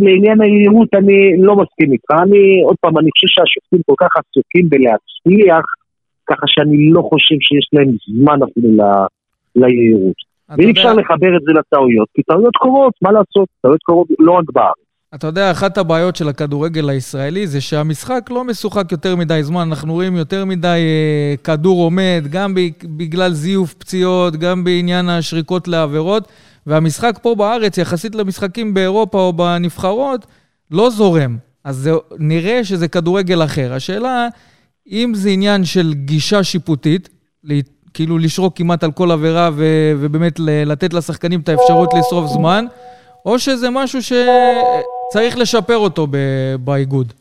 לעניין 0.00 0.40
היהירות 0.40 0.94
אני 0.94 1.36
לא 1.38 1.56
מסכים 1.56 1.92
איתך. 1.92 2.10
אני, 2.22 2.62
עוד 2.64 2.76
פעם, 2.80 2.98
אני 2.98 3.10
חושב 3.10 3.26
שהשופטים 3.34 3.80
כל 3.86 3.94
כך 4.00 4.10
עסוקים 4.16 4.68
בלהצליח, 4.68 5.64
ככה 6.26 6.46
שאני 6.46 6.90
לא 6.90 7.02
חושב 7.02 7.36
שיש 7.40 7.66
להם 7.72 7.90
זמן 8.08 8.38
אפילו 8.42 8.68
ל... 8.76 8.82
ליהירות. 9.56 10.30
ואי 10.56 10.70
אפשר 10.70 10.94
לחבר 10.94 11.36
את 11.36 11.42
זה 11.42 11.52
לטעויות, 11.52 12.08
כי 12.14 12.22
טעויות 12.22 12.56
קורות, 12.56 12.94
מה 13.02 13.12
לעשות? 13.12 13.48
טעויות 13.62 13.82
קורות 13.82 14.08
לא 14.18 14.32
רק 14.32 14.44
בארץ. 14.52 14.89
אתה 15.14 15.26
יודע, 15.26 15.50
אחת 15.50 15.78
הבעיות 15.78 16.16
של 16.16 16.28
הכדורגל 16.28 16.88
הישראלי 16.88 17.46
זה 17.46 17.60
שהמשחק 17.60 18.30
לא 18.30 18.44
משוחק 18.44 18.92
יותר 18.92 19.16
מדי 19.16 19.40
זמן. 19.42 19.68
אנחנו 19.68 19.92
רואים 19.92 20.16
יותר 20.16 20.44
מדי 20.44 20.68
אה, 20.68 21.34
כדור 21.44 21.82
עומד, 21.82 22.24
גם 22.30 22.54
בגלל 22.84 23.32
זיוף 23.32 23.74
פציעות, 23.74 24.36
גם 24.36 24.64
בעניין 24.64 25.08
השריקות 25.08 25.68
לעבירות. 25.68 26.28
והמשחק 26.66 27.18
פה 27.22 27.34
בארץ, 27.34 27.78
יחסית 27.78 28.14
למשחקים 28.14 28.74
באירופה 28.74 29.18
או 29.18 29.32
בנבחרות, 29.32 30.26
לא 30.70 30.90
זורם. 30.90 31.36
אז 31.64 31.76
זה, 31.76 31.92
נראה 32.18 32.64
שזה 32.64 32.88
כדורגל 32.88 33.44
אחר. 33.44 33.74
השאלה, 33.74 34.28
אם 34.90 35.12
זה 35.14 35.28
עניין 35.28 35.64
של 35.64 35.94
גישה 35.94 36.44
שיפוטית, 36.44 37.08
כאילו 37.94 38.18
לשרוק 38.18 38.56
כמעט 38.56 38.84
על 38.84 38.92
כל 38.92 39.10
עבירה 39.10 39.50
ו, 39.52 39.64
ובאמת 40.00 40.40
לתת 40.40 40.92
לשחקנים 40.92 41.40
את 41.40 41.48
האפשרות 41.48 41.90
לשרוף 41.98 42.30
זמן, 42.32 42.64
או 43.26 43.38
שזה 43.38 43.68
משהו 43.72 44.02
שצריך 44.02 45.38
לשפר 45.38 45.76
אותו 45.76 46.06
באיגוד? 46.64 47.12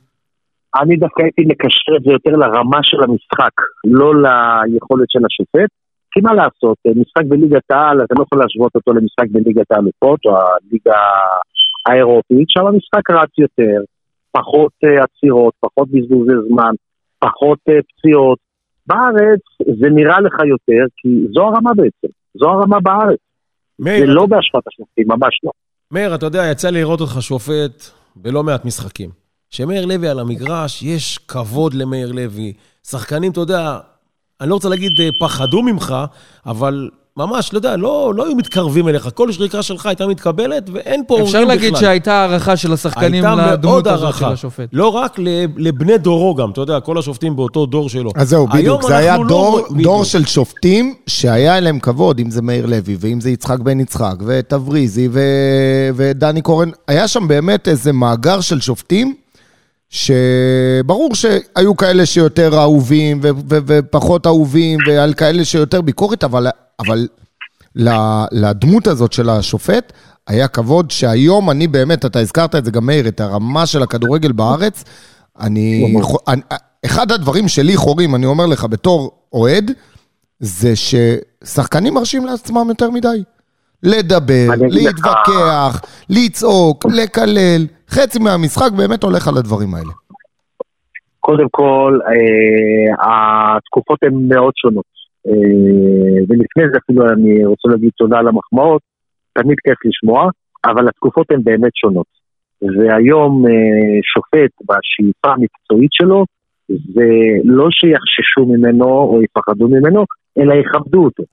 אני 0.81 0.95
דווקא 0.95 1.23
הייתי 1.23 1.41
מקשר 1.47 1.95
את 1.97 2.03
זה 2.03 2.11
יותר 2.11 2.31
לרמה 2.31 2.79
של 2.83 2.97
המשחק, 3.03 3.55
לא 3.85 4.13
ליכולת 4.15 5.07
של 5.09 5.19
השופט. 5.25 5.69
כי 6.11 6.21
מה 6.21 6.33
לעשות, 6.33 6.77
משחק 6.95 7.23
בליגת 7.27 7.71
העל, 7.71 8.03
אתה 8.03 8.15
לא 8.17 8.23
יכול 8.23 8.39
להשוות 8.39 8.75
אותו 8.75 8.93
למשחק 8.93 9.25
בליגת 9.31 9.71
האלופות 9.71 10.19
או 10.25 10.37
הליגה 10.37 10.99
האירופית, 11.85 12.49
שם 12.49 12.65
המשחק 12.67 13.09
רץ 13.09 13.29
יותר, 13.37 13.81
פחות 14.31 14.71
uh, 14.85 15.03
עצירות, 15.03 15.53
פחות 15.59 15.87
בזבוזי 15.91 16.31
זמן, 16.49 16.73
פחות 17.19 17.59
uh, 17.69 17.73
פציעות. 17.89 18.39
בארץ 18.87 19.39
זה 19.79 19.89
נראה 19.89 20.21
לך 20.21 20.33
יותר, 20.45 20.85
כי 20.97 21.09
זו 21.33 21.41
הרמה 21.41 21.71
בעצם, 21.75 22.07
זו 22.33 22.49
הרמה 22.49 22.79
בארץ. 22.79 23.19
מאיר, 23.79 24.05
זה 24.05 24.13
לא 24.13 24.25
בהשפעת 24.25 24.67
השופטים, 24.67 25.05
ממש 25.07 25.39
לא. 25.43 25.51
מאיר, 25.91 26.15
אתה 26.15 26.25
יודע, 26.25 26.45
יצא 26.51 26.69
לי 26.69 26.79
לראות 26.79 27.01
אותך 27.01 27.17
שופט 27.19 27.85
בלא 28.15 28.43
מעט 28.43 28.65
משחקים. 28.65 29.09
שמאיר 29.49 29.85
לוי 29.85 30.07
על 30.07 30.19
המגרש, 30.19 30.83
יש 30.83 31.17
כבוד 31.17 31.73
למאיר 31.73 32.11
לוי. 32.11 32.53
שחקנים, 32.87 33.31
אתה 33.31 33.39
יודע, 33.39 33.79
אני 34.41 34.49
לא 34.49 34.55
רוצה 34.55 34.69
להגיד 34.69 34.91
אה, 34.99 35.09
פחדו 35.19 35.61
ממך, 35.61 35.95
אבל 36.45 36.89
ממש, 37.17 37.53
לא 37.53 37.57
יודע, 37.57 37.77
לא, 37.77 38.13
לא 38.15 38.25
היו 38.25 38.35
מתקרבים 38.35 38.87
אליך. 38.87 39.09
כל 39.13 39.31
שריקה 39.31 39.63
שלך 39.63 39.85
הייתה 39.85 40.07
מתקבלת, 40.07 40.69
ואין 40.73 41.03
פה 41.07 41.13
אורים 41.13 41.27
בכלל. 41.27 41.41
אפשר 41.41 41.47
להגיד 41.47 41.75
שהייתה 41.75 42.13
הערכה 42.13 42.57
של 42.57 42.73
השחקנים 42.73 43.23
לדמות 43.23 43.87
הזאת 43.87 44.15
של 44.15 44.25
השופט. 44.25 44.69
לא 44.73 44.87
רק 44.87 45.19
לבני 45.57 45.97
דורו 45.97 46.35
גם, 46.35 46.51
אתה 46.51 46.61
יודע, 46.61 46.79
כל 46.79 46.97
השופטים 46.97 47.35
באותו 47.35 47.65
דור 47.65 47.89
שלו. 47.89 48.11
אז 48.15 48.29
זהו, 48.29 48.47
בדיוק, 48.47 48.83
זה 48.83 48.97
היה 48.97 49.17
לא 49.17 49.27
דור, 49.27 49.59
לא... 49.59 49.83
דור 49.83 50.03
של 50.03 50.25
שופטים 50.25 50.95
שהיה 51.07 51.57
אליהם 51.57 51.79
כבוד, 51.79 52.19
אם 52.19 52.31
זה 52.31 52.41
מאיר 52.41 52.65
לוי, 52.65 52.97
ואם 52.99 53.21
זה 53.21 53.29
יצחק 53.29 53.59
בן 53.59 53.79
יצחק, 53.79 54.15
ותבריזי, 54.25 55.09
ו... 55.11 55.19
ודני 55.95 56.41
קורן. 56.41 56.69
היה 56.87 57.07
שם 57.07 57.27
באמת 57.27 57.67
איזה 57.67 57.93
מאגר 57.93 58.41
של 58.41 58.61
שופטים. 58.61 59.15
שברור 59.89 61.15
שהיו 61.15 61.77
כאלה 61.77 62.05
שיותר 62.05 62.59
אהובים 62.59 63.19
ו- 63.23 63.29
ו- 63.49 63.57
ופחות 63.65 64.27
אהובים, 64.27 64.79
ועל 64.87 65.13
כאלה 65.13 65.45
שיותר 65.45 65.81
ביקורת, 65.81 66.23
אבל, 66.23 66.47
אבל 66.79 67.07
לדמות 68.31 68.87
הזאת 68.87 69.13
של 69.13 69.29
השופט 69.29 69.93
היה 70.27 70.47
כבוד 70.47 70.91
שהיום 70.91 71.49
אני 71.51 71.67
באמת, 71.67 72.05
אתה 72.05 72.19
הזכרת 72.19 72.55
את 72.55 72.65
זה 72.65 72.71
גם 72.71 72.85
מאיר, 72.85 73.07
את 73.07 73.19
הרמה 73.19 73.65
של 73.65 73.83
הכדורגל 73.83 74.31
בארץ, 74.31 74.83
אני, 75.39 75.95
אני... 76.27 76.41
אחד 76.85 77.11
הדברים 77.11 77.47
שלי 77.47 77.75
חורים, 77.77 78.15
אני 78.15 78.25
אומר 78.25 78.45
לך, 78.45 78.65
בתור 78.65 79.11
אוהד, 79.33 79.71
זה 80.39 80.73
ששחקנים 80.75 81.93
מרשים 81.93 82.25
לעצמם 82.25 82.65
יותר 82.69 82.89
מדי. 82.89 83.23
לדבר, 83.83 84.47
להתווכח, 84.69 85.81
לצעוק, 86.09 86.85
לקלל. 86.85 87.67
חצי 87.89 88.19
מהמשחק 88.19 88.71
באמת 88.71 89.03
הולך 89.03 89.27
על 89.27 89.37
הדברים 89.37 89.75
האלה. 89.75 89.93
קודם 91.19 91.47
כל, 91.51 91.99
אה, 92.05 93.55
התקופות 93.57 93.99
הן 94.03 94.27
מאוד 94.27 94.53
שונות. 94.55 94.98
אה, 95.29 96.23
ולפני 96.29 96.63
זה 96.71 96.77
אפילו 96.85 97.09
אני 97.09 97.45
רוצה 97.45 97.69
להגיד 97.69 97.91
תודה 97.97 98.17
על 98.19 98.27
המחמאות, 98.27 98.81
תמיד 99.33 99.57
כיף 99.63 99.77
לשמוע, 99.85 100.29
אבל 100.65 100.87
התקופות 100.87 101.31
הן 101.31 101.43
באמת 101.43 101.75
שונות. 101.75 102.19
והיום 102.61 103.45
אה, 103.47 103.99
שופט 104.13 104.51
בשאיפה 104.67 105.33
המקצועית 105.33 105.93
שלו, 105.93 106.25
זה 106.67 107.09
לא 107.43 107.67
שיחששו 107.71 108.45
ממנו 108.45 108.85
או 108.85 109.21
יפחדו 109.23 109.67
ממנו, 109.67 110.05
אלא 110.39 110.53
יכבדו 110.53 111.03
אותו. 111.03 111.23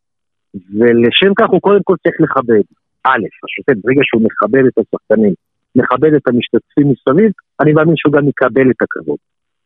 ולשם 0.78 1.34
כך 1.38 1.48
הוא 1.50 1.60
קודם 1.60 1.80
כל 1.84 1.96
צריך 2.02 2.16
לכבד. 2.20 2.62
א', 3.04 3.24
השופט, 3.44 3.76
ברגע 3.84 4.00
שהוא 4.04 4.22
מכבד 4.22 4.64
את 4.66 4.78
השחקנים, 4.78 5.34
מכבד 5.76 6.14
את 6.14 6.28
המשתתפים 6.28 6.86
מסביב, 6.90 7.30
אני 7.60 7.72
מאמין 7.72 7.94
שהוא 7.96 8.12
גם 8.12 8.28
יקבל 8.28 8.70
את 8.70 8.82
הכבוד. 8.82 9.16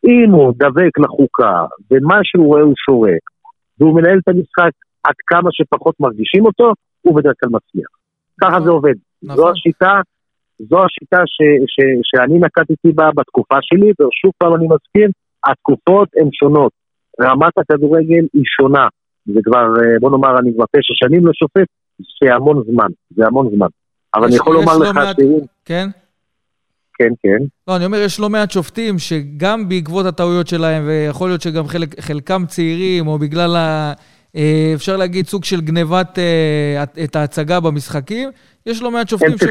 אם 0.05 0.31
הוא 0.31 0.53
דבק 0.57 0.99
לחוקה, 0.99 1.65
ומה 1.91 2.19
שהוא 2.23 2.47
רואה 2.47 2.63
הוא 2.63 2.75
שורק, 2.87 3.30
והוא 3.81 3.95
מנהל 3.95 4.19
את 4.19 4.29
המשחק 4.29 4.71
עד 5.05 5.15
כמה 5.27 5.49
שפחות 5.53 5.95
מרגישים 6.01 6.47
אותו, 6.47 6.73
הוא 7.03 7.17
בדרך 7.17 7.35
כלל 7.41 7.51
מצליח. 7.53 7.89
ככה 8.41 8.51
נכון, 8.51 8.65
זה 8.65 8.71
עובד. 8.71 8.95
נכון. 9.23 9.37
זו 9.37 9.51
השיטה, 9.51 10.01
זו 10.59 10.85
השיטה 10.85 11.21
ש, 11.27 11.39
ש, 11.67 11.77
שאני 12.03 12.39
נקטתי 12.39 12.93
בה 12.95 13.11
בתקופה 13.17 13.57
שלי, 13.61 13.91
ושוב 13.91 14.33
פעם 14.39 14.55
אני 14.55 14.65
מזכיר, 14.65 15.11
התקופות 15.47 16.09
הן 16.17 16.29
שונות. 16.33 16.73
רמת 17.21 17.59
הכדורגל 17.59 18.25
היא 18.33 18.43
שונה. 18.45 18.89
זה 19.27 19.41
כבר, 19.45 19.59
אה, 19.59 19.99
בוא 20.01 20.11
נאמר, 20.11 20.39
אני 20.39 20.55
כבר 20.55 20.65
תשע 20.65 20.95
שנים 20.95 21.27
לא 21.27 21.33
שופט, 21.35 21.69
זה 21.99 22.35
המון 22.35 22.63
זמן, 22.71 22.89
זה 23.11 23.27
המון 23.27 23.51
זמן. 23.57 23.67
אבל 24.15 24.25
אני 24.25 24.37
יכול 24.37 24.55
לומר 24.55 24.79
לך 24.79 24.95
מעט... 24.95 25.17
שאם... 25.17 25.39
כן? 25.65 25.87
כן, 27.01 27.13
כן. 27.23 27.45
לא, 27.69 27.77
אני 27.77 27.85
אומר, 27.85 27.99
יש 27.99 28.21
לא 28.21 28.31
מעט 28.31 28.51
שופטים 28.51 28.99
שגם 28.99 29.69
בעקבות 29.69 30.07
הטעויות 30.07 30.47
שלהם, 30.49 30.83
ויכול 30.87 31.29
להיות 31.29 31.41
שגם 31.41 31.67
חלק, 31.67 32.01
חלקם 32.01 32.43
צעירים, 32.47 33.07
או 33.07 33.19
בגלל 33.19 33.57
ה... 33.57 33.93
אה, 34.37 34.73
אפשר 34.75 34.97
להגיד 34.97 35.27
סוג 35.27 35.45
של 35.45 35.61
גנבת 35.61 36.19
אה, 36.19 36.85
את 37.05 37.17
ההצגה 37.17 37.61
במשחקים, 37.61 38.31
יש 38.67 38.83
לא 38.83 38.91
מעט 38.91 39.09
שופטים 39.09 39.39
ש... 39.39 39.45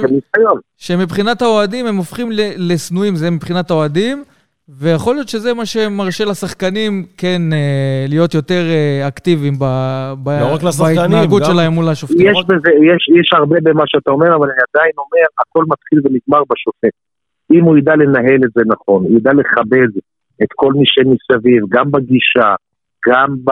שמבחינת 0.77 1.41
האוהדים 1.41 1.85
הם 1.85 1.97
הופכים 1.97 2.29
לשנואים, 2.57 3.15
זה 3.15 3.29
מבחינת 3.29 3.71
האוהדים, 3.71 4.23
ויכול 4.69 5.15
להיות 5.15 5.29
שזה 5.29 5.53
מה 5.53 5.65
שמרשה 5.65 6.25
לשחקנים 6.25 7.05
כן 7.17 7.41
אה, 7.53 8.05
להיות 8.09 8.33
יותר 8.33 8.63
אקטיביים 9.07 9.53
ב, 9.59 9.65
ב, 10.23 10.29
לא 10.29 10.57
בהתנהגות 10.79 11.41
גם... 11.41 11.47
שלהם 11.51 11.73
מול 11.73 11.89
השופטים. 11.89 12.27
יש, 12.31 12.45
בזה, 12.47 12.71
יש, 12.71 13.19
יש 13.19 13.29
הרבה 13.33 13.55
במה 13.63 13.83
שאתה 13.87 14.11
אומר, 14.11 14.27
אבל 14.27 14.47
אני 14.47 14.61
עדיין 14.73 14.91
אומר, 14.97 15.25
הכל 15.39 15.65
מתחיל 15.67 15.99
ונגמר 16.03 16.43
בשופט. 16.49 17.08
אם 17.53 17.63
הוא 17.63 17.77
ידע 17.77 17.95
לנהל 17.95 18.39
את 18.45 18.51
זה 18.55 18.61
נכון, 18.67 19.03
הוא 19.03 19.17
ידע 19.17 19.33
לכבד 19.33 19.89
את 20.43 20.47
כל 20.55 20.73
מי 20.73 20.83
שמסביב, 20.85 21.63
גם 21.69 21.91
בגישה, 21.91 22.55
גם 23.07 23.35
ב... 23.43 23.51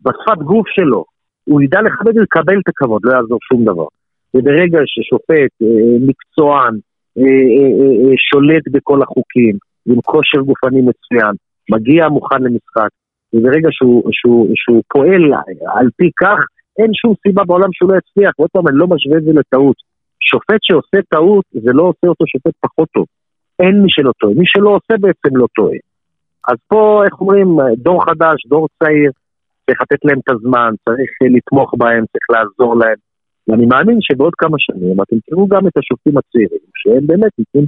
בשפת 0.00 0.42
גוף 0.42 0.68
שלו, 0.68 1.04
הוא 1.44 1.62
ידע 1.62 1.80
לכבד 1.82 2.16
ולקבל 2.16 2.58
את 2.58 2.68
הכבוד, 2.68 3.00
לא 3.04 3.12
יעזור 3.12 3.38
שום 3.48 3.64
דבר. 3.64 3.86
וברגע 4.34 4.78
ששופט, 4.86 5.52
אה, 5.62 5.96
מקצוען, 6.00 6.74
אה, 7.18 7.22
אה, 7.22 8.14
שולט 8.30 8.64
בכל 8.70 9.02
החוקים, 9.02 9.56
עם 9.86 10.00
כושר 10.00 10.40
גופני 10.40 10.80
מצוין, 10.80 11.34
מגיע 11.70 12.08
מוכן 12.08 12.42
למשחק, 12.42 12.88
וברגע 13.32 13.68
שהוא, 13.72 14.02
שהוא, 14.12 14.48
שהוא 14.54 14.82
פועל 14.92 15.32
על 15.76 15.88
פי 15.96 16.10
כך, 16.20 16.38
אין 16.78 16.90
שום 16.94 17.14
סיבה 17.26 17.44
בעולם 17.44 17.68
שהוא 17.72 17.92
לא 17.92 17.98
יצליח. 17.98 18.32
ועוד 18.38 18.50
פעם, 18.52 18.68
אני 18.68 18.76
לא 18.76 18.86
משווה 18.86 19.18
את 19.18 19.24
זה 19.24 19.32
לטעות. 19.32 19.76
שופט 20.20 20.60
שעושה 20.62 20.98
טעות, 21.08 21.44
זה 21.52 21.72
לא 21.72 21.82
עושה 21.82 22.06
אותו 22.06 22.24
שופט 22.26 22.54
פחות 22.60 22.88
טוב. 22.94 23.06
אין 23.62 23.82
מי 23.82 23.90
שלא 23.90 24.12
טועה. 24.20 24.34
מי 24.34 24.46
שלא 24.46 24.68
עושה 24.68 24.94
בעצם 25.00 25.36
לא 25.36 25.46
טועה. 25.54 25.78
אז 26.48 26.56
פה, 26.68 27.02
איך 27.04 27.20
אומרים, 27.20 27.48
דור 27.76 28.04
חדש, 28.04 28.46
דור 28.46 28.68
צעיר, 28.78 29.10
צריך 29.66 29.78
לתת 29.82 30.04
להם 30.04 30.18
את 30.18 30.30
הזמן, 30.30 30.70
צריך 30.84 31.10
לתמוך 31.34 31.74
בהם, 31.78 32.04
צריך 32.12 32.26
לעזור 32.30 32.76
להם. 32.76 32.98
ואני 33.48 33.66
מאמין 33.66 33.98
שבעוד 34.00 34.34
כמה 34.38 34.56
שנים 34.58 34.96
אתם 35.02 35.16
תראו 35.26 35.46
גם 35.46 35.66
את 35.68 35.76
השופטים 35.76 36.18
הצעירים, 36.18 36.64
שהם 36.74 37.06
באמת 37.06 37.32
ייתנו 37.38 37.62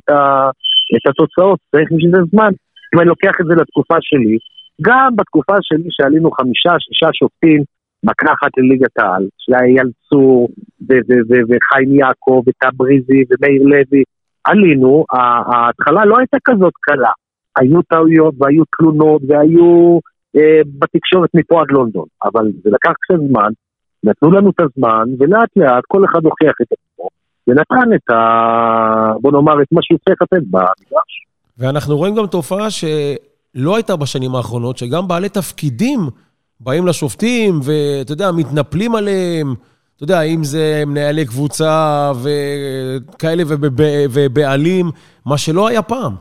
את 0.97 1.05
התוצאות, 1.09 1.59
צריך 1.71 1.93
בשביל 1.93 2.13
זה 2.17 2.23
זמן. 2.33 2.53
אם 2.95 3.01
אני 3.01 3.09
לוקח 3.09 3.35
את 3.41 3.47
זה 3.47 3.55
לתקופה 3.61 3.97
שלי, 4.01 4.39
גם 4.83 5.17
בתקופה 5.17 5.57
שלי 5.63 5.89
שעלינו 5.91 6.31
חמישה, 6.31 6.73
שישה 6.79 7.11
שופטים 7.13 7.63
בקחת 8.05 8.51
לליגת 8.59 8.99
העל, 8.99 9.29
שהיה 9.39 9.63
אייל 9.63 9.91
צור 10.09 10.49
וחיים 11.49 11.95
יעקב 11.99 12.43
וטבריזי 12.47 13.25
ומאיר 13.31 13.63
לוי, 13.63 14.03
עלינו, 14.45 15.05
ההתחלה 15.53 16.05
לא 16.05 16.19
הייתה 16.19 16.37
כזאת 16.45 16.73
קלה. 16.81 17.11
היו 17.57 17.83
טעויות 17.83 18.35
והיו 18.39 18.63
תלונות 18.79 19.23
והיו 19.29 19.99
אה, 20.37 20.61
בתקשורת 20.79 21.31
מפה 21.35 21.61
עד 21.61 21.67
לונדון, 21.71 22.07
אבל 22.25 22.45
זה 22.65 22.71
לקח 22.71 22.93
קצת 23.01 23.21
זמן, 23.29 23.51
נתנו 24.05 24.31
לנו 24.31 24.51
את 24.51 24.61
הזמן, 24.61 25.05
ולאט 25.19 25.49
לאט 25.57 25.85
כל 25.89 26.05
אחד 26.05 26.25
הוכיח 26.25 26.53
את 26.63 26.67
עצמו, 26.73 27.09
ונתן 27.47 27.95
את 27.95 28.11
ה... 28.11 29.13
בוא 29.21 29.33
נאמר, 29.33 29.63
את 29.63 29.67
מה 29.73 29.81
שהוא 29.83 29.99
צריך 30.05 30.23
לתת 30.23 30.43
במגרש. 30.51 31.27
ואנחנו 31.59 31.97
רואים 31.97 32.15
גם 32.15 32.27
תופעה 32.27 32.71
שלא 32.71 33.77
הייתה 33.77 33.97
בשנים 33.97 34.35
האחרונות, 34.35 34.77
שגם 34.77 35.09
בעלי 35.09 35.29
תפקידים 35.29 36.01
באים 36.61 36.87
לשופטים, 36.87 37.55
ואתה 37.65 38.13
יודע, 38.13 38.31
מתנפלים 38.37 38.95
עליהם. 38.95 39.55
אתה 39.97 40.05
יודע, 40.05 40.23
אם 40.23 40.45
זה 40.45 40.83
מנהלי 40.87 41.27
קבוצה 41.27 42.13
וכאלה 42.23 43.43
ובעלים, 44.15 44.87
מה 45.27 45.39
שלא 45.39 45.69
היה 45.69 45.83
פעם. 45.83 46.13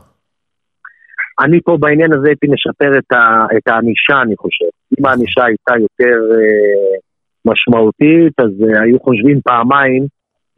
אני 1.44 1.60
פה 1.64 1.76
בעניין 1.80 2.12
הזה 2.12 2.26
הייתי 2.28 2.46
משפר 2.46 2.98
את 3.56 3.68
הענישה, 3.68 4.22
אני 4.22 4.36
חושב. 4.36 4.70
אם 4.98 5.06
הענישה 5.06 5.44
הייתה 5.44 5.74
יותר 5.80 6.18
אה, 6.34 6.96
משמעותית, 7.44 8.40
אז 8.40 8.50
אה, 8.62 8.82
היו 8.82 9.00
חושבים 9.00 9.40
פעמיים 9.44 10.06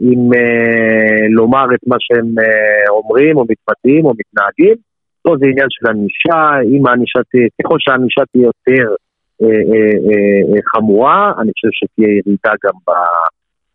אם 0.00 0.20
אה, 0.34 1.28
לומר 1.30 1.66
את 1.74 1.82
מה 1.86 1.96
שהם 2.00 2.28
אומרים, 2.88 3.36
או 3.36 3.44
מתבטאים, 3.50 4.04
או 4.04 4.12
מתנהגים. 4.18 4.76
פה 5.22 5.34
זה 5.40 5.46
עניין 5.46 5.66
של 5.70 5.86
ענישה, 5.90 6.40
אם 6.72 6.86
הענישה 6.86 7.20
תהיה, 7.30 7.48
ככל 7.62 7.76
שהענישה 7.80 8.22
תהיה 8.32 8.44
יותר 8.44 8.94
חמורה, 10.74 11.32
אני 11.40 11.50
חושב 11.52 11.68
שתהיה 11.72 12.08
ירידה 12.08 12.52
גם 12.64 12.74
ב... 12.88 12.90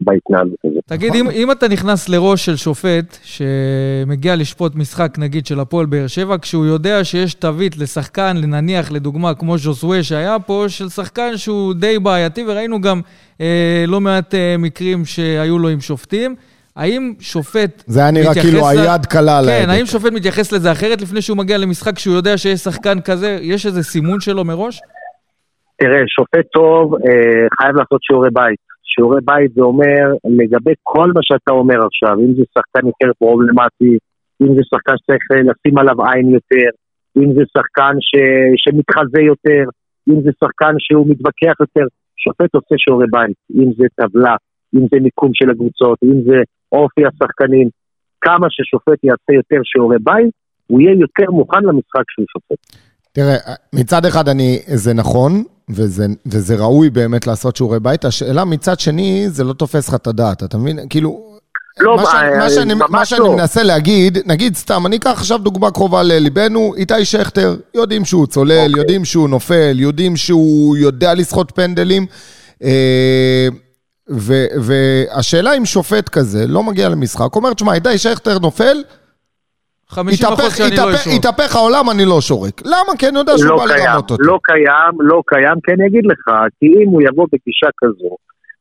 בהתנהלות 0.02 0.58
הזאת. 0.64 0.84
תגיד, 0.86 1.16
אם, 1.16 1.30
אם 1.30 1.52
אתה 1.52 1.68
נכנס 1.68 2.10
לראש 2.10 2.46
של 2.46 2.56
שופט 2.56 3.18
שמגיע 3.24 4.36
לשפוט 4.36 4.76
משחק, 4.76 5.16
נגיד, 5.18 5.46
של 5.46 5.60
הפועל 5.60 5.86
באר 5.86 6.08
שבע, 6.08 6.36
כשהוא 6.42 6.66
יודע 6.66 7.04
שיש 7.04 7.34
תווית 7.34 7.78
לשחקן, 7.78 8.38
נניח, 8.38 8.92
לדוגמה, 8.92 9.34
כמו 9.34 9.58
ז'וזווה 9.58 10.04
שהיה 10.04 10.40
פה, 10.40 10.66
של 10.68 10.90
שחקן 10.90 11.38
שהוא 11.38 11.74
די 11.74 12.00
בעייתי, 12.00 12.44
וראינו 12.48 12.82
גם 12.82 13.02
אה, 13.42 13.86
לא 13.88 14.02
מעט 14.02 14.36
אה, 14.36 14.56
מקרים 14.60 15.06
שהיו 15.06 15.60
לו 15.60 15.70
עם 15.70 15.82
שופטים. 15.82 16.36
האם 16.76 17.14
שופט... 17.20 17.84
זה 17.88 18.00
היה 18.00 18.12
נראה 18.12 18.34
כאילו 18.34 18.70
היד 18.70 19.06
קלה 19.06 19.38
על 19.38 19.50
ההדק. 19.50 19.64
כן, 19.64 19.70
האם 19.70 19.86
שופט 19.86 20.12
מתייחס 20.12 20.52
לזה 20.52 20.72
אחרת 20.72 21.02
לפני 21.02 21.22
שהוא 21.22 21.38
מגיע 21.38 21.58
למשחק, 21.58 21.96
כשהוא 21.96 22.16
יודע 22.16 22.38
שיש 22.38 22.60
שחקן 22.60 23.02
כזה, 23.02 23.38
יש 23.42 23.66
איזה 23.66 23.84
סימון 23.84 24.20
שלו 24.20 24.46
מראש? 24.46 24.82
תראה, 25.80 26.02
שופט 26.08 26.48
טוב 26.54 26.96
אה, 26.96 27.48
חייב 27.58 27.76
לעשות 27.76 28.04
שיעורי 28.04 28.30
בית. 28.34 28.60
שיעורי 28.84 29.22
בית 29.24 29.54
זה 29.54 29.62
אומר 29.62 30.04
לגבי 30.40 30.74
כל 30.84 31.08
מה 31.16 31.22
שאתה 31.24 31.52
אומר 31.52 31.86
עכשיו, 31.86 32.16
אם 32.20 32.34
זה 32.36 32.44
שחקן 32.54 32.88
יותר 32.88 33.12
פרובלמטי, 33.20 33.98
אם 34.42 34.56
זה 34.56 34.62
שחקן 34.72 34.94
שצריך 34.98 35.24
אה, 35.32 35.42
לשים 35.50 35.78
עליו 35.78 35.98
עין 36.06 36.30
יותר, 36.30 36.70
אם 37.18 37.34
זה 37.36 37.44
שחקן 37.54 37.96
ש... 38.00 38.12
שמתחזה 38.62 39.22
יותר, 39.22 39.64
אם 40.10 40.22
זה 40.24 40.32
שחקן 40.40 40.74
שהוא 40.80 41.10
מתווכח 41.10 41.56
יותר, 41.60 41.86
שופט 42.18 42.56
עושה 42.56 42.76
שיעורי 42.78 43.08
בית, 43.12 43.38
אם 43.56 43.70
זה 43.78 43.86
טבלה, 43.96 44.36
אם 44.76 44.84
זה 44.92 45.00
מיקום 45.00 45.32
של 45.34 45.50
הקבוצות, 45.50 45.98
אם 46.04 46.22
זה 46.28 46.38
אופי 46.72 47.02
השחקנים, 47.06 47.68
כמה 48.22 48.48
ששופט 48.50 49.04
יעשה 49.04 49.32
יותר 49.34 49.62
שיעורי 49.64 49.98
בית, 50.02 50.34
הוא 50.68 50.82
יהיה 50.82 50.94
יותר 51.00 51.32
מוכן 51.32 51.64
למשחק 51.64 52.06
שהוא 52.12 52.26
שופט. 52.34 52.87
תראה, 53.18 53.38
מצד 53.74 54.06
אחד 54.06 54.30
אני, 54.30 54.60
זה 54.74 54.94
נכון, 54.94 55.44
וזה, 55.70 56.06
וזה 56.26 56.56
ראוי 56.56 56.90
באמת 56.90 57.28
לעשות 57.28 57.56
שיעורי 57.56 57.80
בית. 57.80 58.06
השאלה 58.06 58.46
מצד 58.46 58.80
שני, 58.80 59.26
זה 59.30 59.44
לא 59.44 59.54
תופס 59.54 59.88
לך 59.88 59.96
את 59.96 60.08
הדעת, 60.08 60.44
אתה 60.44 60.58
מבין? 60.58 60.80
כאילו... 60.90 61.38
לא, 61.80 61.96
מה, 61.96 62.04
מה, 62.04 62.38
מה, 62.38 62.50
שאני, 62.50 62.74
מה 62.90 63.06
שאני 63.06 63.20
לא. 63.20 63.36
מנסה 63.36 63.64
להגיד, 63.64 64.18
נגיד 64.26 64.56
סתם, 64.56 64.86
אני 64.86 64.96
אקח 64.96 65.10
עכשיו 65.10 65.38
דוגמה 65.38 65.72
קרובה 65.72 66.04
לליבנו, 66.04 66.74
איתי 66.78 67.06
שכטר, 67.06 67.56
יודעים 67.76 68.06
שהוא 68.06 68.28
צולל. 68.28 68.66
אוקיי. 68.66 68.80
יודעים 68.80 69.06
שהוא 69.06 69.30
נופל, 69.30 69.76
יודעים 69.80 70.16
שהוא 70.16 70.78
יודע 70.78 71.14
לשחות 71.14 71.52
פנדלים. 71.56 72.06
אה, 72.64 73.48
ו, 74.10 74.46
והשאלה 74.62 75.58
אם 75.58 75.66
שופט 75.66 76.10
כזה 76.10 76.48
לא 76.48 76.64
מגיע 76.64 76.90
למשחק, 76.90 77.36
אומר, 77.36 77.54
תשמע, 77.54 77.74
איתי 77.74 77.98
שכטר 77.98 78.40
נופל, 78.40 78.84
50 79.90 80.34
אחוז 80.34 80.58
שאני 80.58 80.76
לא 80.78 80.94
אשרוק. 80.94 81.16
התהפך 81.16 81.56
העולם, 81.56 81.90
אני 81.94 82.06
לא 82.06 82.22
שורק. 82.22 82.62
למה? 82.66 82.92
כי 83.00 83.08
אני 83.08 83.18
יודע 83.18 83.34
שהוא 83.38 83.50
לא 83.50 83.58
בא 83.58 83.66
לרמות 83.66 84.12
אותי. 84.12 84.24
לא 84.26 84.40
קיים, 84.44 84.94
לא 85.00 85.22
קיים, 85.28 85.58
כי 85.64 85.72
אני 85.74 85.88
אגיד 85.88 86.06
לך, 86.06 86.26
כי 86.60 86.66
אם 86.66 86.90
הוא 86.90 87.02
יבוא 87.02 87.28
בגישה 87.34 87.70
כזו, 87.82 88.16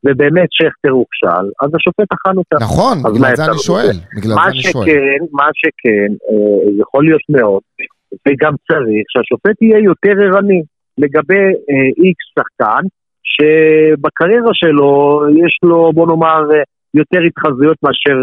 ובאמת 0.05 0.49
שכטר 0.51 0.93
הוכשל, 0.99 1.45
אז 1.61 1.69
השופט 1.75 2.09
אכל 2.15 2.37
אותה. 2.37 2.57
נכון, 2.61 2.95
בגלל 3.03 3.35
זה 3.35 3.45
אני 3.45 3.59
שואל. 3.59 3.97
בגלל 4.17 4.33
זה 4.33 4.49
אני 4.51 4.61
שואל. 4.61 5.21
מה 5.31 5.47
שכן, 5.53 6.11
אה, 6.29 6.81
יכול 6.81 7.05
להיות 7.05 7.25
מאוד, 7.29 7.61
וגם 8.27 8.53
צריך, 8.67 9.03
שהשופט 9.11 9.61
יהיה 9.61 9.79
יותר 9.79 10.15
ערני 10.25 10.61
לגבי 10.97 11.45
איקס 12.03 12.27
אה, 12.37 12.43
שחקן, 12.43 12.83
שבקריירה 13.33 14.53
שלו 14.53 15.21
יש 15.43 15.59
לו, 15.63 15.91
בוא 15.93 16.07
נאמר, 16.07 16.41
אה, 16.55 16.63
יותר 16.93 17.19
התחזויות 17.27 17.77
מאשר 17.83 18.17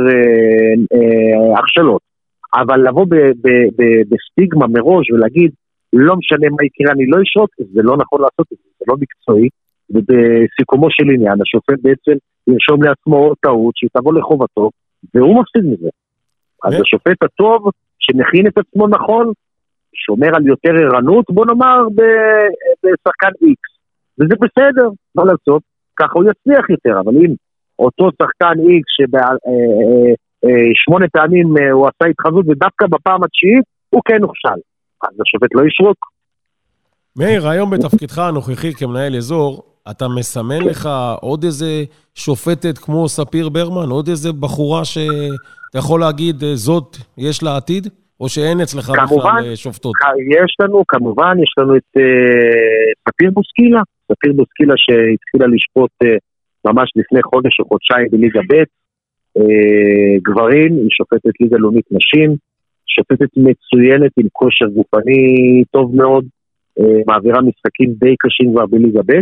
הכשלות. 1.58 2.13
אבל 2.54 2.88
לבוא 2.88 3.06
בסטיגמה 4.10 4.66
מראש 4.66 5.10
ולהגיד, 5.10 5.50
לא 5.92 6.16
משנה 6.16 6.48
מה 6.50 6.64
יקרה, 6.64 6.92
אני 6.92 7.06
לא 7.06 7.22
אשרוק, 7.22 7.50
זה 7.58 7.82
לא 7.82 7.96
נכון 7.96 8.20
לעשות 8.20 8.46
את 8.52 8.58
זה, 8.62 8.68
זה 8.78 8.84
לא 8.88 8.96
מקצועי. 9.00 9.48
ובסיכומו 9.90 10.90
של 10.90 11.04
עניין, 11.14 11.38
השופט 11.42 11.78
בעצם 11.82 12.16
ירשום 12.46 12.82
לעצמו 12.82 13.34
טעות 13.40 13.76
שהיא 13.76 13.90
תבוא 13.92 14.14
לחובתו, 14.14 14.70
והוא 15.14 15.40
מפסיד 15.40 15.64
מזה. 15.72 15.88
אז 16.64 16.74
השופט 16.80 17.22
הטוב, 17.22 17.70
שמכין 17.98 18.46
את 18.46 18.58
עצמו 18.58 18.88
נכון, 18.88 19.32
שומר 19.94 20.36
על 20.36 20.46
יותר 20.46 20.70
ערנות, 20.70 21.24
בוא 21.28 21.46
נאמר, 21.46 21.78
בשחקן 22.82 23.32
איקס. 23.42 23.70
וזה 24.20 24.34
בסדר, 24.40 24.88
מה 25.14 25.24
לעשות, 25.24 25.62
ככה 25.96 26.12
הוא 26.14 26.24
יצליח 26.30 26.70
יותר, 26.70 27.00
אבל 27.00 27.16
אם 27.16 27.34
אותו 27.78 28.10
שחקן 28.22 28.60
איקס 28.68 29.16
אה, 29.16 30.14
שמונה 30.74 31.06
פעמים 31.12 31.54
אה, 31.58 31.70
הוא 31.70 31.86
עשה 31.86 32.10
התחזות, 32.10 32.44
ודווקא 32.48 32.86
בפעם 32.86 33.24
התשיעית 33.24 33.64
הוא 33.90 34.02
כן 34.04 34.22
הוכשל. 34.22 34.60
אז 35.02 35.20
השופט 35.20 35.54
לא 35.54 35.62
ישרוק. 35.66 35.98
מאיר, 37.16 37.48
היום 37.48 37.70
בתפקידך 37.70 38.18
הנוכחי 38.18 38.74
כמנהל 38.74 39.16
אזור, 39.16 39.62
אתה 39.90 40.04
מסמן 40.18 40.62
לך 40.62 40.88
עוד 41.20 41.44
איזה 41.44 41.84
שופטת 42.14 42.78
כמו 42.78 43.08
ספיר 43.08 43.48
ברמן? 43.48 43.88
עוד 43.90 44.08
איזה 44.08 44.32
בחורה 44.32 44.84
שאתה 44.84 45.78
יכול 45.78 46.00
להגיד, 46.00 46.42
אה, 46.44 46.54
זאת, 46.54 46.96
יש 47.18 47.42
לה 47.42 47.56
עתיד? 47.56 47.88
או 48.20 48.28
שאין 48.28 48.60
אצלך 48.60 48.90
בכלל 48.90 49.54
שופטות? 49.54 49.92
יש 50.42 50.56
לנו, 50.60 50.82
כמובן, 50.88 51.34
יש 51.42 51.52
לנו 51.58 51.76
את 51.76 51.90
uh, 51.98 53.08
ספיר 53.08 53.30
בוסקילה. 53.30 53.80
ספיר 54.12 54.32
בוסקילה 54.32 54.74
שהתחילה 54.76 55.46
לשפוט 55.54 55.90
uh, 56.04 56.06
ממש 56.64 56.88
לפני 56.96 57.22
חודש 57.22 57.60
או 57.60 57.64
חודשיים 57.64 58.08
בליגה 58.10 58.40
ב'. 58.50 58.62
אה, 59.36 60.18
גברים, 60.22 60.72
היא 60.72 60.88
שופטת 60.90 61.40
ליגה 61.40 61.56
לאומית 61.58 61.84
נשים, 61.90 62.36
שופטת 62.86 63.30
מצוינת 63.36 64.12
עם 64.16 64.26
כושר 64.32 64.66
גופני 64.66 65.62
טוב 65.70 65.96
מאוד, 65.96 66.24
אה, 66.80 67.00
מעבירה 67.06 67.40
משחקים 67.42 67.94
די 68.00 68.14
קשים 68.18 68.52
כבר 68.52 68.66
בליגה 68.66 69.00
ב'. 69.06 69.20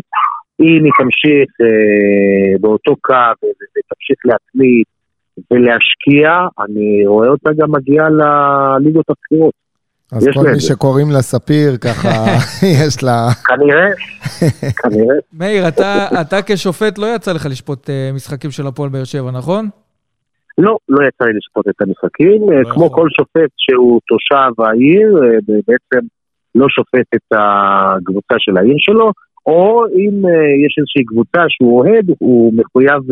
אם 0.61 0.85
היא 0.85 0.93
תמשיך 0.99 1.49
אה, 1.61 2.59
באותו 2.61 2.97
קו 3.01 3.15
ותמשיך 3.41 4.19
להתמיד 4.25 4.85
ולהשקיע, 5.51 6.31
אני 6.65 7.07
רואה 7.07 7.29
אותה 7.29 7.51
גם 7.53 7.71
מגיעה 7.73 8.09
לליגות 8.11 9.07
הבחירות. 9.11 9.55
אז 10.13 10.27
יש 10.27 10.37
כל 10.37 10.53
מי. 10.53 10.61
שקוראים 10.61 11.11
לה 11.11 11.23
ספיר, 11.23 11.77
ככה 11.77 12.09
יש 12.87 13.03
לה... 13.03 13.29
כנראה, 13.45 13.89
כנראה. 14.83 15.17
מאיר, 15.33 15.69
אתה, 15.69 16.09
אתה 16.21 16.37
כשופט 16.47 16.99
לא 16.99 17.15
יצא 17.15 17.33
לך 17.33 17.47
לשפוט 17.47 17.91
משחקים 18.15 18.51
של 18.51 18.67
הפועל 18.67 18.91
באר 18.91 19.05
שבע, 19.05 19.31
נכון? 19.31 19.69
לא, 20.59 20.77
לא 20.89 21.07
יצא 21.09 21.25
לי 21.25 21.33
לשפוט 21.33 21.69
את 21.69 21.83
המשחקים. 21.83 22.53
אה, 22.53 22.63
לא 22.63 22.75
כמו. 22.75 22.91
כל 22.91 23.09
שופט 23.17 23.51
שהוא 23.57 24.01
תושב 24.07 24.63
העיר, 24.63 25.17
אה, 25.23 25.39
בעצם 25.47 26.07
לא 26.55 26.67
שופט 26.69 27.07
את 27.15 27.33
הקבוצה 27.33 28.35
של 28.39 28.57
העיר 28.57 28.77
שלו, 28.79 29.13
או 29.47 29.85
אם 29.87 30.27
אה, 30.27 30.67
יש 30.67 30.75
איזושהי 30.79 31.05
קבוצה 31.05 31.41
שהוא 31.49 31.79
אוהד, 31.79 32.07
הוא 32.19 32.53
מחויב 32.55 33.03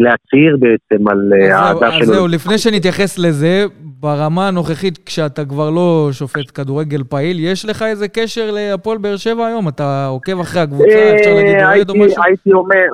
להצהיר 0.00 0.56
בעצם 0.56 1.08
על 1.08 1.32
אה, 1.32 1.46
אז 1.46 1.52
האהדה 1.52 1.88
אז 1.88 1.94
שלו. 1.94 2.06
זהו, 2.06 2.28
לפני 2.28 2.58
שנתייחס 2.58 3.18
לזה, 3.18 3.64
ברמה 3.80 4.48
הנוכחית, 4.48 4.98
כשאתה 5.06 5.44
כבר 5.44 5.70
לא 5.70 6.08
שופט 6.12 6.50
כדורגל 6.54 7.02
פעיל, 7.08 7.36
יש 7.40 7.66
לך 7.66 7.82
איזה 7.82 8.08
קשר 8.08 8.50
להפועל 8.50 8.98
באר 8.98 9.16
שבע 9.16 9.46
היום? 9.46 9.68
אתה 9.68 10.06
עוקב 10.06 10.40
אחרי 10.40 10.62
הקבוצה, 10.62 11.14
אפשר 11.16 11.34
להגיד 11.34 11.62
אוהד 11.62 11.90
או 11.90 11.94
משהו? 11.94 12.22
הייתי 12.24 12.52
אומר, 12.52 12.84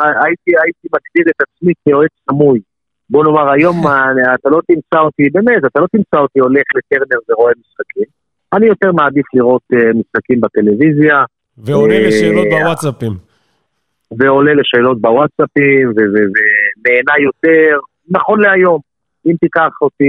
הייתי 0.64 0.88
מגדיר 0.94 1.32
את 1.36 1.42
עצמי 1.42 1.72
כאוהד 1.84 2.08
סמוי. 2.30 2.60
בוא 3.10 3.24
נאמר, 3.24 3.52
היום 3.52 3.76
אתה 4.34 4.48
לא 4.48 4.60
תמצא 4.66 4.98
אותי, 4.98 5.30
באמת, 5.32 5.64
אתה 5.66 5.80
לא 5.80 5.86
תמצא 5.92 6.18
אותי 6.18 6.38
הולך 6.40 6.62
לטרנר 6.76 7.20
ורואה 7.28 7.52
משחקים. 7.60 8.04
אני 8.52 8.66
יותר 8.66 8.92
מעדיף 8.92 9.26
לראות 9.34 9.62
אה, 9.72 9.78
משחקים 9.78 10.40
בטלוויזיה, 10.40 11.24
ועונה 11.58 11.94
אה, 11.94 12.06
לשאלות 12.06 12.46
בוואטסאפים. 12.50 13.12
ועולה 14.18 14.54
לשאלות 14.54 15.00
בוואטסאפים, 15.00 15.88
ו- 15.88 16.10
ו- 16.12 16.30
ונהנה 16.84 17.14
יותר, 17.22 17.78
נכון 18.10 18.40
להיום. 18.40 18.80
אם 19.26 19.34
תיקח 19.40 19.70
אותי 19.80 20.04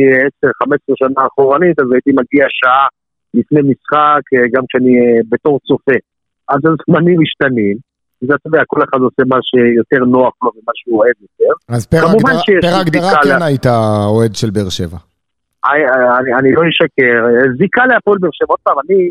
10-15 0.46 0.48
שנה 0.96 1.28
אחורנית, 1.28 1.80
אז 1.80 1.86
הייתי 1.92 2.12
מגיע 2.12 2.46
שעה 2.50 2.88
לפני 3.34 3.62
משחק, 3.62 4.22
אה, 4.34 4.48
גם 4.54 4.64
כשאני 4.70 4.96
בתור 5.30 5.60
צופה. 5.60 5.98
אז 6.50 6.60
הזמנים 6.66 7.22
משתנים, 7.22 7.78
ואתה 8.22 8.48
יודע, 8.48 8.62
כל 8.68 8.80
אחד 8.84 9.00
עושה 9.02 9.24
מה 9.28 9.38
שיותר 9.42 10.06
נוח 10.06 10.34
לו 10.44 10.52
ומה 10.56 10.72
שהוא 10.76 10.98
אוהב 11.00 11.14
יותר. 11.22 11.54
אז 11.70 11.86
פר 11.88 11.98
הגדרה- 12.82 13.24
כן 13.24 13.42
היית 13.42 13.66
אוהד 14.10 14.36
של 14.36 14.50
באר 14.50 14.70
שבע. 14.70 14.98
אני, 15.66 16.34
אני, 16.40 16.52
לא 16.52 16.62
אשקר, 16.70 17.26
זיקה 17.58 17.86
להפועל 17.86 18.18
באר 18.22 18.30
שבע, 18.34 18.48
עוד 18.48 18.60
פעם, 18.64 18.76
אני, 18.86 19.10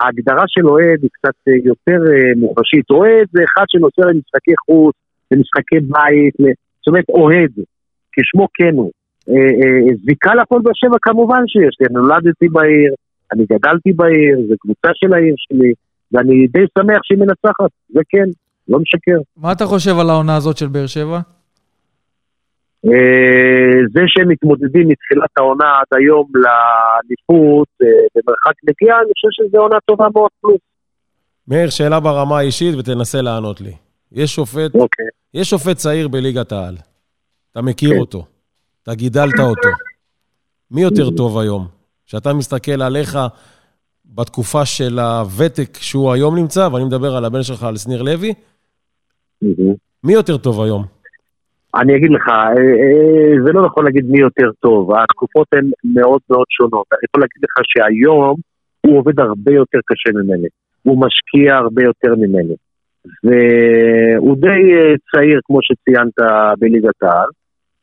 ההגדרה 0.00 0.44
של 0.46 0.68
אוהד 0.68 0.98
היא 1.02 1.10
קצת 1.12 1.34
יותר 1.64 2.00
אה, 2.12 2.32
מוחשית. 2.36 2.90
אוהד 2.90 3.26
זה 3.32 3.40
אחד 3.48 3.64
שנוסע 3.68 4.02
למשחקי 4.12 4.54
חוץ, 4.66 4.94
למשחקי 5.30 5.80
בית, 5.80 6.34
זאת 6.78 6.86
אומרת 6.86 7.08
אוהד, 7.08 7.52
כשמו 8.12 8.46
כן 8.54 8.74
הוא. 8.76 8.90
אה, 9.28 9.34
אה, 9.34 9.94
זיקה 10.04 10.34
להפועל 10.34 10.62
באר 10.62 10.72
שבע 10.74 10.96
כמובן 11.02 11.42
שיש 11.46 11.76
לי, 11.80 11.86
אני 11.86 11.94
נולדתי 11.94 12.48
בעיר, 12.48 12.94
אני 13.32 13.44
גדלתי 13.52 13.92
בעיר, 13.92 14.38
זו 14.48 14.54
קבוצה 14.60 14.88
של 14.94 15.12
העיר 15.14 15.34
שלי, 15.36 15.72
ואני 16.12 16.46
די 16.46 16.64
שמח 16.78 17.00
שהיא 17.02 17.18
מנצחת, 17.18 17.70
זה 17.88 18.00
כן, 18.08 18.28
לא 18.70 18.78
משקר. 18.78 19.20
מה 19.36 19.52
אתה 19.52 19.66
חושב 19.66 19.98
על 19.98 20.10
העונה 20.10 20.36
הזאת 20.36 20.56
של 20.56 20.66
באר 20.66 20.86
שבע? 20.86 21.20
אה, 22.86 23.80
זה 23.92 24.00
שהם 24.06 24.28
מתמודדים 24.28 24.88
מתחילת 24.88 25.30
העונה 25.36 25.64
עד 25.64 25.98
היום 25.98 26.26
לאליפות 26.34 27.68
אה, 27.82 27.86
במרחק 28.14 28.54
נגיעה, 28.68 28.98
אני 28.98 29.10
חושב 29.12 29.28
שזו 29.30 29.58
עונה 29.58 29.76
טובה 29.86 30.06
מאוד 30.14 30.30
פלוס. 30.40 30.60
מאיר, 31.48 31.70
שאלה 31.70 32.00
ברמה 32.00 32.38
האישית 32.38 32.74
ותנסה 32.78 33.22
לענות 33.22 33.60
לי. 33.60 33.72
יש 34.12 34.34
שופט, 34.34 34.74
אוקיי. 34.74 35.06
יש 35.34 35.50
שופט 35.50 35.76
צעיר 35.76 36.08
בליגת 36.08 36.52
העל. 36.52 36.76
אתה 37.52 37.62
מכיר 37.62 37.90
כן. 37.90 37.98
אותו, 37.98 38.24
אתה 38.82 38.94
גידלת 38.94 39.38
אותו. 39.40 39.68
מי 40.70 40.82
יותר 40.82 41.10
טוב 41.16 41.38
היום? 41.38 41.66
כשאתה 42.06 42.32
מסתכל 42.32 42.82
עליך 42.82 43.18
בתקופה 44.04 44.64
של 44.64 44.98
הוותק 44.98 45.78
שהוא 45.80 46.12
היום 46.12 46.36
נמצא, 46.36 46.68
ואני 46.72 46.84
מדבר 46.84 47.16
על 47.16 47.24
הבן 47.24 47.42
שלך, 47.42 47.62
על 47.62 47.76
שניר 47.76 48.02
לוי. 48.02 48.34
מי 50.04 50.12
יותר 50.12 50.36
טוב 50.36 50.60
היום? 50.60 50.84
אני 51.74 51.96
אגיד 51.96 52.10
לך, 52.10 52.28
אה, 52.28 52.50
אה, 52.50 53.42
זה 53.44 53.52
לא 53.52 53.66
נכון 53.66 53.84
להגיד 53.84 54.04
מי 54.08 54.20
יותר 54.20 54.50
טוב, 54.60 54.94
התקופות 54.94 55.46
הן 55.52 55.70
מאוד 55.84 56.20
מאוד 56.30 56.46
שונות. 56.50 56.86
אני 56.92 57.00
יכול 57.08 57.20
להגיד 57.20 57.42
לך 57.44 57.64
שהיום 57.64 58.36
הוא 58.80 58.98
עובד 58.98 59.20
הרבה 59.20 59.52
יותר 59.52 59.78
קשה 59.86 60.10
ממני, 60.18 60.48
הוא 60.82 61.00
משקיע 61.06 61.56
הרבה 61.56 61.82
יותר 61.82 62.14
ממני. 62.14 62.54
והוא 63.24 64.36
די 64.36 64.62
אה, 64.74 64.94
צעיר, 65.12 65.40
כמו 65.44 65.58
שציינת, 65.62 66.12
בליגת 66.58 67.02
העל. 67.02 67.28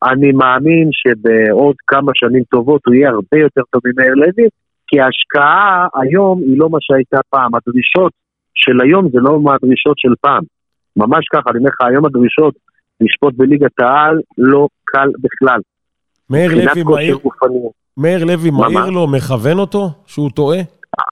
אני 0.03 0.32
מאמין 0.32 0.89
שבעוד 0.91 1.76
כמה 1.88 2.12
שנים 2.16 2.43
טובות 2.43 2.82
הוא 2.86 2.95
יהיה 2.95 3.10
הרבה 3.10 3.38
יותר 3.38 3.62
טוב 3.72 3.82
ממאיר 3.86 4.14
לוי, 4.14 4.47
כי 4.88 4.99
ההשקעה 4.99 5.88
היום 6.01 6.39
היא 6.39 6.60
לא 6.60 6.70
מה 6.70 6.78
שהייתה 6.82 7.20
פעם. 7.30 7.55
הדרישות 7.55 8.12
של 8.55 8.82
היום 8.82 9.10
זה 9.10 9.18
לא 9.22 9.39
מהדרישות 9.39 9.99
של 9.99 10.14
פעם. 10.22 10.43
ממש 10.98 11.26
ככה, 11.34 11.50
אני 11.50 11.58
אומר 11.58 11.70
לך, 11.70 11.82
היום 11.89 12.06
הדרישות 12.06 12.56
לשפוט 13.02 13.34
בליגת 13.38 13.80
העל 13.80 14.22
לא 14.38 14.68
קל 14.86 15.10
בכלל. 15.20 15.60
מאיר 16.30 16.52
לוי 16.56 16.84
גופני. 16.84 17.60
מאיר 17.98 18.26
לוי 18.26 18.50
מה, 18.52 18.58
מעיר 18.58 18.80
מה? 18.80 18.89
לו, 18.89 19.08
מכוון 19.08 19.60
אותו, 19.60 19.89
שהוא 20.06 20.30
טועה? 20.36 20.60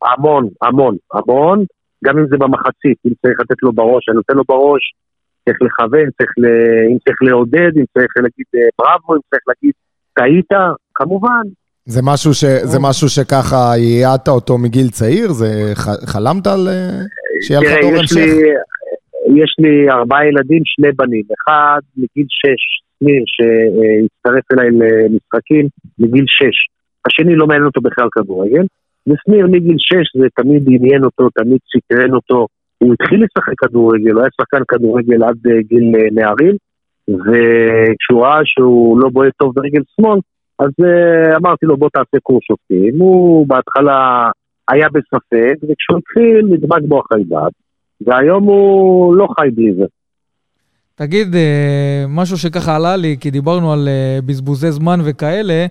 המון, 0.06 0.50
המון, 0.62 0.96
המון, 1.14 1.66
גם 2.06 2.18
אם 2.18 2.28
זה 2.30 2.38
במחצית, 2.38 2.98
אם 3.06 3.12
צריך 3.22 3.40
לתת 3.40 3.64
לו 3.64 3.74
בראש, 3.74 4.10
אני 4.10 4.16
נותן 4.16 4.34
לו 4.34 4.44
בראש, 4.48 4.82
צריך 5.46 5.58
לכוון, 5.62 6.10
צריך 6.18 6.32
ל... 6.38 6.46
אם 6.92 6.98
צריך 7.06 7.18
לעודד, 7.22 7.72
אם 7.78 7.84
צריך 7.94 8.14
להגיד 8.16 8.46
אה, 8.56 8.62
בראבו, 8.80 9.16
אם 9.16 9.20
צריך 9.30 9.42
להגיד 9.48 9.74
טעית, 10.14 10.52
כמובן. 10.96 11.42
זה 11.86 12.02
משהו, 12.04 12.34
ש... 12.34 12.46
זה 12.46 12.80
משהו 12.80 13.10
שככה 13.10 13.74
ייעדת 13.78 14.28
אותו 14.28 14.58
מגיל 14.58 14.90
צעיר? 14.90 15.32
זה 15.32 15.72
ח... 15.76 15.88
חלמת 16.06 16.48
על... 16.48 16.68
אה, 16.68 17.00
שיהיה 17.42 17.60
לך 17.60 17.72
דור 17.82 18.00
המשך? 18.00 18.18
יש 19.36 19.56
לי 19.60 19.90
ארבעה 19.90 20.28
ילדים, 20.28 20.62
שני 20.66 20.92
בנים. 20.92 21.24
אחד 21.38 21.80
מגיל 21.98 22.26
שש, 22.30 22.62
שניר, 23.00 23.24
שהצטרף 23.36 24.44
אליי 24.52 24.70
למשחקים, 24.72 25.66
מגיל 26.00 26.26
שש. 26.28 26.58
השני 27.06 27.36
לא 27.36 27.48
מעניין 27.48 27.66
אותו 27.66 27.82
בכלל 27.82 28.08
כדורגל. 28.12 28.66
ושניר 29.08 29.48
מגיל 29.48 29.76
שש 29.78 30.22
זה 30.22 30.28
תמיד 30.36 30.64
עניין 30.68 31.04
אותו, 31.04 31.30
תמיד 31.30 31.60
סקרן 31.76 32.14
אותו. 32.14 32.48
הוא 32.78 32.94
התחיל 32.94 33.24
לשחק 33.24 33.54
כדורגל, 33.58 34.12
הוא 34.12 34.22
היה 34.22 34.30
שחקן 34.42 34.64
כדורגל 34.68 35.24
עד 35.24 35.38
אה, 35.48 35.62
גיל 35.62 35.96
אה, 35.96 36.08
נערים, 36.12 36.56
וכשהוא 37.10 38.26
ראה 38.26 38.40
שהוא 38.46 39.00
לא 39.00 39.10
בועט 39.10 39.34
טוב 39.38 39.54
ברגל 39.56 39.82
שמאל, 39.96 40.20
אז 40.60 40.72
אה, 40.86 41.38
אמרתי 41.38 41.66
לו 41.66 41.78
בוא 41.78 41.90
תעשה 41.94 42.18
קורס 42.24 42.44
שופטים. 42.44 43.00
הוא 43.00 43.48
בהתחלה 43.48 44.30
היה 44.70 44.88
בספק, 44.90 45.56
וכשהוא 45.64 45.98
התחיל 45.98 46.46
נדבק 46.50 46.82
בו 46.88 47.00
החיידק, 47.00 47.54
והיום 48.02 48.44
הוא 48.44 49.16
לא 49.16 49.28
חי 49.40 49.50
בלי 49.56 49.74
זה. 49.74 49.86
תגיד, 50.96 51.36
אה, 51.36 52.06
משהו 52.10 52.38
שככה 52.38 52.76
עלה 52.76 52.96
לי, 52.96 53.18
כי 53.20 53.32
דיברנו 53.32 53.74
על 53.74 53.88
אה, 53.88 54.20
בזבוזי 54.26 54.72
זמן 54.72 55.00
וכאלה, 55.04 55.66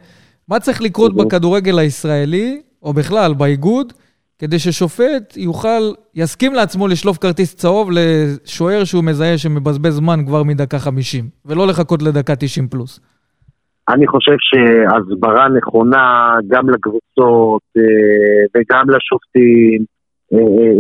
מה 0.49 0.61
צריך 0.61 0.83
לקרות. 0.83 1.17
בכדורגל 1.17 1.79
הישראלי, 1.79 2.63
או 2.83 2.93
בכלל 2.93 3.35
באיגוד, 3.35 3.93
כדי 4.39 4.59
ששופט 4.59 5.37
יוכל, 5.37 5.93
יסכים 6.15 6.55
לעצמו 6.55 6.89
לשלוף 6.89 7.19
כרטיס 7.19 7.55
צהוב 7.55 7.91
לשוער 7.93 8.85
שהוא 8.85 9.05
מזהה 9.05 9.39
שמבזבז 9.39 9.95
זמן 9.95 10.27
כבר 10.27 10.43
מדקה 10.43 10.79
50, 10.79 11.25
ולא 11.47 11.67
לחכות 11.67 12.03
לדקה 12.03 12.37
90 12.37 12.69
פלוס. 12.69 13.01
אני 13.89 14.07
חושב 14.07 14.37
שהסברה 14.39 15.49
נכונה 15.49 16.35
גם 16.49 16.71
לקבוצות 16.71 17.63
אה, 17.77 17.83
וגם 18.55 18.85
לשופטים, 18.91 19.85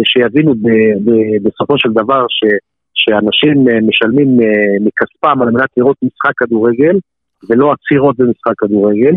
שיבינו 0.04 0.54
ב- 0.54 0.96
ב- 1.04 1.48
בסופו 1.48 1.78
של 1.78 1.88
דבר 1.92 2.26
ש, 2.28 2.40
שאנשים 2.94 3.68
אה, 3.68 3.80
משלמים 3.88 4.40
אה, 4.40 4.76
מכספם 4.80 5.42
על 5.42 5.50
מנת 5.50 5.70
לראות 5.76 5.96
משחק 6.02 6.32
כדורגל 6.36 6.96
ולא 7.48 7.72
עצירות 7.72 8.16
במשחק 8.18 8.52
כדורגל. 8.58 9.14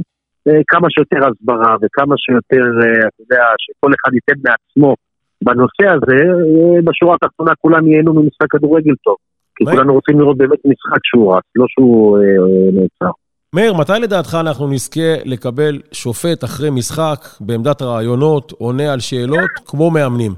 אה, 0.47 0.61
כמה 0.67 0.88
שיותר 0.89 1.28
הסברה 1.28 1.75
וכמה 1.82 2.15
שיותר, 2.17 2.65
אה, 2.82 3.07
אתה 3.07 3.21
יודע, 3.23 3.43
שכל 3.57 3.91
אחד 3.97 4.13
ייתן 4.13 4.39
מעצמו 4.45 4.95
בנושא 5.43 5.86
הזה, 5.95 6.19
אה, 6.25 6.82
בשורה 6.84 7.15
התחתונה 7.15 7.51
כולם 7.61 7.88
ייהנו 7.88 8.13
ממשחק 8.13 8.51
כדורגל 8.51 8.95
טוב. 9.03 9.15
כי 9.55 9.65
כולנו 9.65 9.93
רוצים 9.93 10.19
לראות 10.19 10.38
באמת 10.38 10.59
משחק 10.65 10.99
שהוא 11.03 11.36
רץ, 11.36 11.43
לא 11.55 11.65
שהוא 11.69 12.17
אה, 12.17 12.23
אה, 12.23 12.71
נעצר. 12.73 13.11
מאיר, 13.56 13.74
מתי 13.74 13.93
לדעתך 14.02 14.38
אנחנו 14.39 14.68
נזכה 14.68 15.10
לקבל 15.26 15.82
שופט 15.91 16.43
אחרי 16.43 16.70
משחק 16.70 17.20
בעמדת 17.41 17.82
רעיונות, 17.82 18.52
עונה 18.52 18.93
על 18.93 19.00
שאלות, 19.00 19.50
כמו 19.66 19.91
מאמנים? 19.91 20.32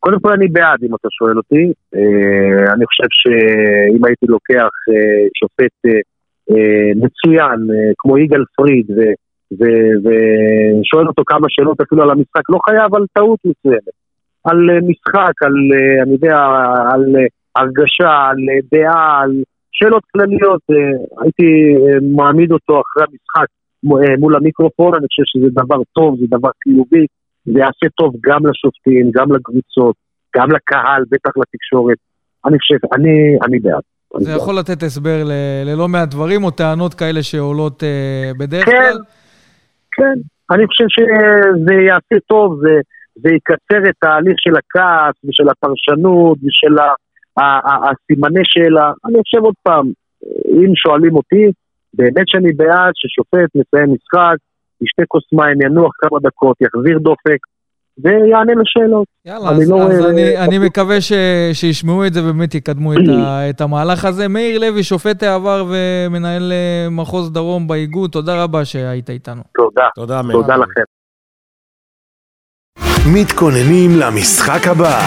קודם 0.00 0.20
כל 0.20 0.32
אני 0.32 0.48
בעד, 0.48 0.78
אם 0.82 0.94
אתה 0.94 1.08
שואל 1.10 1.36
אותי. 1.36 1.72
אה, 1.94 2.72
אני 2.74 2.84
חושב 2.86 3.08
שאם 3.10 4.04
הייתי 4.04 4.26
לוקח 4.26 4.70
אה, 4.90 5.26
שופט 5.38 5.76
אה, 6.50 6.90
מצוין, 6.96 7.68
כמו 7.98 8.18
יגאל 8.18 8.44
פריד, 8.56 8.86
ושואל 9.52 11.06
אותו 11.08 11.22
כמה 11.26 11.46
שאלות 11.48 11.80
אפילו 11.80 12.02
על 12.02 12.10
המשחק, 12.10 12.42
לא 12.48 12.58
חייב 12.64 12.94
על 12.94 13.04
טעות 13.12 13.38
מסוימת. 13.44 13.96
על 14.44 14.80
משחק, 14.80 15.42
על, 15.42 15.54
אני 16.02 16.12
יודע, 16.12 16.36
על 16.92 17.16
הרגשה, 17.56 18.28
על 18.28 18.36
דעה, 18.72 19.20
על 19.22 19.42
שאלות 19.78 20.02
כלליות. 20.12 20.60
אה, 20.70 20.76
הייתי 21.22 21.48
אה, 21.76 21.98
מעמיד 22.16 22.52
אותו 22.52 22.72
אחרי 22.82 23.02
המשחק 23.08 23.48
אה, 24.10 24.16
מול 24.18 24.36
המיקרופון, 24.36 24.94
אני 24.94 25.06
חושב 25.08 25.22
שזה 25.26 25.48
דבר 25.52 25.80
טוב, 25.92 26.16
זה 26.20 26.26
דבר 26.30 26.50
חיובי. 26.64 27.06
זה 27.44 27.58
יעשה 27.58 27.86
טוב 27.96 28.14
גם 28.26 28.40
לשופטים, 28.46 29.10
גם 29.16 29.32
לקבוצות, 29.36 29.96
גם 30.36 30.50
לקהל, 30.50 31.02
בטח 31.10 31.30
לתקשורת. 31.36 31.96
אני 32.46 32.58
חושב, 32.58 32.76
אני, 32.94 33.10
אני 33.46 33.58
בעד. 33.58 33.82
אני 34.16 34.24
זה 34.24 34.30
בעד. 34.30 34.40
יכול 34.40 34.58
לתת 34.58 34.82
הסבר 34.82 35.24
ל- 35.24 35.64
ללא 35.66 35.88
מעט 35.88 36.08
דברים 36.08 36.44
או 36.44 36.50
טענות 36.50 36.94
כאלה 36.94 37.22
שעולות 37.22 37.82
אה, 37.82 38.30
בדרך 38.38 38.64
כן. 38.64 38.70
כלל. 38.72 38.98
כן, 39.92 40.18
אני 40.54 40.66
חושב 40.66 40.84
שזה 40.88 41.74
יעשה 41.88 42.16
טוב, 42.26 42.60
זה, 42.60 42.74
זה 43.22 43.28
יקצר 43.36 43.90
את 43.90 44.04
ההליך 44.04 44.36
של 44.38 44.56
הכעס 44.56 45.14
ושל 45.24 45.48
הפרשנות 45.48 46.38
ושל 46.38 46.78
ה- 46.78 46.94
הסימני 47.38 48.40
שאלה. 48.44 48.92
אני 49.06 49.18
חושב 49.22 49.38
עוד 49.44 49.54
פעם, 49.62 49.86
אם 50.52 50.72
שואלים 50.76 51.16
אותי, 51.16 51.44
באמת 51.94 52.24
שאני 52.26 52.52
בעד 52.52 52.92
ששופט 52.94 53.48
מסיים 53.54 53.94
משחק, 53.94 54.36
ישתה 54.82 55.02
כוס 55.08 55.24
מים, 55.32 55.62
ינוח 55.62 55.90
כמה 56.00 56.18
דקות, 56.22 56.56
יחזיר 56.60 56.98
דופק 56.98 57.38
ויענה 57.98 58.52
לשאלות. 58.60 59.06
יאללה, 59.24 59.50
אני 59.50 59.62
אז, 59.62 59.70
לא 59.70 59.82
אז 59.82 59.98
רואה- 60.00 60.10
אני, 60.10 60.36
אני 60.38 60.58
מקווה 60.58 61.00
ש, 61.00 61.12
שישמעו 61.52 62.06
את 62.06 62.14
זה 62.14 62.22
ובאמת 62.24 62.54
יקדמו 62.54 62.92
את, 62.92 62.98
ה, 63.08 63.22
את 63.50 63.60
המהלך 63.60 64.04
הזה. 64.04 64.28
מאיר 64.28 64.60
לוי, 64.60 64.82
שופט 64.82 65.22
העבר 65.22 65.64
ומנהל 65.70 66.52
אה, 66.52 66.86
מחוז 66.90 67.32
דרום 67.32 67.68
באיגוד, 67.68 68.10
תודה 68.10 68.42
רבה 68.44 68.64
שהיית 68.64 69.10
איתנו. 69.10 69.42
תודה, 69.56 69.88
תודה, 69.94 70.22
מאיר. 70.22 70.40
תודה 70.40 70.56
לכם. 70.56 70.82
מתכוננים 73.14 73.90
למשחק 74.00 74.66
הבא. 74.66 74.98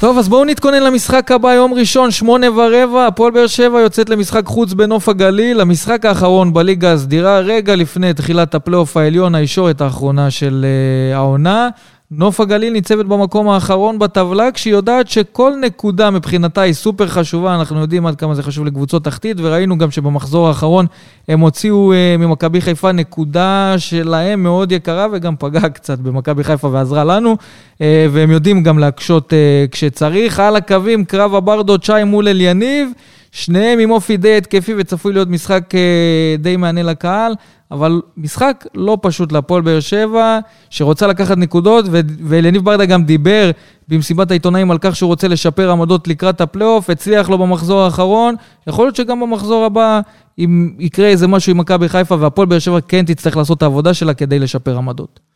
טוב, 0.00 0.18
אז 0.18 0.28
בואו 0.28 0.44
נתכונן 0.44 0.82
למשחק 0.82 1.32
הבא, 1.32 1.54
יום 1.54 1.74
ראשון, 1.74 2.10
שמונה 2.10 2.46
ורבע, 2.50 3.06
הפועל 3.06 3.32
באר 3.32 3.46
שבע 3.46 3.80
יוצאת 3.80 4.08
למשחק 4.08 4.46
חוץ 4.46 4.72
בנוף 4.72 5.08
הגליל, 5.08 5.60
המשחק 5.60 6.04
האחרון 6.04 6.52
בליגה 6.52 6.92
הסדירה, 6.92 7.38
רגע 7.38 7.76
לפני 7.76 8.14
תחילת 8.14 8.54
הפלייאוף 8.54 8.96
העליון, 8.96 9.34
הישורת 9.34 9.80
האחרונה 9.80 10.30
של 10.30 10.64
uh, 11.12 11.16
העונה. 11.16 11.68
נוף 12.12 12.40
הגליל 12.40 12.72
ניצבת 12.72 13.06
במקום 13.06 13.48
האחרון 13.48 13.98
בטבלה, 13.98 14.52
כשהיא 14.52 14.72
יודעת 14.72 15.08
שכל 15.08 15.52
נקודה 15.60 16.10
מבחינתה 16.10 16.60
היא 16.60 16.72
סופר 16.72 17.06
חשובה, 17.06 17.54
אנחנו 17.54 17.80
יודעים 17.80 18.06
עד 18.06 18.16
כמה 18.16 18.34
זה 18.34 18.42
חשוב 18.42 18.66
לקבוצות 18.66 19.04
תחתית, 19.04 19.36
וראינו 19.40 19.78
גם 19.78 19.90
שבמחזור 19.90 20.48
האחרון 20.48 20.86
הם 21.28 21.40
הוציאו 21.40 21.92
uh, 21.92 22.20
ממכבי 22.20 22.60
חיפה 22.60 22.92
נקודה 22.92 23.74
שלהם 23.78 24.42
מאוד 24.42 24.72
יקרה, 24.72 25.06
וגם 25.12 25.34
פגעה 25.38 25.68
קצת 25.68 25.98
במכבי 25.98 26.44
חיפה 26.44 26.68
ועזרה 26.68 27.04
לנו, 27.04 27.36
uh, 27.74 27.80
והם 28.10 28.30
יודעים 28.30 28.62
גם 28.62 28.78
להקשות 28.78 29.32
uh, 29.32 29.70
כשצריך. 29.70 30.40
על 30.40 30.56
הקווים, 30.56 31.04
קרב 31.04 31.34
הברדות 31.34 31.84
שי 31.84 32.04
מול 32.06 32.28
אליניב, 32.28 32.90
שניהם 33.32 33.78
עם 33.78 33.90
אופי 33.90 34.16
די 34.16 34.36
התקפי 34.36 34.74
וצפוי 34.78 35.12
להיות 35.12 35.28
משחק 35.28 35.74
אה, 35.74 36.36
די 36.38 36.56
מענה 36.56 36.82
לקהל, 36.82 37.32
אבל 37.70 38.02
משחק 38.16 38.66
לא 38.74 38.98
פשוט 39.02 39.32
להפועל 39.32 39.62
באר 39.62 39.80
שבע, 39.80 40.38
שרוצה 40.70 41.06
לקחת 41.06 41.36
נקודות, 41.36 41.84
ואליניב 42.24 42.64
ברדה 42.64 42.84
גם 42.84 43.04
דיבר 43.04 43.50
במסיבת 43.88 44.30
העיתונאים 44.30 44.70
על 44.70 44.78
כך 44.80 44.96
שהוא 44.96 45.08
רוצה 45.08 45.28
לשפר 45.28 45.70
עמדות 45.70 46.08
לקראת 46.08 46.40
הפלייאוף, 46.40 46.90
הצליח 46.90 47.30
לו 47.30 47.38
במחזור 47.38 47.80
האחרון, 47.80 48.34
יכול 48.66 48.84
להיות 48.84 48.96
שגם 48.96 49.20
במחזור 49.20 49.64
הבא, 49.64 50.00
אם 50.38 50.72
יקרה 50.78 51.06
איזה 51.06 51.26
משהו 51.26 51.50
עם 51.50 51.58
מכבי 51.58 51.88
חיפה 51.88 52.16
והפועל 52.20 52.48
באר 52.48 52.58
שבע 52.58 52.80
כן 52.80 53.04
תצטרך 53.04 53.36
לעשות 53.36 53.58
את 53.58 53.62
העבודה 53.62 53.94
שלה 53.94 54.14
כדי 54.14 54.38
לשפר 54.38 54.76
עמדות. 54.76 55.29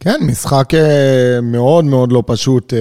כן, 0.00 0.20
משחק 0.22 0.74
אה, 0.74 1.40
מאוד 1.42 1.84
מאוד 1.84 2.12
לא 2.12 2.22
פשוט 2.26 2.74
אה, 2.74 2.78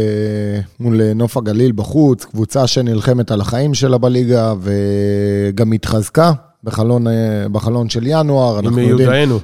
מול 0.80 1.02
אה, 1.02 1.14
נוף 1.14 1.38
הגליל 1.38 1.72
בחוץ, 1.72 2.26
קבוצה 2.26 2.68
שנלחמת 2.68 3.32
על 3.32 3.42
החיים 3.42 3.74
שלה 3.74 3.98
בליגה 3.98 4.54
וגם 4.62 5.72
התחזקה 5.72 6.32
בחלון, 6.64 7.06
בחלון 7.52 7.90
של 7.90 8.04
ינואר. 8.08 8.60
עם 8.60 8.76
מיודענו. 8.76 9.40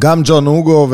גם 0.00 0.20
ג'ון 0.24 0.46
הוגו, 0.46 0.88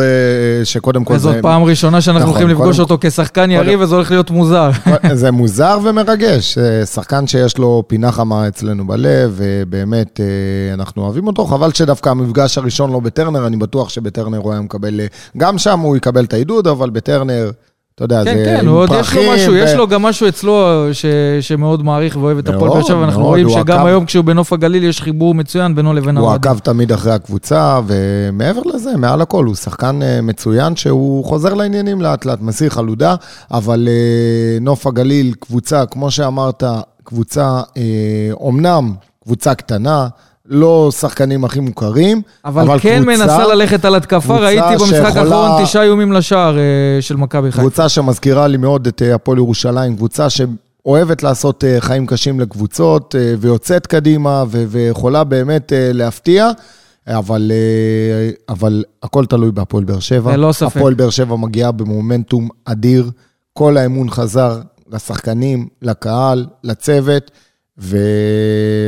שקודם 0.64 1.05
כל 1.05 1.14
וזאת 1.14 1.34
זה, 1.34 1.42
פעם 1.42 1.62
ראשונה 1.64 2.01
שאנחנו 2.01 2.20
נכון, 2.20 2.30
הולכים 2.42 2.48
לפגוש 2.48 2.76
קודם- 2.76 2.90
אותו 2.90 2.98
כשחקן 3.01 3.51
יריב, 3.51 3.80
וזה 3.80 3.94
הולך 3.94 4.11
להיות 4.11 4.30
מוזר. 4.30 4.70
זה 5.12 5.30
מוזר 5.30 5.78
ומרגש. 5.84 6.59
אה, 6.59 6.86
שחקן 6.86 7.26
שיש 7.26 7.59
לו 7.59 7.82
פינה 7.86 8.12
חמה 8.12 8.48
אצלנו 8.48 8.86
בלב, 8.86 9.34
ובאמת 9.36 10.20
אה, 10.20 10.24
אנחנו 10.74 11.03
אוהבים 11.03 11.26
אותו. 11.26 11.46
חבל 11.46 11.72
שדווקא 11.72 12.09
המפגש 12.09 12.59
הראשון 12.59 12.92
לא 12.92 13.01
בטרנר, 13.01 13.46
אני 13.46 13.57
בטוח 13.57 13.88
שבטרנר 13.88 14.38
הוא 14.38 14.53
היה 14.53 14.61
מקבל, 14.61 15.01
אה, 15.01 15.07
גם 15.36 15.59
שם 15.59 15.80
הוא 15.80 15.96
יקבל 15.96 16.24
את 16.24 16.32
העידוד, 16.32 16.66
אבל 16.66 16.90
בטרנר, 16.90 17.51
אתה 18.01 18.14
יודע, 18.14 18.24
כן, 18.24 18.36
זה 18.38 18.44
כן, 18.44 18.61
עם 18.61 18.68
הוא 18.68 18.78
עוד 18.78 18.88
יש 18.88 18.96
לו 18.96 19.03
פרחים 19.05 19.32
משהו, 19.32 19.53
ו- 19.53 19.57
יש 19.57 19.74
לו 19.74 19.88
גם 19.88 20.03
משהו 20.03 20.28
אצלו 20.28 20.66
ש, 20.92 21.05
שמאוד 21.40 21.82
מעריך 21.84 22.16
ואוהב 22.16 22.38
את 22.38 22.48
הפועל 22.48 22.70
באר 22.70 22.82
שבע, 22.82 22.96
ואנחנו 22.98 23.20
מאוד, 23.20 23.30
רואים 23.30 23.48
שגם 23.51 23.78
עקב- 23.78 23.86
היום 23.86 24.05
כשהוא 24.05 24.24
בנוף 24.24 24.53
הגליל 24.53 24.84
יש 24.84 25.01
חיבור 25.03 25.34
מצוין 25.34 25.74
בינו 25.74 25.92
לבין 25.94 26.16
הוא. 26.16 26.30
עקב 26.32 26.59
תמיד 26.59 26.92
אחרי 26.92 27.12
הקבוצה, 27.12 27.80
ומעבר 27.86 28.61
לזה, 28.74 28.96
מעל 28.96 29.20
הכל, 29.20 29.44
הוא 29.44 29.55
שחקן 29.55 30.03
אה, 30.03 30.20
מצוין 30.22 30.76
שהוא 30.76 31.24
חוזר 31.24 31.55
לעניינים 31.55 32.01
לאט 32.01 32.24
לאט, 32.24 32.38
מסיר 32.40 32.70
חלודה, 32.70 33.14
אבל 33.51 33.88
אה, 33.90 34.59
נוף 34.61 34.86
הגליל, 34.86 35.34
קבוצה, 35.40 35.86
כמו 35.86 36.11
שאמרת, 36.11 36.62
קבוצה, 37.05 37.61
אה, 37.76 37.82
אומנם 38.32 38.92
קבוצה 39.24 39.55
קטנה, 39.55 40.09
לא 40.51 40.90
שחקנים 41.01 41.44
הכי 41.44 41.61
מוכרים, 41.61 42.22
אבל 42.44 42.78
כן 42.78 43.03
קבוצה- 43.03 43.18
מנסה 43.18 43.46
ללכת 43.46 43.84
על 43.84 43.94
התקפה, 43.94 44.38
ראיתי 44.38 44.66
במשחק 44.80 45.16
האחרון 45.16 45.64
תשעה 45.64 45.82
איומים 45.82 46.12
לשער 46.12 46.59
אה, 46.59 46.62
של 47.01 47.16
מכבי 47.16 47.51
חיפה. 47.53 47.62
קבוצה 47.62 47.88
שמזכירה 47.88 48.46
לי 48.46 48.57
מאוד 48.57 48.86
את 48.86 49.03
אה, 49.03 49.14
הפועל 49.14 49.38
ירושלים, 49.38 49.96
קבוצה 49.96 50.26
שאוהבת 50.30 51.22
לעשות 51.22 51.64
אה, 51.64 51.76
חיים 51.80 52.07
קשים 52.07 52.40
לקבוצות, 52.40 53.14
ויוצאת 53.40 53.86
קדימה, 53.86 54.44
ו- 54.48 54.64
ויכולה 54.68 55.24
באמת 55.24 55.72
להפתיע, 55.76 56.51
אבל, 57.09 57.53
אבל 58.48 58.84
הכל 59.03 59.26
תלוי 59.26 59.51
בהפועל 59.53 59.84
באר 59.84 60.01
שבע. 60.01 60.36
ללא 60.36 60.53
ספק. 60.53 60.76
הפועל 60.76 60.94
באר 60.94 61.11
שבע 61.11 61.36
מגיעה 61.36 61.72
במומנטום 61.72 62.48
אדיר, 62.64 63.11
כל 63.53 63.76
האמון 63.76 64.11
חזר 64.11 64.61
לשחקנים, 64.92 65.68
לקהל, 65.82 66.46
לצוות, 66.64 67.30
ו... 67.80 67.96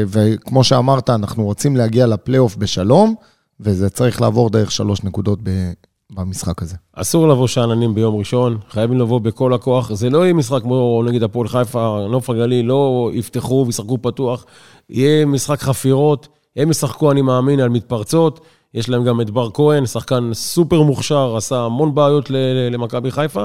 וכמו 0.08 0.64
שאמרת, 0.64 1.10
אנחנו 1.10 1.44
רוצים 1.44 1.76
להגיע 1.76 2.06
לפלייאוף 2.06 2.56
בשלום, 2.56 3.14
וזה 3.60 3.90
צריך 3.90 4.20
לעבור 4.20 4.50
דרך 4.50 4.70
שלוש 4.70 5.04
נקודות 5.04 5.38
ב... 5.42 5.72
במשחק 6.14 6.62
הזה. 6.62 6.76
אסור 6.92 7.28
לבוא 7.28 7.46
שאננים 7.46 7.94
ביום 7.94 8.16
ראשון, 8.16 8.58
חייבים 8.70 8.98
לבוא 8.98 9.20
בכל 9.20 9.54
הכוח. 9.54 9.92
זה 9.92 10.10
לא 10.10 10.24
יהיה 10.24 10.32
משחק 10.32 10.62
כמו 10.62 11.02
נגיד 11.06 11.22
הפועל 11.22 11.48
חיפה, 11.48 12.06
נוף 12.10 12.30
הגליל, 12.30 12.66
לא 12.66 13.10
יפתחו 13.14 13.64
וישחקו 13.66 13.98
פתוח. 14.02 14.44
יהיה 14.90 15.26
משחק 15.26 15.60
חפירות, 15.60 16.28
הם 16.56 16.70
ישחקו, 16.70 17.10
אני 17.10 17.22
מאמין, 17.22 17.60
על 17.60 17.68
מתפרצות. 17.68 18.40
יש 18.74 18.88
להם 18.88 19.04
גם 19.04 19.20
את 19.20 19.30
בר 19.30 19.50
כהן, 19.54 19.86
שחקן 19.86 20.30
סופר 20.34 20.82
מוכשר, 20.82 21.36
עשה 21.36 21.60
המון 21.60 21.94
בעיות 21.94 22.30
למכבי 22.70 23.10
חיפה. 23.10 23.44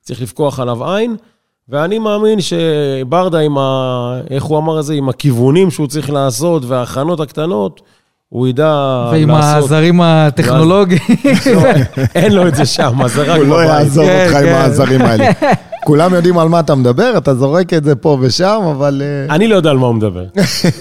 צריך 0.00 0.22
לפקוח 0.22 0.60
עליו 0.60 0.90
עין. 0.90 1.16
ואני 1.68 1.98
מאמין 1.98 2.38
שברדה 2.40 3.38
עם 3.38 3.58
ה... 3.58 4.20
איך 4.30 4.44
הוא 4.44 4.58
אמר 4.58 4.80
את 4.80 4.84
זה? 4.84 4.94
עם 4.94 5.08
הכיוונים 5.08 5.70
שהוא 5.70 5.86
צריך 5.86 6.10
לעשות 6.10 6.64
וההכנות 6.64 7.20
הקטנות, 7.20 7.80
הוא 8.28 8.48
ידע 8.48 9.06
ועם 9.12 9.30
לעשות. 9.30 9.64
הזרים 9.64 10.00
הטכנולוגיים. 10.00 11.00
לא, 11.54 11.60
אין 12.14 12.32
לו 12.32 12.48
את 12.48 12.54
זה 12.54 12.66
שם, 12.66 13.08
זה 13.08 13.22
רק 13.22 13.38
הוא 13.38 13.46
לא. 13.46 13.62
יעזוב 13.62 14.04
כן, 14.06 14.24
אותך 14.24 14.36
עם 14.36 14.42
כן. 14.42 14.52
העזרים 14.52 15.02
האלה. 15.02 15.30
כולם 15.84 16.14
יודעים 16.14 16.38
על 16.38 16.48
מה 16.48 16.60
אתה 16.60 16.74
מדבר, 16.74 17.12
אתה 17.18 17.34
זורק 17.34 17.74
את 17.74 17.84
זה 17.84 17.94
פה 17.94 18.18
ושם, 18.20 18.60
אבל... 18.70 19.02
אה, 19.04 19.34
אני 19.34 19.48
לא 19.48 19.56
יודע 19.56 19.70
על 19.70 19.76
מה 19.76 19.86
הוא 19.86 19.94
מדבר. 19.94 20.24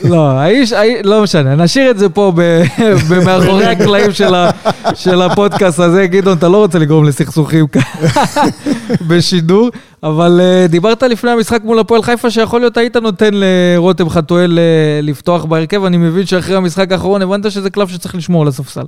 לא, 0.03 0.29
האיש, 0.29 0.73
לא 1.03 1.23
משנה, 1.23 1.55
נשאיר 1.55 1.91
את 1.91 1.99
זה 1.99 2.09
פה 2.09 2.31
במאחורי 3.09 3.65
הקלעים 3.65 4.11
של 4.93 5.21
הפודקאסט 5.21 5.79
הזה. 5.79 6.07
גדעון, 6.07 6.37
אתה 6.37 6.47
לא 6.47 6.57
רוצה 6.57 6.79
לגרום 6.79 7.05
לסכסוכים 7.05 7.67
כאן 7.67 7.81
בשידור, 9.07 9.69
אבל 10.05 10.39
אה, 10.41 10.67
דיברת 10.69 11.03
לפני 11.03 11.31
המשחק 11.31 11.63
מול 11.63 11.79
הפועל 11.79 12.01
חיפה, 12.03 12.31
שיכול 12.31 12.59
להיות 12.59 12.77
היית 12.77 12.97
נותן 12.97 13.29
לרותם 13.33 14.09
חתואל 14.09 14.59
אה, 14.59 14.99
לפתוח 15.03 15.45
בהרכב, 15.45 15.83
אני 15.83 15.97
מבין 15.97 16.25
שאחרי 16.25 16.55
המשחק 16.55 16.91
האחרון 16.91 17.21
הבנת 17.21 17.51
שזה 17.51 17.69
קלף 17.69 17.89
שצריך 17.89 18.15
לשמור 18.15 18.41
על 18.41 18.47
הספסל. 18.47 18.85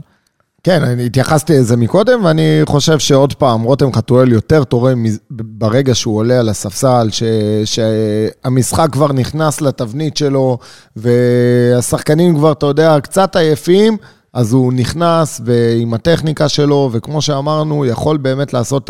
כן, 0.64 0.84
אני 0.84 1.06
התייחסתי 1.06 1.54
לזה 1.54 1.78
מקודם, 1.78 2.26
ואני 2.26 2.62
חושב 2.66 3.00
שעוד 3.00 3.34
פעם, 3.34 3.62
רותם 3.62 3.94
חתואל 3.94 4.32
יותר 4.32 4.64
תורם 4.64 5.06
ברגע 5.32 5.96
שהוא 5.96 6.18
עולה 6.18 6.40
על 6.40 6.50
הספסל, 6.50 7.08
ש- 7.12 7.24
שהמשחק 7.66 8.88
כבר 8.92 9.14
נכנס 9.14 9.62
לתבנית 9.62 10.18
שלו, 10.18 10.58
והשחקנים 10.96 12.36
כבר, 12.36 12.52
אתה 12.52 12.66
יודע, 12.66 12.98
קצת 13.04 13.36
עייפים, 13.36 13.98
אז 14.38 14.54
הוא 14.54 14.74
נכנס 14.74 15.42
ועם 15.46 15.94
הטכניקה 15.94 16.50
שלו, 16.50 16.90
וכמו 16.94 17.22
שאמרנו, 17.22 17.86
יכול 17.86 18.18
באמת 18.18 18.54
לעשות 18.54 18.90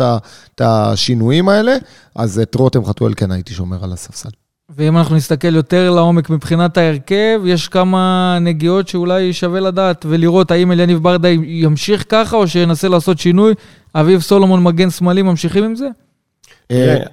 את 0.54 0.60
השינויים 0.60 1.48
האלה, 1.48 1.76
אז 2.14 2.38
את 2.38 2.54
רותם 2.54 2.84
חתואל 2.84 3.14
כן 3.16 3.30
הייתי 3.32 3.54
שומר 3.54 3.84
על 3.84 3.92
הספסל. 3.92 4.28
ואם 4.76 4.96
אנחנו 4.96 5.16
נסתכל 5.16 5.54
יותר 5.54 5.90
לעומק 5.90 6.30
מבחינת 6.30 6.76
ההרכב, 6.76 7.40
יש 7.44 7.68
כמה 7.68 8.38
נגיעות 8.40 8.88
שאולי 8.88 9.32
שווה 9.32 9.60
לדעת 9.60 10.06
ולראות 10.08 10.50
האם 10.50 10.72
אליניב 10.72 11.02
ברדה 11.02 11.28
ימשיך 11.28 12.04
ככה 12.08 12.36
או 12.36 12.48
שינסה 12.48 12.88
לעשות 12.88 13.18
שינוי. 13.18 13.54
אביב 13.94 14.20
סולומון 14.20 14.62
מגן 14.62 14.90
שמאלי, 14.90 15.22
ממשיכים 15.22 15.64
עם 15.64 15.74
זה? 15.74 15.88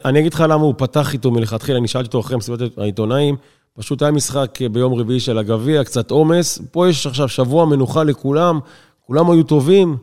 אני 0.06 0.20
אגיד 0.20 0.34
לך 0.34 0.44
למה 0.50 0.64
הוא 0.64 0.74
פתח 0.78 1.14
איתו 1.14 1.32
מלכתחילה, 1.32 1.78
אני 1.78 1.88
שאלתי 1.88 2.08
אותו 2.08 2.20
אחרי 2.20 2.38
מסיבת 2.38 2.78
העיתונאים, 2.78 3.36
פשוט 3.78 4.02
היה 4.02 4.12
משחק 4.12 4.60
ביום 4.72 4.94
רביעי 4.94 5.20
של 5.20 5.38
הגביע, 5.38 5.84
קצת 5.84 6.12
עומס, 6.12 6.62
פה 6.72 6.90
יש 6.90 7.08
עכשיו 7.08 7.30
שבוע 7.30 7.66
מנוחה 7.66 8.04
לכולם, 8.04 8.60
כולם 9.08 9.32
היו 9.32 9.44
טובים, 9.44 9.98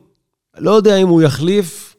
לא 0.58 0.70
יודע 0.70 0.96
אם 0.96 1.08
הוא 1.08 1.22
יחליף, 1.22 1.96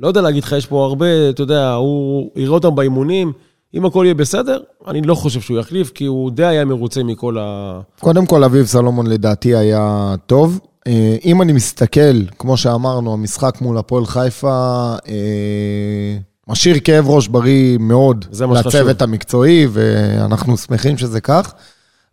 לא 0.00 0.08
יודע 0.08 0.20
להגיד 0.20 0.44
לך, 0.44 0.52
יש 0.52 0.66
פה 0.66 0.84
הרבה, 0.84 1.30
אתה 1.30 1.42
יודע, 1.42 1.72
הוא 1.72 2.30
יראה 2.36 2.54
אותם 2.54 2.74
באימונים. 2.74 3.32
אם 3.74 3.84
הכל 3.84 4.02
יהיה 4.04 4.14
בסדר, 4.14 4.60
אני 4.86 5.02
לא 5.02 5.14
חושב 5.14 5.40
שהוא 5.40 5.58
יחליף, 5.58 5.90
כי 5.90 6.04
הוא 6.04 6.30
די 6.30 6.44
היה 6.44 6.64
מרוצה 6.64 7.02
מכל 7.02 7.38
ה... 7.38 7.80
קודם 8.00 8.26
כל, 8.26 8.44
אביב 8.44 8.66
סלומון 8.66 9.06
לדעתי 9.06 9.56
היה 9.56 10.14
טוב. 10.26 10.60
אה, 10.86 11.16
אם 11.24 11.42
אני 11.42 11.52
מסתכל, 11.52 12.24
כמו 12.38 12.56
שאמרנו, 12.56 13.12
המשחק 13.12 13.60
מול 13.60 13.78
הפועל 13.78 14.06
חיפה, 14.06 14.94
אה, 15.08 16.18
משאיר 16.48 16.76
כאב 16.84 17.08
ראש 17.08 17.28
בריא 17.28 17.78
מאוד. 17.78 18.24
לצוות 18.66 19.02
המקצועי, 19.02 19.66
ואנחנו 19.70 20.56
שמחים 20.56 20.98
שזה 20.98 21.20
כך. 21.20 21.54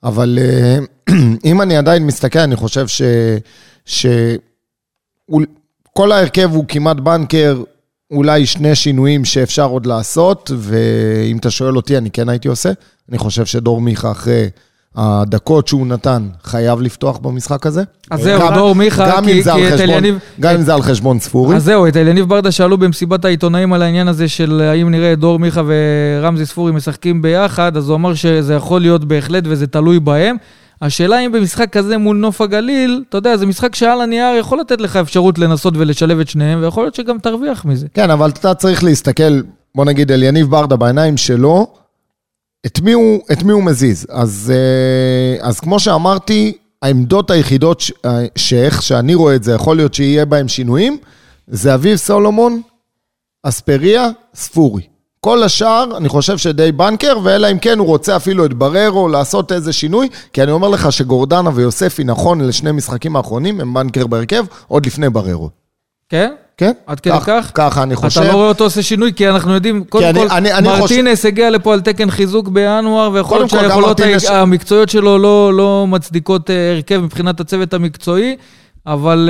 אבל 0.03 0.39
אה, 0.41 0.77
אם 1.45 1.61
אני 1.61 1.77
עדיין 1.77 2.05
מסתכל, 2.05 2.39
אני 2.39 2.55
חושב 2.55 2.88
ש... 2.88 3.01
ש... 3.86 4.05
כל 5.93 6.11
ההרכב 6.11 6.49
הוא 6.53 6.65
כמעט 6.67 6.97
בנקר, 6.97 7.63
אולי 8.11 8.45
שני 8.45 8.75
שינויים 8.75 9.25
שאפשר 9.25 9.65
עוד 9.65 9.86
לעשות, 9.86 10.51
ואם 10.57 11.38
אתה 11.38 11.51
שואל 11.51 11.77
אותי, 11.77 11.97
אני 11.97 12.11
כן 12.11 12.29
הייתי 12.29 12.47
עושה. 12.47 12.71
אני 13.09 13.17
חושב 13.17 13.45
שדור 13.45 13.81
מיכה, 13.81 14.11
אחרי 14.11 14.49
הדקות 14.97 15.67
שהוא 15.67 15.87
נתן, 15.87 16.23
חייב 16.43 16.81
לפתוח 16.81 17.17
במשחק 17.17 17.65
הזה. 17.65 17.83
אז 18.11 18.21
זהו, 18.21 18.41
דור 18.53 18.75
מיכה, 18.75 19.11
גם 19.15 19.25
כי- 19.25 19.43
כי 19.43 19.73
את 19.73 19.79
אליניב- 19.79 20.17
גם 20.39 20.55
אם 20.55 20.61
זה 20.61 20.73
על 20.73 20.81
חשבון 20.81 21.19
ספורי. 21.19 21.55
אז 21.55 21.63
זהו, 21.63 21.87
את 21.87 21.97
אליניב 21.97 22.29
ברדה 22.29 22.51
שאלו 22.51 22.77
במסיבת 22.77 23.25
העיתונאים 23.25 23.73
על 23.73 23.81
העניין 23.81 24.07
הזה 24.07 24.27
של 24.27 24.61
האם 24.61 24.91
נראה 24.91 25.13
את 25.13 25.19
דור 25.19 25.39
מיכה 25.39 25.61
ורמזי 25.65 26.45
ספורי 26.45 26.71
משחקים 26.71 27.21
ביחד, 27.21 27.77
אז 27.77 27.89
הוא 27.89 27.95
אמר 27.95 28.13
שזה 28.13 28.53
יכול 28.53 28.81
להיות 28.81 29.05
בהחלט 29.05 29.43
וזה 29.47 29.67
תלוי 29.67 29.99
בהם. 29.99 30.35
השאלה 30.81 31.19
אם 31.19 31.31
במשחק 31.31 31.69
כזה 31.71 31.97
מול 31.97 32.17
נוף 32.17 32.41
הגליל, 32.41 33.03
אתה 33.09 33.17
יודע, 33.17 33.37
זה 33.37 33.45
משחק 33.45 33.75
שעל 33.75 34.01
הנייר 34.01 34.35
יכול 34.39 34.59
לתת 34.59 34.81
לך 34.81 34.95
אפשרות 34.95 35.39
לנסות 35.39 35.73
ולשלב 35.77 36.19
את 36.19 36.29
שניהם, 36.29 36.59
ויכול 36.63 36.83
להיות 36.83 36.95
שגם 36.95 37.17
תרוויח 37.19 37.65
מזה. 37.65 37.87
כן, 37.93 38.09
אבל 38.09 38.29
אתה 38.29 38.53
צריך 38.53 38.83
להסתכל, 38.83 39.41
בוא 39.75 39.85
נגיד, 39.85 40.11
אל 40.11 40.23
יניב 40.23 40.49
ברדה 40.51 40.75
בעיניים 40.75 41.17
שלו, 41.17 41.67
את 42.66 42.80
מי 42.82 42.93
הוא, 42.93 43.20
את 43.32 43.43
מי 43.43 43.51
הוא 43.53 43.63
מזיז. 43.63 44.05
אז, 44.09 44.53
אה, 44.55 45.47
אז 45.47 45.59
כמו 45.59 45.80
שאמרתי, 45.80 46.57
העמדות 46.82 47.32
היחידות 47.32 47.80
ש- 47.82 47.91
אה, 48.05 48.26
שאיך 48.36 48.82
שאני 48.82 49.16
רואה 49.16 49.36
את 49.36 49.43
זה, 49.43 49.51
יכול 49.53 49.76
להיות 49.78 49.93
שיהיה 49.93 50.26
בהם 50.26 50.47
שינויים, 50.47 50.97
זה 51.47 51.74
אביב 51.74 51.95
סולומון, 51.95 52.61
אספריה, 53.43 54.09
ספורי. 54.36 54.82
כל 55.20 55.43
השאר, 55.43 55.97
אני 55.97 56.09
חושב 56.09 56.38
שדי 56.38 56.72
בנקר, 56.72 57.18
ואלא 57.24 57.51
אם 57.51 57.59
כן 57.59 57.80
הוא 57.80 57.88
רוצה 57.88 58.16
אפילו 58.16 58.45
את 58.45 58.53
בררו 58.53 59.07
לעשות 59.07 59.51
איזה 59.51 59.74
שינוי, 59.74 60.09
כי 60.34 60.43
אני 60.43 60.51
אומר 60.51 60.68
לך 60.68 60.91
שגורדנה 60.91 61.49
ויוספי, 61.53 62.03
נכון, 62.03 62.41
לשני 62.41 62.72
משחקים 62.72 63.16
האחרונים, 63.16 63.61
הם 63.61 63.74
בנקר 63.74 64.07
בהרכב, 64.07 64.45
עוד 64.68 64.86
לפני 64.86 65.09
בררו. 65.09 65.49
כן? 66.09 66.34
כן? 66.57 66.71
עד 66.87 66.99
כדי 66.99 67.13
כך? 67.25 67.51
ככה 67.53 67.83
אני 67.83 67.95
חושב. 67.95 68.21
אתה 68.21 68.29
לא 68.29 68.35
רואה 68.35 68.47
אותו 68.47 68.63
עושה 68.63 68.81
שינוי, 68.83 69.13
כי 69.15 69.29
אנחנו 69.29 69.53
יודעים, 69.53 69.83
קודם 69.83 70.05
אני- 70.05 70.19
כל, 70.19 70.27
אני- 70.35 70.53
אני 70.53 70.67
מרטינס 70.67 71.25
הגיע 71.25 71.49
לפה 71.49 71.73
על 71.73 71.81
תקן 71.81 72.09
חיזוק 72.11 72.47
בינואר, 72.47 73.09
ויכול 73.13 73.37
להיות 73.37 73.49
שהיכולות 73.49 73.99
מרטינס- 73.99 74.29
המקצועיות 74.31 74.89
שלו 74.89 75.17
לא, 75.17 75.53
לא 75.53 75.85
מצדיקות 75.87 76.49
אה, 76.49 76.71
הרכב 76.75 76.99
מבחינת 76.99 77.39
הצוות 77.39 77.73
המקצועי, 77.73 78.35
אבל... 78.87 79.29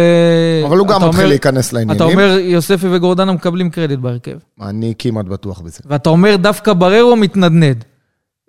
אה, 0.61 0.67
אבל 0.67 0.77
הוא 0.77 0.87
גם 0.87 0.95
מתחיל 0.95 1.09
אומר- 1.13 1.27
להיכנס 1.27 1.73
לעניינים. 1.73 1.95
אתה 1.95 2.03
אומר, 2.03 2.37
יוספי 2.41 2.87
וגורדנה 2.91 3.31
מקבלים 3.31 3.69
קרדיט 3.69 3.99
בהרכב. 3.99 4.35
אני 4.61 4.93
כמעט 4.99 5.25
בטוח 5.25 5.59
בזה. 5.61 5.79
ואתה 5.85 6.09
אומר, 6.09 6.35
דווקא 6.35 6.73
בררו 6.73 7.15
מתנדנד. 7.15 7.83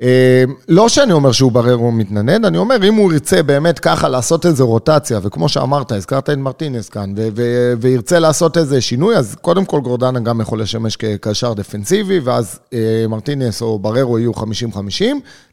אה, 0.03 0.45
לא 0.69 0.89
שאני 0.89 1.13
אומר 1.13 1.33
שהוא 1.33 1.53
בררו 1.53 1.93
מתנדנד, 1.93 2.45
אני 2.45 2.59
אומר, 2.59 2.89
אם 2.89 2.95
הוא 2.95 3.13
ירצה 3.13 3.43
באמת 3.43 3.79
ככה 3.79 4.09
לעשות 4.09 4.47
איזה 4.47 4.63
רוטציה, 4.63 5.21
וכמו 5.23 5.49
שאמרת, 5.49 5.93
הזכרת 5.93 6.31
את 6.31 6.39
מרטינס 6.39 6.89
כאן, 6.89 7.15
וירצה 7.81 8.19
לעשות 8.19 8.57
איזה 8.57 8.81
שינוי, 8.81 9.17
אז 9.17 9.37
קודם 9.41 9.65
כל 9.65 9.81
גורדנה 9.81 10.21
גם 10.21 10.41
יכול 10.41 10.61
לשמש 10.61 10.97
כקשר 10.97 11.53
דפנסיבי, 11.53 12.19
ואז 12.19 12.59
אה, 12.73 13.05
מרטינס 13.09 13.63
או 13.63 13.79
בררו 13.79 14.19
יהיו 14.19 14.33
50-50, 14.33 14.39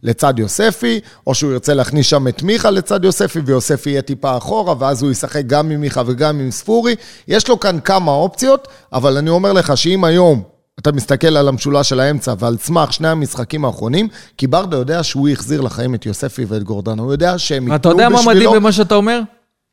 לצד 0.04 0.40
יוספי, 0.40 1.00
או 1.28 1.36
שהוא 1.36 1.52
ירצה 1.52 1.74
להכניס 1.74 2.08
שם 2.08 2.28
את 2.28 2.44
מיכה 2.44 2.72
לצד 2.72 3.06
יוספי, 3.06 3.40
ויוספי 3.40 3.90
יהיה 3.90 4.02
טיפה 4.02 4.38
אחורה, 4.38 4.76
ואז 4.80 5.04
הוא 5.04 5.12
ישחק 5.12 5.44
גם 5.48 5.72
עם 5.72 5.82
מיכה 5.82 6.02
וגם 6.06 6.40
עם 6.40 6.52
ספורי. 6.52 6.96
יש 7.28 7.48
לו 7.48 7.60
כאן 7.60 7.80
כמה 7.80 8.12
אופציות, 8.12 8.68
אבל 8.94 9.18
אני 9.18 9.30
אומר 9.30 9.54
לך 9.54 9.78
שאם 9.78 10.04
היום 10.04 10.53
אתה 10.80 10.92
מסתכל 10.92 11.38
על 11.38 11.48
המשולש 11.48 11.90
של 11.90 12.00
האמצע 12.00 12.34
ועל 12.40 12.58
סמך 12.58 12.94
שני 12.94 13.08
המשחקים 13.08 13.66
האחרונים, 13.66 14.08
כי 14.38 14.48
ברדה 14.48 14.78
יודע 14.78 15.04
שהוא 15.04 15.30
החזיר 15.30 15.62
לחיים 15.62 15.96
את 15.96 16.06
יוספי 16.06 16.46
ואת 16.48 16.64
גורדנה. 16.64 17.02
הוא 17.02 17.12
יודע 17.12 17.38
שהם 17.38 17.64
ואתה 17.64 17.76
ייתנו 17.76 17.92
יודע 17.92 18.10
מה 18.10 18.20
מדהים 18.22 18.36
בשבילו... 18.36 18.54
במה 18.54 18.72
שאתה 18.72 18.96
אומר? 18.96 19.22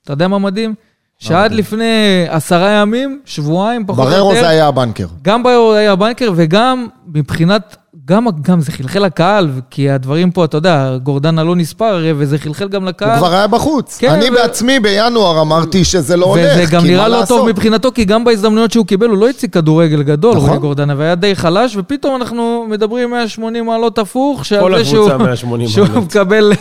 אתה 0.05 0.13
יודע 0.13 0.29
מה 0.29 0.39
מדהים? 0.39 0.75
שעד 1.19 1.53
לפני 1.53 2.27
עשרה 2.29 2.71
ימים, 2.71 3.21
שבועיים, 3.25 3.87
פחות 3.87 3.99
או 3.99 4.05
יותר... 4.05 4.17
בררו 4.17 4.35
זה 4.35 4.49
היה 4.49 4.67
הבנקר. 4.67 5.07
גם 5.23 5.43
בררו 5.43 5.73
היה 5.73 5.97
בנקר, 5.97 6.33
וגם 6.37 6.87
מבחינת, 7.07 7.77
גם, 8.05 8.27
גם 8.43 8.61
זה 8.61 8.73
חלחל 8.73 9.05
לקהל, 9.05 9.51
כי 9.71 9.91
הדברים 9.91 10.31
פה, 10.31 10.45
אתה 10.45 10.57
יודע, 10.57 10.97
גורדנה 11.03 11.45
לא 11.45 11.57
נספר 11.57 11.85
הרי, 11.85 12.13
וזה 12.17 12.39
חלחל 12.39 12.69
גם 12.69 12.85
לקהל. 12.85 13.11
הוא 13.11 13.19
כבר 13.19 13.35
היה 13.35 13.47
בחוץ. 13.47 13.99
כן, 13.99 14.11
אני 14.11 14.31
ו- 14.31 14.35
בעצמי 14.35 14.81
בינואר 14.81 15.41
אמרתי 15.41 15.85
שזה 15.85 16.17
לא 16.17 16.27
הולך, 16.27 16.53
וזה 16.53 16.73
גם 16.73 16.83
כי 16.83 16.89
נראה 16.89 17.03
מה 17.03 17.09
לא 17.09 17.15
טוב 17.15 17.21
לעשות? 17.21 17.49
מבחינתו, 17.49 17.93
כי 17.93 18.05
גם 18.05 18.25
בהזדמנויות 18.25 18.71
שהוא 18.71 18.87
קיבל, 18.87 19.09
הוא 19.09 19.19
לא 19.19 19.29
הציג 19.29 19.51
כדורגל 19.51 20.03
גדול, 20.03 20.37
נכון. 20.37 20.59
גורדנה, 20.59 20.95
והיה 20.97 21.15
די 21.15 21.37
חלש, 21.37 21.77
ופתאום 21.77 22.17
אנחנו 22.17 22.67
מדברים 22.71 23.11
180 23.11 23.67
מעלות 23.67 23.99
הפוך, 23.99 24.45
שעל 24.45 24.61
כל 24.61 24.79
זה 24.79 24.85
שהוא, 24.85 25.07
הקבוצה 25.11 25.25
180 25.25 25.69
שהוא. 25.69 25.87
מקבל 25.87 26.53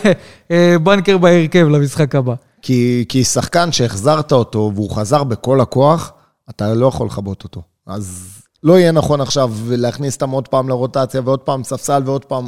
אה, 0.50 0.76
בנקר 0.82 1.18
בהרכב 1.18 1.66
למשחק 1.70 2.14
הבא. 2.14 2.34
כי, 2.62 3.04
כי 3.08 3.24
שחקן 3.24 3.72
שהחזרת 3.72 4.32
אותו 4.32 4.72
והוא 4.74 4.90
חזר 4.90 5.24
בכל 5.24 5.60
הכוח, 5.60 6.12
אתה 6.50 6.74
לא 6.74 6.86
יכול 6.86 7.06
לכבות 7.06 7.44
אותו. 7.44 7.62
אז 7.86 8.39
לא 8.62 8.78
יהיה 8.78 8.92
נכון 8.92 9.20
עכשיו 9.20 9.52
להכניס 9.68 10.14
אותם 10.14 10.30
עוד 10.30 10.48
פעם 10.48 10.68
לרוטציה 10.68 11.20
ועוד 11.24 11.40
פעם 11.40 11.64
ספסל 11.64 12.02
ועוד 12.04 12.24
פעם... 12.24 12.46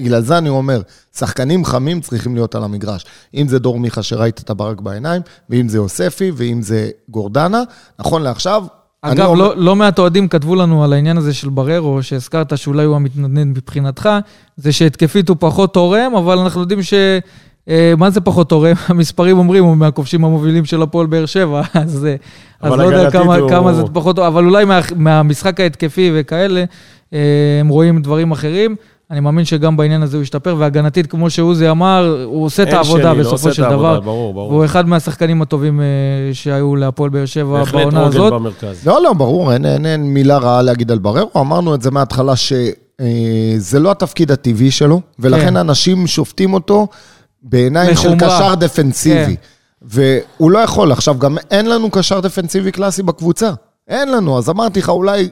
בגלל 0.00 0.22
זה 0.22 0.38
אני 0.38 0.48
אומר, 0.48 0.80
שחקנים 1.16 1.64
חמים 1.64 2.00
צריכים 2.00 2.34
להיות 2.34 2.54
על 2.54 2.64
המגרש. 2.64 3.04
אם 3.34 3.48
זה 3.48 3.58
דור 3.58 3.78
מיכה 3.78 4.02
שראית 4.02 4.40
את 4.40 4.50
הברק 4.50 4.80
בעיניים, 4.80 5.22
ואם 5.50 5.68
זה 5.68 5.78
יוספי, 5.78 6.32
ואם 6.36 6.62
זה 6.62 6.90
גורדנה. 7.08 7.62
נכון 7.98 8.22
לעכשיו, 8.22 8.64
אגב, 9.02 9.26
אומר- 9.26 9.38
לא, 9.38 9.56
לא 9.56 9.76
מעט 9.76 9.98
אוהדים 9.98 10.28
כתבו 10.28 10.54
לנו 10.54 10.84
על 10.84 10.92
העניין 10.92 11.16
הזה 11.16 11.34
של 11.34 11.48
בררו, 11.48 12.02
שהזכרת 12.02 12.58
שאולי 12.58 12.84
הוא 12.84 12.96
המתנדנד 12.96 13.58
מבחינתך, 13.58 14.08
זה 14.56 14.72
שהתקפית 14.72 15.28
הוא 15.28 15.36
פחות 15.40 15.74
תורם, 15.74 16.14
אבל 16.16 16.38
אנחנו 16.38 16.60
יודעים 16.60 16.82
ש... 16.82 16.94
אה, 17.68 17.92
מה 17.98 18.10
זה 18.10 18.20
פחות 18.20 18.48
תורם? 18.48 18.74
המספרים 18.88 19.38
אומרים, 19.38 19.64
הוא 19.64 19.76
מהכובשים 19.76 20.24
המובילים 20.24 20.64
של 20.64 20.82
הפועל 20.82 21.06
באר 21.06 21.26
שבע, 21.26 21.62
אז, 21.74 22.06
אה, 22.06 22.14
אז 22.60 22.72
לא 22.72 22.82
יודע 22.82 23.10
כמה, 23.10 23.36
הוא- 23.36 23.48
כמה 23.50 23.72
זה 23.72 23.82
פחות 23.92 24.16
תורם, 24.16 24.26
אבל 24.28 24.44
אולי 24.44 24.64
מה, 24.64 24.80
מהמשחק 24.96 25.60
ההתקפי 25.60 26.10
וכאלה, 26.14 26.64
אה, 27.12 27.18
הם 27.60 27.68
רואים 27.68 28.02
דברים 28.02 28.30
אחרים. 28.30 28.76
אני 29.10 29.20
מאמין 29.20 29.44
שגם 29.44 29.76
בעניין 29.76 30.02
הזה 30.02 30.16
הוא 30.16 30.22
ישתפר, 30.22 30.54
והגנתית, 30.58 31.06
כמו 31.06 31.30
שעוזי 31.30 31.70
אמר, 31.70 32.22
הוא 32.24 32.44
עושה 32.44 32.62
את 32.62 32.72
העבודה 32.72 33.02
שני, 33.02 33.14
לא 33.14 33.20
בסופו 33.20 33.34
עושה 33.34 33.48
את 33.48 33.54
של 33.54 33.64
העבודה, 33.64 33.78
דבר. 33.92 34.00
ברור, 34.00 34.34
ברור. 34.34 34.50
והוא 34.52 34.64
אחד 34.64 34.88
מהשחקנים 34.88 35.42
הטובים 35.42 35.80
שהיו 36.32 36.76
להפועל 36.76 37.10
באר 37.10 37.24
שבע 37.24 37.58
בהחלט 37.58 37.74
בעונה 37.82 38.00
עוגן 38.00 38.16
הזאת. 38.16 38.32
במרכז. 38.32 38.86
לא, 38.86 39.02
לא, 39.02 39.12
ברור, 39.12 39.52
אין, 39.52 39.66
אין, 39.66 39.86
אין 39.86 40.02
מילה 40.14 40.38
רעה 40.38 40.62
להגיד 40.62 40.90
על 40.90 40.98
בררו. 40.98 41.30
אמרנו 41.36 41.74
את 41.74 41.82
זה 41.82 41.90
מההתחלה 41.90 42.32
שזה 42.36 43.78
לא 43.80 43.90
התפקיד 43.90 44.30
הטבעי 44.32 44.70
שלו, 44.70 45.00
ולכן 45.18 45.46
כן. 45.46 45.56
אנשים 45.56 46.06
שופטים 46.06 46.54
אותו 46.54 46.86
בעיניים 47.42 47.96
של. 47.96 48.14
קשר 48.18 48.54
דפנסיבי. 48.54 49.36
כן. 49.36 49.42
והוא 49.82 50.50
לא 50.50 50.58
יכול. 50.58 50.92
עכשיו, 50.92 51.18
גם 51.18 51.36
אין 51.50 51.66
לנו 51.68 51.90
קשר 51.90 52.20
דפנסיבי 52.20 52.72
קלאסי 52.72 53.02
בקבוצה. 53.02 53.50
אין 53.88 54.12
לנו, 54.12 54.38
אז 54.38 54.50
אמרתי 54.50 54.80
לך, 54.80 54.88
אולי, 54.88 55.28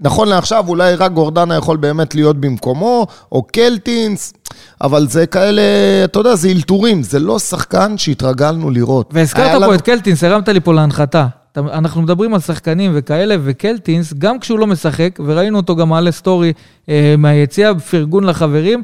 נכון 0.00 0.28
לעכשיו, 0.28 0.64
אולי 0.68 0.94
רק 0.94 1.12
גורדנה 1.12 1.56
יכול 1.56 1.76
באמת 1.76 2.14
להיות 2.14 2.36
במקומו, 2.40 3.06
או 3.32 3.42
קלטינס, 3.42 4.32
אבל 4.80 5.08
זה 5.08 5.26
כאלה, 5.26 5.62
אתה 6.04 6.18
יודע, 6.18 6.34
זה 6.34 6.48
אלתורים, 6.48 7.02
זה 7.02 7.18
לא 7.18 7.38
שחקן 7.38 7.98
שהתרגלנו 7.98 8.70
לראות. 8.70 9.12
היה 9.12 9.20
והזכרת 9.20 9.54
לנו- 9.54 9.66
פה 9.66 9.74
את 9.74 9.80
קלטינס, 9.80 10.24
הרמת 10.24 10.48
לי 10.48 10.60
פה 10.60 10.74
להנחתה. 10.74 11.26
אתה- 11.52 11.60
אנחנו 11.60 12.02
מדברים 12.02 12.34
על 12.34 12.40
שחקנים 12.40 12.90
וכאלה, 12.94 13.34
וקלטינס, 13.44 14.12
גם 14.18 14.38
כשהוא 14.38 14.58
לא 14.58 14.66
משחק, 14.66 15.18
וראינו 15.26 15.56
אותו 15.56 15.76
גם 15.76 15.88
מעלה 15.88 16.12
סטורי 16.12 16.52
אה, 16.88 17.14
מהיציאה, 17.18 17.78
פרגון 17.78 18.24
לחברים, 18.24 18.82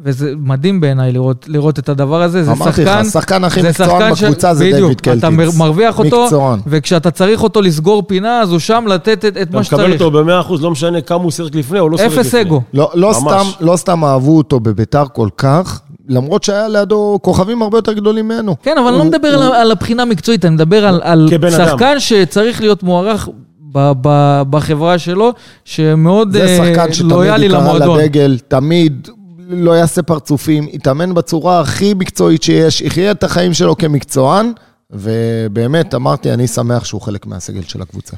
וזה 0.00 0.32
מדהים 0.38 0.80
בעיניי 0.80 1.12
לראות, 1.12 1.44
לראות 1.48 1.78
את 1.78 1.88
הדבר 1.88 2.22
הזה. 2.22 2.44
זה 2.44 2.52
אמרתי 2.52 2.70
לך, 2.70 2.76
שחקן... 2.76 2.98
השחקן 2.98 3.44
הכי 3.44 3.62
זה 3.62 3.68
מקצוען 3.68 3.88
שחקן 3.90 4.14
ש- 4.14 4.22
בקבוצה 4.22 4.54
זה 4.54 4.64
בדיוק, 4.64 4.78
דיוויד 4.78 5.00
קלטינס. 5.00 5.18
אתה 5.18 5.30
מר- 5.30 5.50
מרוויח 5.58 5.98
אותו, 5.98 6.24
מקצוען. 6.24 6.58
וכשאתה 6.66 7.10
צריך 7.10 7.42
אותו 7.42 7.62
לסגור 7.62 8.02
פינה, 8.06 8.40
אז 8.40 8.50
הוא 8.50 8.58
שם 8.58 8.84
לתת 8.88 9.24
את, 9.24 9.36
את 9.36 9.48
אתה 9.48 9.56
מה 9.56 9.60
מקבל 9.60 9.62
שצריך. 9.64 10.02
אותו 10.02 10.24
ב-100%, 10.24 10.62
לא 10.62 10.70
משנה 10.70 11.00
כמה 11.00 11.22
הוא 11.22 11.30
שיחק 11.30 11.54
לפני 11.54 11.78
או 11.78 11.88
לא 11.88 11.96
שיחק 11.98 12.10
לפני. 12.10 12.20
אפס 12.22 12.34
אגו. 12.34 12.60
לא, 12.74 12.90
לא. 12.94 13.12
סתם, 13.12 13.44
לא 13.60 13.76
סתם 13.76 14.04
אהבו 14.04 14.36
אותו 14.36 14.60
בביתר 14.60 15.04
כל 15.12 15.28
כך, 15.36 15.80
למרות 16.08 16.42
שהיה 16.42 16.68
לידו 16.68 17.18
כוכבים 17.22 17.62
הרבה 17.62 17.78
יותר 17.78 17.92
גדולים 17.92 18.24
ממנו. 18.24 18.56
כן, 18.62 18.74
אבל 18.78 18.88
אני 18.88 18.98
לא 18.98 19.04
מדבר 19.04 19.28
הוא- 19.34 19.44
על, 19.44 19.52
על 19.52 19.70
הבחינה 19.72 20.02
המקצועית, 20.02 20.44
אני 20.44 20.54
מדבר 20.54 20.86
על, 20.86 21.00
על 21.04 21.28
כבן 21.30 21.54
אדם. 21.54 21.66
שחקן 21.68 22.00
שצריך 22.00 22.60
להיות 22.60 22.82
מוערך 22.82 23.28
ב, 23.72 23.92
ב, 24.00 24.42
בחברה 24.50 24.98
שלו, 24.98 25.32
שמאוד 25.64 26.32
זה 26.32 26.42
אה, 26.46 26.56
שחקן 26.56 26.92
שתמיד 26.92 27.12
לויאלי 27.12 27.46
יקרא 27.46 27.58
למועדון. 27.58 27.98
לדגל, 28.00 28.38
תמיד 28.48 29.08
לא 29.48 29.72
יעשה 29.72 30.02
פרצופים, 30.02 30.68
יתאמן 30.72 31.14
בצורה 31.14 31.60
הכי 31.60 31.94
מקצועית 31.94 32.42
שיש, 32.42 32.80
יחיה 32.80 33.10
את 33.10 33.24
החיים 33.24 33.54
שלו 33.54 33.76
כמקצוען, 33.76 34.52
ובאמת, 34.90 35.94
אמרתי, 35.94 36.32
אני 36.32 36.46
שמח 36.46 36.84
שהוא 36.84 37.00
חלק 37.00 37.26
מהסגל 37.26 37.62
של 37.62 37.82
הקבוצה. 37.82 38.16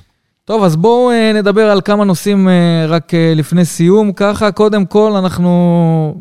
טוב, 0.49 0.65
אז 0.65 0.77
בואו 0.77 1.11
אה, 1.11 1.33
נדבר 1.35 1.71
על 1.71 1.81
כמה 1.81 2.05
נושאים 2.05 2.49
אה, 2.49 2.87
רק 2.89 3.15
אה, 3.15 3.33
לפני 3.37 3.65
סיום. 3.65 4.13
ככה, 4.13 4.53
קודם 4.53 4.87
כל, 4.87 5.13
אנחנו 5.13 6.15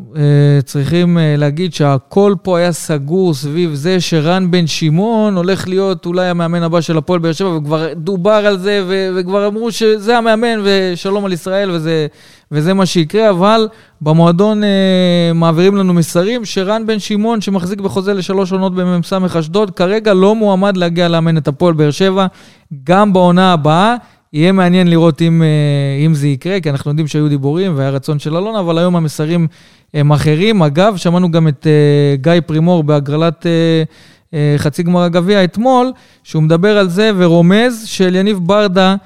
צריכים 0.64 1.18
להגיד 1.38 1.74
שהכל 1.74 2.34
פה 2.42 2.58
היה 2.58 2.72
סגור 2.72 3.34
סביב 3.34 3.74
זה 3.74 4.00
שרן 4.00 4.50
בן 4.50 4.66
שמעון 4.66 5.36
הולך 5.36 5.68
להיות 5.68 6.06
אולי 6.06 6.26
המאמן 6.26 6.62
הבא 6.62 6.80
של 6.80 6.98
הפועל 6.98 7.20
באר 7.20 7.32
שבע, 7.32 7.48
וכבר 7.48 7.92
דובר 7.94 8.30
על 8.30 8.58
זה, 8.58 8.84
וכבר 9.16 9.46
אמרו 9.46 9.72
שזה 9.72 10.18
המאמן 10.18 10.60
ושלום 10.64 11.24
על 11.24 11.32
ישראל, 11.32 11.70
וזה, 11.70 12.06
וזה 12.52 12.74
מה 12.74 12.86
שיקרה, 12.86 13.30
אבל 13.30 13.68
במועדון 14.00 14.64
אה, 14.64 15.32
מעבירים 15.34 15.76
לנו 15.76 15.94
מסרים 15.94 16.44
שרן 16.44 16.86
בן 16.86 16.98
שמעון, 16.98 17.40
שמחזיק 17.40 17.80
בחוזה 17.80 18.14
לשלוש 18.14 18.52
עונות 18.52 18.74
במ"ס 18.74 19.12
אשדוד, 19.12 19.70
כרגע 19.70 20.14
לא 20.14 20.34
מועמד 20.34 20.76
להגיע 20.76 21.08
לאמן 21.08 21.36
את 21.36 21.48
הפועל 21.48 21.74
באר 21.74 21.90
שבע, 21.90 22.26
גם 22.84 23.12
בעונה 23.12 23.52
הבאה. 23.52 23.96
יהיה 24.32 24.52
מעניין 24.52 24.88
לראות 24.88 25.22
אם, 25.22 25.42
אה, 25.42 26.06
אם 26.06 26.14
זה 26.14 26.28
יקרה, 26.28 26.60
כי 26.60 26.70
אנחנו 26.70 26.90
יודעים 26.90 27.06
שהיו 27.06 27.28
דיבורים 27.28 27.72
והיה 27.76 27.90
רצון 27.90 28.18
של 28.18 28.36
אלונה, 28.36 28.60
אבל 28.60 28.78
היום 28.78 28.96
המסרים 28.96 29.46
הם 29.94 30.12
אחרים. 30.12 30.62
אגב, 30.62 30.96
שמענו 30.96 31.30
גם 31.30 31.48
את 31.48 31.66
uh, 31.66 32.22
גיא 32.22 32.32
פרימור 32.46 32.82
בהגרלת 32.84 33.46
uh, 33.46 34.28
uh, 34.30 34.34
חצי 34.56 34.82
גמר 34.82 35.02
הגביע 35.02 35.44
אתמול, 35.44 35.92
שהוא 36.24 36.42
מדבר 36.42 36.78
על 36.78 36.88
זה 36.88 37.10
ורומז 37.16 37.86
שאליניב 37.86 38.38
ברדה 38.42 38.96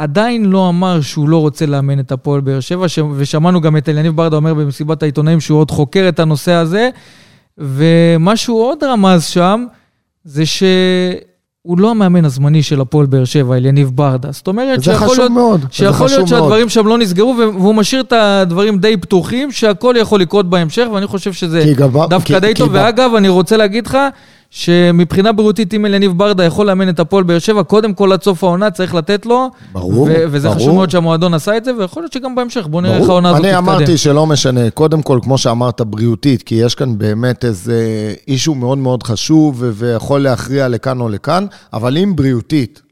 עדיין 0.00 0.44
לא 0.44 0.68
אמר 0.68 1.00
שהוא 1.00 1.28
לא 1.28 1.36
רוצה 1.36 1.66
לאמן 1.66 2.00
את 2.00 2.12
הפועל 2.12 2.40
באר 2.40 2.60
שבע, 2.60 2.88
ש... 2.88 2.98
ושמענו 3.16 3.60
גם 3.60 3.76
את 3.76 3.88
אליניב 3.88 4.16
ברדה 4.16 4.36
אומר 4.36 4.54
במסיבת 4.54 5.02
העיתונאים 5.02 5.40
שהוא 5.40 5.58
עוד 5.58 5.70
חוקר 5.70 6.06
את 6.08 6.20
הנושא 6.20 6.52
הזה, 6.52 6.88
ומה 7.58 8.36
שהוא 8.36 8.62
עוד 8.62 8.84
רמז 8.84 9.24
שם, 9.24 9.64
זה 10.24 10.46
ש... 10.46 10.62
הוא 11.62 11.78
לא 11.78 11.90
המאמן 11.90 12.24
הזמני 12.24 12.62
של 12.62 12.80
הפועל 12.80 13.06
באר 13.06 13.24
שבע, 13.24 13.56
אליניב 13.56 13.90
ברדה. 13.94 14.32
זאת 14.32 14.48
אומרת 14.48 14.82
שיכול 14.82 15.16
להיות, 15.16 15.30
מאוד, 15.30 15.66
שיכול 15.70 16.06
להיות 16.06 16.28
שהדברים 16.28 16.60
מאוד. 16.60 16.70
שם 16.70 16.86
לא 16.86 16.98
נסגרו, 16.98 17.36
והוא 17.38 17.74
משאיר 17.74 18.00
את 18.00 18.12
הדברים 18.12 18.78
די 18.78 18.96
פתוחים, 18.96 19.52
שהכל 19.52 19.94
יכול 19.98 20.20
לקרות 20.20 20.50
בהמשך, 20.50 20.86
ואני 20.94 21.06
חושב 21.06 21.32
שזה 21.32 21.72
דווקא 22.10 22.38
די 22.38 22.54
טוב. 22.54 22.68
ואגב, 22.72 23.14
אני 23.14 23.28
רוצה 23.28 23.56
להגיד 23.56 23.86
לך, 23.86 23.98
שמבחינה 24.50 25.32
בריאותית, 25.32 25.74
אם 25.74 25.86
אליניב 25.86 26.18
ברדה 26.18 26.44
יכול 26.44 26.66
לאמן 26.66 26.88
את 26.88 27.00
הפועל 27.00 27.24
באר 27.24 27.38
שבע, 27.38 27.62
קודם 27.62 27.94
כל 27.94 28.12
עד 28.12 28.22
סוף 28.22 28.44
העונה 28.44 28.70
צריך 28.70 28.94
לתת 28.94 29.26
לו. 29.26 29.50
ברור, 29.72 30.02
ו- 30.02 30.24
וזה 30.30 30.48
ברור. 30.48 30.60
חשוב 30.60 30.74
מאוד 30.74 30.90
שהמועדון 30.90 31.34
עשה 31.34 31.56
את 31.56 31.64
זה, 31.64 31.74
ויכול 31.78 32.02
להיות 32.02 32.12
שגם 32.12 32.34
בהמשך, 32.34 32.66
בוא 32.66 32.82
נראה 32.82 32.96
איך 32.96 33.08
העונה 33.08 33.28
הזאת 33.28 33.40
תתקדם. 33.40 33.68
אני 33.68 33.76
אמרתי 33.76 33.98
שלא 33.98 34.26
משנה, 34.26 34.70
קודם 34.70 35.02
כל, 35.02 35.18
כמו 35.22 35.38
שאמרת, 35.38 35.80
בריאותית, 35.80 36.42
כי 36.42 36.54
יש 36.54 36.74
כאן 36.74 36.98
באמת 36.98 37.44
איזה 37.44 38.14
אישו 38.28 38.54
מאוד 38.54 38.78
מאוד 38.78 39.02
חשוב, 39.02 39.64
ויכול 39.74 40.20
להכריע 40.20 40.68
לכאן 40.68 41.00
או 41.00 41.08
לכאן, 41.08 41.46
אבל 41.72 41.98
אם 41.98 42.12
בריאותית, 42.16 42.82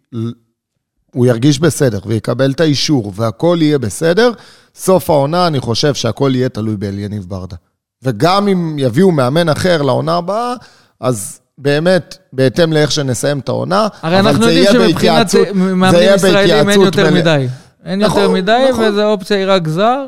הוא 1.14 1.26
ירגיש 1.26 1.59
בסדר 1.59 1.98
ויקבל 2.06 2.50
את 2.50 2.61
האישור 2.61 3.12
והכל 3.16 3.59
יהיה 3.61 3.78
בסדר, 3.78 4.30
סוף 4.74 5.11
העונה, 5.11 5.46
אני 5.46 5.61
חושב 5.61 5.94
שהכל 5.94 6.32
יהיה 6.34 6.48
תלוי 6.48 6.76
באליניב 6.76 7.24
ברדה. 7.28 7.56
וגם 8.02 8.48
אם 8.48 8.76
יביאו 8.78 9.11
מאמן 9.11 9.48
אחר 9.48 9.82
לעונה 9.82 10.16
הבאה, 10.16 10.54
אז 11.00 11.40
באמת, 11.59 12.18
בהתאם 12.32 12.72
לאיך 12.72 12.92
שנסיים 12.92 13.38
את 13.38 13.48
העונה, 13.48 13.88
הרי 14.02 14.18
אנחנו 14.18 14.44
יודעים 14.44 14.66
שמבחינת 14.72 15.34
מאמנים 15.54 16.11
ישראלים 16.14 16.70
אין 16.70 16.80
יותר 16.80 17.11
מדי. 17.11 17.46
אין 17.84 18.00
יותר 18.00 18.14
נכון, 18.14 18.32
מדי, 18.32 18.66
נכון. 18.70 18.84
וזו 18.84 19.04
אופציה 19.04 19.36
היא 19.36 19.46
רק 19.48 19.68
זר. 19.68 20.04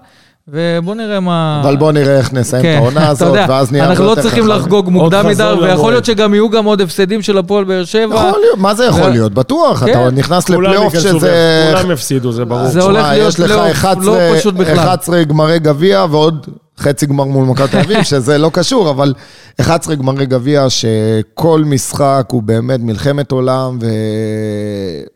ובוא 0.52 0.94
נראה 0.94 1.20
מה... 1.20 1.60
אבל 1.64 1.76
בוא 1.76 1.92
נראה 1.92 2.18
איך 2.18 2.32
נסיים 2.32 2.62
כן, 2.62 2.76
את 2.78 2.82
העונה 2.82 3.08
הזאת, 3.10 3.38
ואז 3.48 3.72
נהיה 3.72 3.86
אנחנו 3.86 4.04
לא 4.04 4.14
צריכים 4.14 4.48
לחגוג 4.48 4.88
מוקדם 4.88 5.26
מדי, 5.26 5.54
ויכול 5.62 5.92
להיות 5.92 6.04
שגם 6.04 6.34
יהיו 6.34 6.50
גם 6.50 6.64
עוד 6.64 6.80
הפסדים 6.80 7.22
של 7.22 7.38
הפועל 7.38 7.64
באר 7.64 7.84
שבע. 7.84 8.14
יכול 8.14 8.40
להיות, 8.40 8.58
מה 8.58 8.74
זה 8.74 8.84
יכול 8.84 9.08
להיות? 9.08 9.34
בטוח, 9.34 9.82
אתה 9.82 9.92
כן. 9.92 10.14
נכנס 10.14 10.48
לפלייאוף 10.48 10.94
שזה... 10.98 11.72
כולם 11.76 11.90
יפסידו, 11.90 12.32
זה 12.32 12.44
ברור. 12.44 12.66
זה 12.66 12.82
הולך 12.82 13.06
להיות 13.10 13.34
פלייאוף 13.34 13.84
לא 14.00 14.18
פשוט 14.36 14.54
בכלל. 14.54 14.78
11 14.78 15.24
גמרי 15.24 15.58
גביע 15.58 16.06
ועוד 16.10 16.46
חצי 16.80 17.06
גמר 17.06 17.24
מול 17.24 17.46
מכבי 17.46 17.68
תל 17.68 17.78
אביב, 17.78 18.02
שזה 18.02 18.38
לא 18.38 18.50
קשור, 18.52 18.90
אבל 18.90 19.14
11 19.60 19.94
גמרי 19.94 20.26
גביע, 20.26 20.70
שכל 20.70 21.62
משחק 21.66 22.26
הוא 22.30 22.42
באמת 22.42 22.80
מלחמת 22.80 23.32
עולם, 23.32 23.78
ו... 23.80 23.86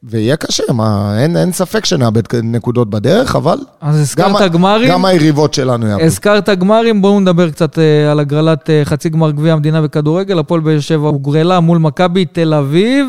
ויהיה 0.02 0.36
קשה, 0.36 0.72
מה, 0.72 1.16
אין, 1.18 1.36
אין 1.36 1.52
ספק 1.52 1.84
שנאבד 1.84 2.22
נקודות 2.42 2.90
בדרך, 2.90 3.36
אבל... 3.36 3.58
אז 3.80 4.00
הזכרת 4.00 4.40
גם, 4.42 4.48
גמרים? 4.52 4.90
גם 4.90 5.04
היריבות 5.04 5.54
שלנו 5.54 5.86
יאבדו. 5.86 6.04
הזכרת 6.04 6.48
גמרים, 6.48 7.02
בואו 7.02 7.20
נדבר 7.20 7.50
קצת 7.50 7.78
uh, 7.78 8.10
על 8.10 8.20
הגרלת 8.20 8.66
uh, 8.66 8.84
חצי 8.84 9.08
גמר 9.08 9.30
גביע 9.30 9.52
המדינה 9.52 9.82
בכדורגל. 9.82 10.38
הפועל 10.38 10.60
באר 10.60 10.80
שבע 10.80 11.08
הוגרלה 11.08 11.60
מול 11.60 11.78
מכבי 11.78 12.24
תל 12.24 12.54
אביב, 12.54 13.06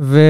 ו... 0.00 0.20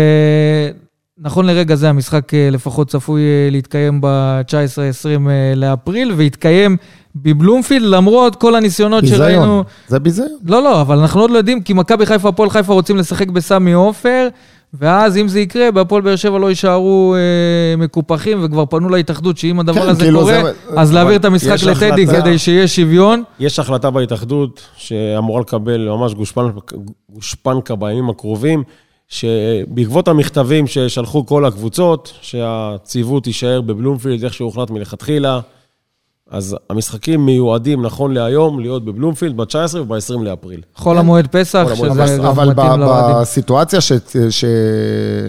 נכון 1.18 1.46
לרגע 1.46 1.74
זה 1.74 1.88
המשחק 1.88 2.34
אה, 2.34 2.48
לפחות 2.50 2.88
צפוי 2.88 3.22
להתקיים 3.50 4.00
ב-19-20 4.00 5.28
לאפריל, 5.56 6.12
והתקיים 6.16 6.76
בבלומפילד, 7.22 7.86
למרות 7.86 8.36
כל 8.36 8.54
הניסיונות 8.54 9.00
ביזיון. 9.00 9.18
שראינו... 9.18 9.64
זה 9.88 9.98
ביזיון. 9.98 10.28
לא, 10.44 10.62
לא, 10.62 10.80
אבל 10.80 10.98
אנחנו 10.98 11.20
עוד 11.20 11.30
לא 11.30 11.38
יודעים, 11.38 11.62
כי 11.62 11.72
מכבי 11.72 12.06
חיפה, 12.06 12.28
הפועל 12.28 12.50
חיפה 12.50 12.72
רוצים 12.72 12.96
לשחק 12.96 13.28
בסמי 13.28 13.72
עופר, 13.72 14.28
ואז 14.74 15.16
אם 15.16 15.28
זה 15.28 15.40
יקרה, 15.40 15.70
בהפועל 15.70 16.02
באר 16.02 16.16
שבע 16.16 16.38
לא 16.38 16.48
יישארו 16.48 17.14
אה, 17.14 17.76
מקופחים, 17.76 18.44
וכבר 18.44 18.66
פנו 18.66 18.88
להתאחדות 18.88 19.38
שאם 19.38 19.60
הדבר 19.60 19.82
כן, 19.82 19.88
הזה 19.88 20.00
כאילו 20.00 20.20
קורה, 20.20 20.42
זה... 20.42 20.52
אז 20.76 20.94
להעביר 20.94 21.16
את 21.16 21.24
המשחק 21.24 21.62
לטדי 21.62 22.02
החלטה... 22.02 22.20
כדי 22.20 22.38
שיהיה 22.38 22.68
שוויון. 22.68 23.22
יש 23.40 23.58
החלטה 23.58 23.90
בהתאחדות 23.90 24.60
שאמורה 24.76 25.40
לקבל 25.40 25.88
ממש 25.88 26.14
גושפנקה, 26.14 26.76
גושפנקה 27.10 27.76
בימים 27.76 28.10
הקרובים. 28.10 28.62
שבעקבות 29.08 30.08
המכתבים 30.08 30.66
ששלחו 30.66 31.26
כל 31.26 31.44
הקבוצות, 31.44 32.12
שהציוות 32.20 33.26
יישאר 33.26 33.60
בבלומפילד, 33.60 34.24
איך 34.24 34.34
שהוחלט 34.34 34.70
מלכתחילה, 34.70 35.40
אז 36.30 36.56
המשחקים 36.70 37.26
מיועדים 37.26 37.82
נכון 37.82 38.14
להיום 38.14 38.60
להיות 38.60 38.84
בבלומפילד 38.84 39.36
ב-19 39.36 39.76
וב-20 39.76 40.22
לאפריל. 40.22 40.60
חול 40.74 40.98
המועד 40.98 41.26
פסח, 41.26 41.66
שזה 41.74 41.88
גם 41.88 42.48
מתאים 42.48 42.80
לאוהדים. 42.80 42.82
אבל 42.82 43.20
בסיטואציה 43.20 43.80
ש, 43.80 43.92
ש, 44.30 44.44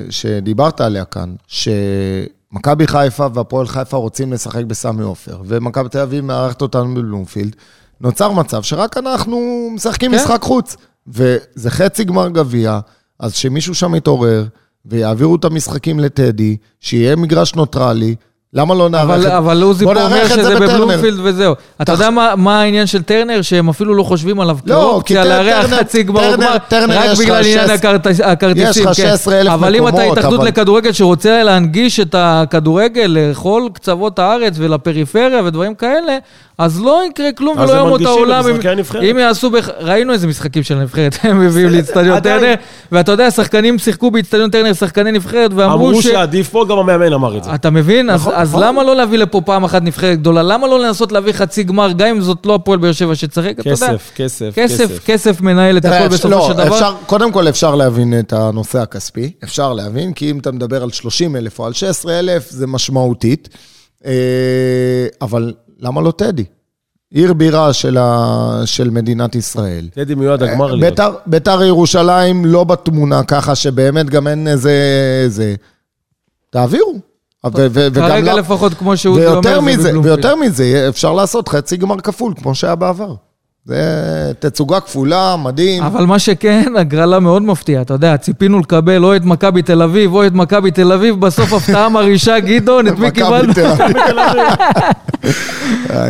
שדיברת 0.10 0.82
עליה 0.82 1.06
כאן, 1.06 1.36
שמכבי 1.48 2.88
חיפה 2.88 3.28
והפועל 3.34 3.68
חיפה 3.68 3.98
רוצים 3.98 4.34
לשחק 4.34 4.64
בסמי 4.66 5.04
עופר, 5.04 5.38
ומכבי 5.46 5.90
תל 5.90 6.00
אביב 6.00 6.26
מארחת 6.26 6.62
אותנו 6.62 6.96
בבלומפילד, 6.96 7.56
נוצר 8.02 8.32
מצב 8.32 8.64
שרק 8.64 8.98
אנחנו 8.98 9.70
משחקים 9.74 10.12
כן. 10.12 10.18
משחק 10.18 10.42
חוץ. 10.42 10.76
וזה 11.08 11.72
חצי 11.72 12.04
גמר 12.04 12.30
גביע, 12.30 12.80
אז 13.20 13.34
שמישהו 13.34 13.76
שם 13.76 13.96
יתעורר, 13.96 14.46
ויעבירו 14.86 15.36
את 15.36 15.46
המשחקים 15.46 16.00
לטדי, 16.00 16.58
שיהיה 16.80 17.16
מגרש 17.16 17.56
נוטרלי, 17.56 18.16
למה 18.58 18.76
לא 18.76 18.90
נערך 18.90 19.16
את 19.16 19.22
זה? 19.22 19.38
אבל 19.38 19.62
עוזי 19.62 19.86
פה 19.86 20.02
אומר 20.04 20.28
שזה 20.28 20.60
בבלומפילד 20.60 21.20
וזהו. 21.24 21.54
אתה 21.82 21.92
יודע 21.92 22.10
מה 22.38 22.62
העניין 22.62 22.88
של 22.88 23.04
טרנר, 23.04 23.42
שהם 23.42 23.70
אפילו 23.70 23.94
לא 23.94 24.04
חושבים 24.04 24.40
עליו 24.40 24.58
כאופציה 24.68 25.26
לארח 25.26 25.66
חצי 25.66 26.04
גמר 26.04 26.36
גמר, 26.36 26.56
רק 26.72 27.18
בגלל 27.20 27.44
עניין 27.46 27.70
הכרטיסים. 28.24 28.68
יש 28.70 28.78
לך 28.78 28.96
16 28.96 29.40
אלף 29.40 29.48
מקומות. 29.48 29.64
אבל 29.64 29.76
אם 29.76 29.88
אתה 29.88 30.02
התאחדות 30.02 30.44
לכדורגל 30.44 30.92
שרוצה 30.92 31.44
להנגיש 31.44 32.00
את 32.00 32.16
הכדורגל 32.18 33.08
לכל 33.10 33.68
קצוות 33.74 34.20
הארץ 34.20 34.54
ולפריפריה 34.58 35.44
ודברים 35.44 35.76
כאלה, 35.76 36.18
אז 36.58 36.82
לא 36.82 37.02
יקרה 37.10 37.32
כלום 37.32 37.58
ולא 37.58 37.72
יאמרו 37.72 37.96
את 37.96 38.02
העולם. 38.02 38.44
אם 39.12 39.18
יעשו, 39.18 39.50
ראינו 39.80 40.14
איזה 40.14 40.28
משחקים 40.28 40.64
של 40.64 40.78
הנבחרת, 40.78 41.18
הם 41.24 41.40
מביאים 41.40 41.70
לאצטדיון 41.70 42.20
טרנר, 42.20 42.54
ואתה 42.92 43.12
יודע, 43.12 43.32
שחקנים 43.32 43.80
שיחקו 43.80 44.12
באצטדיון 44.12 44.50
טרנר, 44.50 44.74
שחקני 44.74 45.12
נבחרת, 45.12 45.52
ואמרו 45.56 45.88
ש... 45.88 45.90
אמרו 45.90 46.02
שעדיף 46.02 46.50
פה, 46.50 46.66
גם 46.70 46.78
המאמן 46.78 47.14
אמר 47.14 47.38
את 47.38 47.44
זה. 47.44 47.56
אתה 47.56 47.70
מבין? 47.70 48.10
אז 48.10 48.22
נכון, 48.22 48.34
נכון. 48.42 48.64
למה 48.64 48.84
לא 48.84 48.96
להביא 48.96 49.18
לפה 49.18 49.42
פעם 49.46 49.64
אחת 49.64 49.82
נבחרת 49.82 50.20
גדולה? 50.20 50.44
למה 50.44 50.68
לא 50.68 50.80
לנסות 50.80 51.12
להביא 51.12 51.34
חצי 51.34 51.64
גמר, 51.64 51.92
גם 51.92 52.08
אם 52.08 52.22
זאת 52.22 52.46
לא 52.46 52.56
הפועל 52.56 52.80
באר 52.80 52.92
שבע 52.92 53.16
שצריך, 53.16 53.58
יודע? 53.58 53.72
כסף, 53.72 54.12
כסף, 54.16 54.52
כסף. 54.56 55.06
כסף 55.06 55.42
מנהל 55.42 55.78
את 55.78 55.86
הכל 55.86 56.08
בסופו 56.08 56.30
לא, 56.30 56.48
של 56.48 56.54
דבר. 56.54 56.96
קודם 57.06 57.32
כל 57.32 57.50
אפשר 57.50 57.76
להבין 57.76 58.20
את 58.20 58.34
הנושא 58.34 58.80
הכספי, 58.80 59.32
אפשר 59.44 59.74
להבין, 59.74 60.14
כי 60.14 60.32
אם 60.32 60.40
אתה 60.40 60.52
מדבר 60.52 60.84
על 60.84 60.92
30 60.92 61.36
אלף 61.36 61.60
או 61.60 61.66
על 61.66 61.74
16 61.74 62.20
אלף, 62.20 62.50
זה 62.50 62.68
משמעותית. 62.68 63.50
אבל 65.22 65.54
למה 65.80 66.02
לא 66.02 66.12
טדי? 66.12 66.44
עיר 67.12 67.34
בירה 67.34 67.74
של, 67.74 67.98
ה... 67.98 68.62
של 68.66 68.90
מדינת 68.90 69.36
ישראל. 69.36 69.88
טדי 69.94 70.16
מיועד 70.16 70.44
הגמר 70.44 70.76
להיות. 70.76 70.90
ביתר, 70.92 71.14
ביתר 71.26 71.64
ירושלים 71.64 72.46
לא 72.46 72.64
בתמונה, 72.64 73.24
ככה 73.24 73.56
שבאמת 73.56 74.10
גם 74.10 74.28
אין 74.28 74.48
איזה... 74.48 74.74
זה. 75.28 75.56
תעבירו. 76.50 76.94
כרגע 77.94 78.34
לפחות 78.34 78.74
כמו 78.74 78.98
שהוא 78.98 79.20
אומר, 79.20 79.42
זה 79.42 79.50
בבלומפילד. 79.50 80.06
ויותר 80.06 80.36
מזה, 80.36 80.86
אפשר 80.90 81.14
לעשות 81.14 81.50
חצי 81.50 81.78
גמר 81.78 82.00
כפול, 82.00 82.34
כמו 82.42 82.56
שהיה 82.56 82.76
בעבר. 82.76 83.16
זה 83.68 83.84
תצוגה 84.40 84.80
כפולה, 84.80 85.36
מדהים. 85.44 85.84
אבל 85.84 86.06
מה 86.06 86.20
שכן, 86.20 86.74
הגרלה 86.78 87.20
מאוד 87.20 87.42
מפתיעה. 87.44 87.82
אתה 87.82 87.94
יודע, 87.94 88.18
ציפינו 88.18 88.60
לקבל 88.60 89.04
או 89.04 89.16
את 89.16 89.26
מכבי 89.26 89.62
תל 89.62 89.82
אביב 89.82 90.14
או 90.14 90.26
את 90.28 90.34
מכבי 90.34 90.72
תל 90.72 90.92
אביב, 90.92 91.16
בסוף 91.20 91.54
הפתעה 91.54 91.90
מרעישה, 91.90 92.40
גדעון, 92.40 92.88
את 92.88 93.00
מי 93.00 93.12
קיבלנו? 93.12 93.54
אה, 93.60 93.76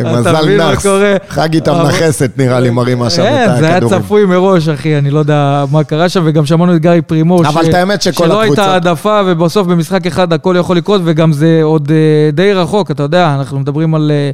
אתה 0.00 0.12
מזל 0.18 0.42
מבין 0.44 0.58
מה 0.58 0.70
נאחס. 0.70 0.82
קורה? 0.86 1.14
חגית 1.28 1.68
אבל- 1.68 1.80
המנכסת 1.80 2.30
נראה 2.36 2.60
לי 2.60 2.70
מרימה 2.70 3.10
שם 3.10 3.22
כן, 3.22 3.46
את 3.50 3.58
זה 3.58 3.66
היה 3.66 3.76
הכדורים. 3.76 4.02
צפוי 4.02 4.24
מראש, 4.24 4.68
אחי, 4.68 4.98
אני 4.98 5.10
לא 5.10 5.18
יודע 5.18 5.64
מה 5.72 5.84
קרה 5.84 6.08
שם, 6.08 6.22
וגם 6.24 6.46
שמענו 6.46 6.74
את 6.76 6.80
גיא 6.82 6.90
פרימור. 7.06 7.46
אבל 7.48 7.64
ש- 7.64 7.68
את 7.68 7.74
האמת 7.74 8.02
שכל 8.02 8.24
שלא 8.24 8.40
הייתה 8.40 8.72
העדפה, 8.72 9.20
ובסוף 9.26 9.66
במשחק 9.66 10.06
אחד 10.06 10.32
הכל 10.32 10.54
יכול 10.58 10.76
לקרות, 10.76 11.00
וגם 11.04 11.32
זה 11.32 11.60
עוד 11.62 11.90
אה, 11.90 11.96
די 12.32 12.52
רחוק, 12.52 12.90
אתה 12.90 13.02
יודע, 13.02 13.34
אנחנו 13.38 13.58
מדברים 13.60 13.94
על 13.94 14.10
אה, 14.14 14.30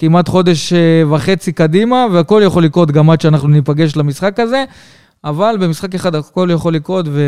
כמעט 0.00 0.28
חודש 0.28 0.72
אה, 0.72 0.78
וחצי 1.10 1.52
קדימה, 1.52 2.06
והכל 2.12 2.42
יכול 2.44 2.64
לקרות 2.64 2.90
גם 2.90 3.10
עד 3.10 3.20
שאנחנו 3.20 3.48
ניפגש 3.48 3.96
למשחק 3.96 4.40
הזה. 4.40 4.64
אבל 5.24 5.56
במשחק 5.60 5.94
אחד 5.94 6.14
הכל 6.14 6.48
יכול 6.52 6.74
לקרות, 6.74 7.06
ו... 7.08 7.20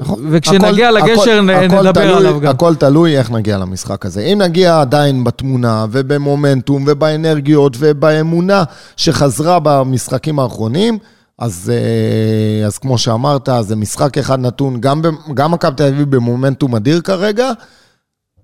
נכון. 0.00 0.24
וכשנגיע 0.30 0.88
הכל- 0.88 0.98
לגשר 0.98 1.20
הכל- 1.22 1.40
נ- 1.40 1.50
הכל 1.50 1.64
נדבר 1.78 1.90
תלוי- 1.92 2.16
עליו 2.16 2.40
גם. 2.40 2.50
הכל 2.50 2.74
תלוי 2.74 3.18
איך 3.18 3.30
נגיע 3.30 3.58
למשחק 3.58 4.06
הזה. 4.06 4.20
אם 4.20 4.38
נגיע 4.42 4.80
עדיין 4.80 5.24
בתמונה 5.24 5.86
ובמומנטום 5.90 6.84
ובאנרגיות 6.86 7.76
ובאמונה 7.78 8.64
שחזרה 8.96 9.58
במשחקים 9.62 10.38
האחרונים, 10.38 10.98
אז, 11.38 11.72
אה, 11.74 12.66
אז 12.66 12.78
כמו 12.78 12.98
שאמרת, 12.98 13.48
זה 13.60 13.76
משחק 13.76 14.18
אחד 14.18 14.40
נתון, 14.40 14.80
גם 15.34 15.52
מכבי 15.52 15.76
תל 15.76 15.84
אביב 15.84 16.16
במומנטום 16.16 16.74
אדיר 16.74 17.00
כרגע, 17.00 17.50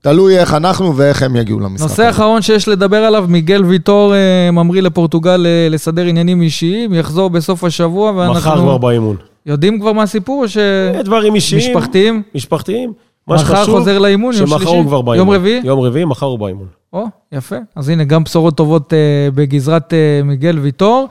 תלוי 0.04 0.38
איך 0.38 0.54
אנחנו 0.54 0.96
ואיך 0.96 1.22
הם 1.22 1.36
יגיעו 1.36 1.60
למשחק 1.60 1.82
נושא 1.82 2.02
הזה. 2.02 2.10
אחרון 2.10 2.42
שיש 2.42 2.68
לדבר 2.68 2.96
עליו, 2.96 3.24
מיגל 3.28 3.64
ויטור 3.64 4.14
אה, 4.14 4.50
ממריא 4.50 4.82
לפורטוגל 4.82 5.46
אה, 5.46 5.68
לסדר 5.70 6.04
עניינים 6.04 6.42
אישיים, 6.42 6.94
יחזור 6.94 7.30
בסוף 7.30 7.64
השבוע, 7.64 8.12
מחר 8.12 8.40
כבר 8.40 8.50
ואנחנו 8.50 8.78
באימון. 8.78 9.16
יודעים 9.46 9.80
כבר 9.80 9.92
מה 9.92 10.02
הסיפור, 10.02 10.42
או 10.42 10.48
ש... 10.48 10.56
אה, 10.56 11.02
דברים 11.02 11.34
אישיים. 11.34 11.70
משפחתיים? 11.70 12.22
משפחתיים. 12.34 12.92
מה 13.26 13.34
מחר 13.34 13.54
שחשוב, 13.54 13.78
חוזר 13.78 13.98
לאימון, 13.98 14.34
יום 14.34 14.46
שמחר 14.46 14.58
שלישי? 14.58 14.76
הוא 14.76 14.84
כבר 14.84 15.02
באימון. 15.02 15.28
יום 15.28 15.36
רביעי? 15.40 15.60
יום 15.64 15.80
רביעי, 15.80 16.04
מחר 16.04 16.26
הוא 16.26 16.38
באימון. 16.38 16.66
או, 16.92 17.04
יפה. 17.32 17.56
אז 17.76 17.88
הנה, 17.88 18.04
גם 18.04 18.24
בשורות 18.24 18.56
טובות 18.56 18.92
בגזרת 19.34 19.94
מיגל 20.24 20.58
ויטור. 20.58 21.08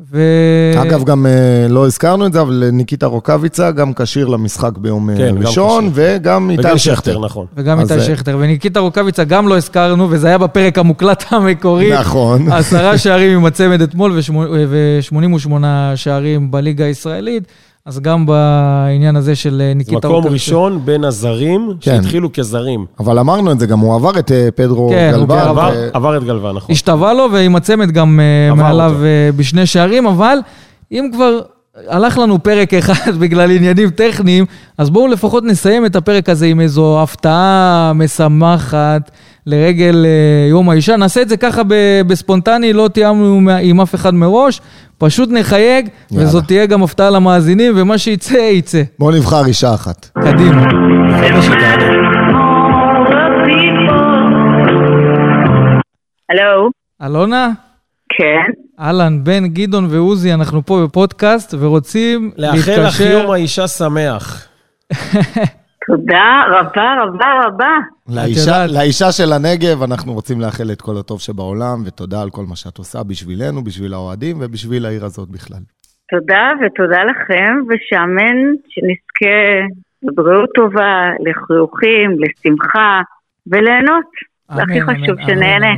ו... 0.00 0.22
אגב, 0.82 1.04
גם 1.04 1.26
אה, 1.26 1.68
לא 1.68 1.86
הזכרנו 1.86 2.26
את 2.26 2.32
זה, 2.32 2.40
אבל 2.40 2.64
ניקיטה 2.72 3.06
רוקאביצה 3.06 3.70
גם 3.70 3.92
כשיר 3.94 4.26
למשחק 4.28 4.78
ביום 4.78 5.10
אה, 5.10 5.16
כן, 5.16 5.34
גם 5.34 5.46
ראשון. 5.46 5.90
וגם 5.94 6.50
איתי 6.50 6.78
שכטר. 6.78 7.18
נכון. 7.18 7.46
וגם 7.56 7.80
איתי 7.80 7.94
אה, 7.94 8.00
שכטר. 8.00 8.36
וניקיטה 8.40 8.80
רוקאביצה 8.80 9.24
גם 9.24 9.48
לא 9.48 9.56
הזכרנו, 9.56 10.10
וזה 10.10 10.26
היה 10.26 10.38
בפרק 10.38 10.78
המוקלט 10.78 11.24
המקורי. 11.30 11.92
נכון. 11.92 12.52
עשרה 12.52 12.98
שערים 12.98 13.38
עם 13.38 13.44
הצמד 13.46 13.82
אתמול 13.82 14.12
ו-88 14.12 15.52
שערים 15.94 16.50
בליגה 16.50 16.84
הישראלית. 16.84 17.44
אז 17.88 18.00
גם 18.00 18.26
בעניין 18.26 19.16
הזה 19.16 19.36
של 19.36 19.62
אה, 19.64 19.74
ניקיטה 19.74 20.08
מקום. 20.08 20.26
ראשון 20.26 20.80
בין 20.84 21.04
הזרים 21.04 21.72
כן. 21.80 22.02
שהתחילו 22.02 22.32
כזרים. 22.32 22.86
אבל 23.00 23.18
אמרנו 23.18 23.52
את 23.52 23.58
זה, 23.60 23.66
גם 23.66 23.78
הוא 23.78 23.94
עבר 23.94 24.18
את 24.18 24.32
אה, 24.32 24.48
פדרו 24.54 24.88
כן, 24.90 25.12
הוא 25.14 25.20
גלבן. 25.26 25.38
עבר- 25.38 25.70
ו- 25.74 25.88
עבר- 25.92 26.16
את 26.16 26.24
גלוון, 26.24 26.56
נכון. 26.56 26.72
השתווה 26.72 27.14
לו, 27.14 27.26
ועם 27.32 27.56
הצמד 27.56 27.90
גם 27.90 28.20
אה, 28.20 28.54
מעליו 28.54 28.90
אותו. 28.92 29.02
בשני 29.36 29.66
שערים, 29.66 30.06
אבל 30.06 30.38
אם 30.92 31.10
כבר 31.12 31.38
הלך 31.88 32.18
לנו 32.18 32.42
פרק 32.42 32.74
אחד 32.74 32.94
בגלל 33.20 33.50
עניינים 33.50 33.90
טכניים, 33.90 34.44
אז 34.78 34.90
בואו 34.90 35.06
לפחות 35.06 35.44
נסיים 35.44 35.86
את 35.86 35.96
הפרק 35.96 36.28
הזה 36.28 36.46
עם 36.46 36.60
איזו 36.60 37.02
הפתעה 37.02 37.92
משמחת 37.94 39.10
לרגל 39.48 40.04
אה, 40.06 40.48
יום 40.50 40.70
האישה. 40.70 40.96
נעשה 40.96 41.22
את 41.22 41.28
זה 41.28 41.36
ככה 41.36 41.62
ב- 41.68 42.00
בספונטני, 42.06 42.72
לא 42.72 42.88
תיאמנו 42.88 43.40
עם- 43.62 43.80
אף 43.80 43.94
אחד 43.94 44.14
מראש, 44.14 44.60
פשוט 44.98 45.28
נחייג, 45.32 45.88
יאללה. 46.10 46.24
וזאת 46.24 46.44
תהיה 46.46 46.66
גם 46.66 46.82
הפתעה 46.82 47.10
למאזינים, 47.10 47.72
ומה 47.76 47.98
שיצא, 47.98 48.34
יצא. 48.36 48.82
בואו 48.98 49.16
נבחר 49.16 49.46
אישה 49.46 49.74
אחת. 49.74 50.08
קדימה. 50.22 50.66
הלו, 56.30 56.70
אלונה? 57.02 57.50
כן, 58.08 58.52
אהלן, 58.80 59.24
בן 59.24 59.46
גדעון 59.46 59.86
ועוזי, 59.90 60.34
אנחנו 60.34 60.66
פה 60.66 60.80
בפודקאסט, 60.84 61.54
ורוצים 61.58 62.30
לאחל 62.36 62.56
לך 62.58 62.68
להתקשר... 62.68 63.10
יום 63.10 63.30
האישה 63.30 63.68
שמח. 63.68 64.46
תודה 65.88 66.44
רבה 66.50 66.94
רבה 67.02 67.26
רבה. 67.44 67.74
לאישה, 68.08 68.66
לאישה 68.66 69.12
של 69.12 69.32
הנגב, 69.32 69.82
אנחנו 69.82 70.12
רוצים 70.12 70.40
לאחל 70.40 70.72
את 70.72 70.82
כל 70.82 70.96
הטוב 71.00 71.20
שבעולם, 71.20 71.82
ותודה 71.86 72.22
על 72.22 72.30
כל 72.30 72.44
מה 72.48 72.56
שאת 72.56 72.78
עושה 72.78 73.02
בשבילנו, 73.02 73.64
בשביל 73.64 73.94
האוהדים 73.94 74.36
ובשביל 74.40 74.86
העיר 74.86 75.04
הזאת 75.04 75.28
בכלל. 75.28 75.62
תודה 76.10 76.52
ותודה 76.60 77.04
לכם, 77.04 77.52
ושאמן 77.68 78.36
שנזכה 78.68 79.40
לבריאות 80.02 80.50
טובה, 80.54 81.10
לחיוכים, 81.26 82.10
לשמחה 82.22 83.00
וליהנות. 83.46 84.10
זה 84.54 84.62
הכי 84.62 84.80
חשוב, 84.82 85.16
שנהנה. 85.26 85.74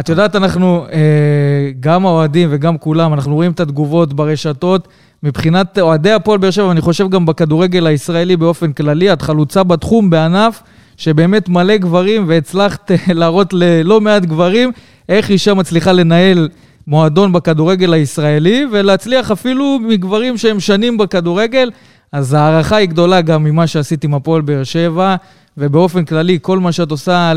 את 0.00 0.08
יודעת, 0.08 0.36
אנחנו, 0.36 0.86
אה, 0.92 1.70
גם 1.80 2.06
האוהדים 2.06 2.48
וגם 2.52 2.78
כולם, 2.78 3.14
אנחנו 3.14 3.34
רואים 3.34 3.52
את 3.52 3.60
התגובות 3.60 4.12
ברשתות. 4.14 4.88
מבחינת 5.24 5.78
אוהדי 5.78 6.12
הפועל 6.12 6.38
באר 6.38 6.50
שבע, 6.50 6.66
ואני 6.66 6.80
חושב 6.80 7.08
גם 7.08 7.26
בכדורגל 7.26 7.86
הישראלי 7.86 8.36
באופן 8.36 8.72
כללי, 8.72 9.12
את 9.12 9.22
חלוצה 9.22 9.62
בתחום, 9.62 10.10
בענף 10.10 10.62
שבאמת 10.96 11.48
מלא 11.48 11.76
גברים, 11.76 12.24
והצלחת 12.28 12.90
אה, 12.90 12.96
להראות 13.14 13.52
ללא 13.52 14.00
מעט 14.00 14.22
גברים 14.24 14.72
איך 15.08 15.30
אישה 15.30 15.54
מצליחה 15.54 15.92
לנהל 15.92 16.48
מועדון 16.86 17.32
בכדורגל 17.32 17.92
הישראלי, 17.92 18.66
ולהצליח 18.72 19.30
אפילו 19.30 19.78
מגברים 19.88 20.38
שהם 20.38 20.60
שנים 20.60 20.98
בכדורגל. 20.98 21.70
אז 22.12 22.34
ההערכה 22.34 22.76
היא 22.76 22.88
גדולה 22.88 23.20
גם 23.20 23.44
ממה 23.44 23.66
שעשית 23.66 24.04
עם 24.04 24.14
הפועל 24.14 24.42
באר 24.42 24.64
שבע, 24.64 25.16
ובאופן 25.58 26.04
כללי, 26.04 26.38
כל 26.42 26.58
מה 26.58 26.72
שאת 26.72 26.90
עושה 26.90 27.32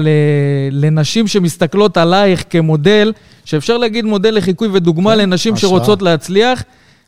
לנשים 0.72 1.28
שמסתכלות 1.28 1.98
עלייך 1.98 2.44
כמודל, 2.50 3.14
שאפשר 3.46 3.78
להגיד 3.78 4.06
מודל 4.06 4.38
לחיקוי 4.38 4.68
ודוגמה 4.72 5.16
לנשים 5.16 5.54
השראה. 5.54 5.72
שרוצות 5.72 6.02
להצליח, 6.02 6.64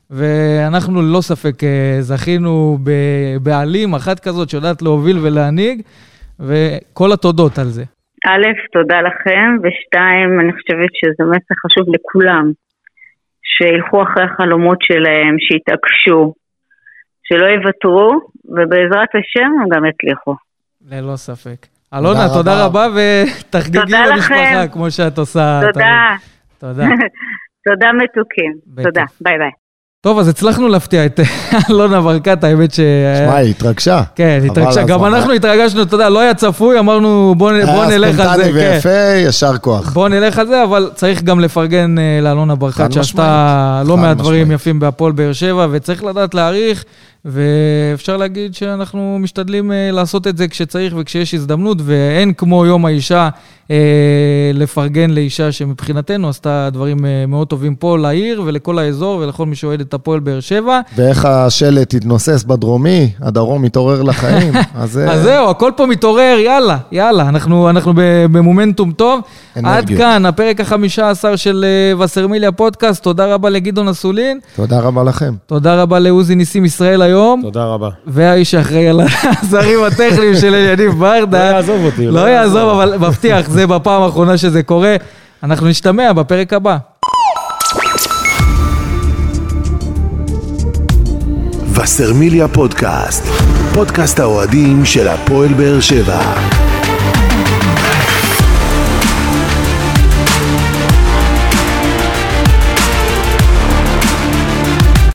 ואנחנו 0.10 1.02
ללא 1.02 1.22
ספק 1.22 1.64
אה, 1.64 1.98
זכינו 2.00 2.78
בבעלים, 2.84 3.94
אחת 3.94 4.20
כזאת 4.20 4.50
שיודעת 4.50 4.82
להוביל 4.82 5.18
ולהנהיג, 5.18 5.82
וכל 6.40 7.12
התודות 7.14 7.58
על 7.58 7.66
זה. 7.66 7.84
א', 8.26 8.46
תודה 8.74 9.02
לכם, 9.02 9.48
ושתיים, 9.64 10.40
אני 10.40 10.52
חושבת 10.54 10.92
שזה 11.00 11.30
מסר 11.30 11.56
חשוב 11.66 11.96
לכולם, 11.96 12.52
שילכו 13.44 14.04
אחרי 14.04 14.24
החלומות 14.24 14.78
שלהם, 14.82 15.36
שיתעקשו, 15.40 16.34
שלא 17.24 17.46
יוותרו, 17.46 18.20
ובעזרת 18.46 19.10
השם 19.16 19.50
הם 19.62 19.70
גם 19.70 19.86
יצליחו. 19.86 20.36
ללא 20.92 21.16
ספק. 21.16 21.68
אלונה, 21.94 22.26
רבה. 22.26 22.34
תודה 22.34 22.66
רבה, 22.66 22.88
ותחגגי 22.96 23.80
תודה 23.80 24.06
למשפחה. 24.08 24.68
כמו 24.74 24.92
שאת 24.92 25.18
עושה. 25.18 25.60
תודה. 25.62 26.16
תמיד. 26.60 26.74
תודה. 26.74 26.84
תודה 27.68 27.88
מתוקים. 27.94 28.54
תודה, 28.84 29.04
ביי 29.22 29.38
ביי. 29.38 29.59
טוב, 30.02 30.20
אז 30.20 30.28
הצלחנו 30.28 30.68
להפתיע 30.68 31.06
את 31.06 31.20
אלונה 31.70 32.02
ברקת, 32.02 32.44
האמת 32.44 32.74
ש... 32.74 32.80
שמע, 33.26 33.36
היא 33.36 33.50
התרגשה. 33.50 34.04
כן, 34.16 34.40
חבל 34.42 34.52
התרגשה. 34.52 34.84
גם. 34.84 35.06
אנחנו 35.06 35.34
התרגשנו, 35.34 35.82
אתה 35.82 35.96
יודע, 35.96 36.10
לא 36.10 36.20
היה 36.20 36.34
צפוי, 36.34 36.80
אמרנו 36.80 37.36
בוא 37.38 37.50
היה 37.50 37.66
נלך 37.88 38.20
על 38.20 38.38
זה. 38.38 38.44
ספונטני 38.44 38.62
כן. 38.62 38.72
ויפה, 38.74 39.16
ישר 39.16 39.58
כוח. 39.58 39.94
בוא 39.94 40.10
נלך 40.10 40.38
על 40.40 40.48
זה, 40.48 40.64
אבל 40.64 40.90
צריך 40.96 41.24
גם 41.24 41.40
לפרגן 41.40 42.00
אה, 42.00 42.20
לאלונה 42.22 42.56
ברקת, 42.56 42.94
שעשתה. 42.94 43.84
לא 43.86 43.98
מעט 43.98 44.18
דברים. 44.18 44.52
יפים 44.52 44.80
בהפועל 44.80 45.12
באר 45.12 45.34
שבע, 45.34 45.68
וצריך 45.72 46.04
לדעת 46.04 46.34
להעריך, 46.34 46.84
ואפשר 47.26 48.18
להגיד 48.18 48.56
שאנחנו 48.56 49.18
משתדלים 49.20 49.72
אה, 49.72 49.90
לעשות 49.92 50.28
את 50.28 50.38
זה 50.38 50.48
כשצריך 50.48 50.94
וכשיש 50.98 51.34
הזדמנות, 51.34 51.78
ואין 51.86 52.34
כמו 52.34 52.66
יום 52.66 52.86
האישה 52.86 53.30
לפרגן 54.54 55.10
לאישה 55.10 55.52
שמבחינתנו 55.52 56.30
עשתה 56.30 56.70
דברים 56.74 57.06
אה, 57.06 57.26
מאוד 57.28 57.48
טובים 57.48 57.76
פה 57.76 57.98
לעיר 57.98 58.42
ולכל 58.46 58.80
האזור 58.80 59.20
ולכל 59.20 59.46
מי 59.46 59.56
שאוהד 59.56 59.82
את 59.82 59.94
הפועל 59.94 60.20
באר 60.20 60.40
שבע. 60.40 60.80
ואיך 60.98 61.26
השלט 61.26 61.94
התנוסס 61.94 62.44
בדרומי, 62.44 63.10
הדרום 63.22 63.62
מתעורר 63.62 64.04
לחיים. 64.04 64.54
אז 64.76 64.98
אה, 64.98 65.14
אז 65.14 65.22
זהו, 65.24 65.50
הכל 65.50 65.72
פה 65.76 65.86
מתעורר, 65.86 66.38
יאללה, 66.46 66.78
יאללה, 66.92 67.30
אנחנו, 67.30 67.70
אנחנו 67.70 67.94
במומנטום 68.32 68.92
טוב. 68.92 69.22
עד 69.56 69.66
אנרגיות. 69.66 70.00
כאן 70.00 70.26
הפרק 70.26 70.62
החמישה 70.62 71.10
עשר 71.10 71.36
של 71.36 71.66
אה, 71.68 72.04
וסרמיליה 72.04 72.52
פודקאסט, 72.52 73.04
תודה 73.04 73.34
רבה 73.34 73.50
לגדעון 73.50 73.88
אסולין, 73.88 74.40
תודה 74.56 74.80
רבה 74.80 75.04
לכם. 75.04 75.34
תודה 75.46 75.82
רבה 75.82 76.00
לעוזי 76.00 76.36
ניסים 76.36 76.66
ישראל 76.66 77.02
היום, 77.02 77.42
תודה 77.42 77.66
רבה. 77.66 77.90
והאיש 78.08 78.52
שאחראי 78.52 78.88
על 78.88 79.02
הזרים 79.42 79.84
הטכניים 79.88 80.36
של 80.36 80.54
יניב 80.54 81.04
לא 81.04 81.20
ברדה. 81.20 81.38
יעזוב 81.38 81.86
אותי. 81.86 82.08
לא 82.08 82.30
יעזוב, 82.30 82.70
אבל 82.70 82.98
מבטיח, 82.98 83.50
זה 83.60 83.68
בפעם 83.68 84.02
האחרונה 84.02 84.38
שזה 84.38 84.64
קורה. 84.64 84.96
אנחנו 85.44 85.68
נשתמע 85.68 86.14
בפרק 86.14 86.54
הבא. 86.54 86.78
וסרמיליה 91.74 92.48
פודקאסט, 92.48 93.24
פודקאסט 93.74 94.20
האוהדים 94.20 94.86
של 94.86 95.08
הפועל 95.08 95.54
באר 95.54 95.80
שבע. 95.80 96.20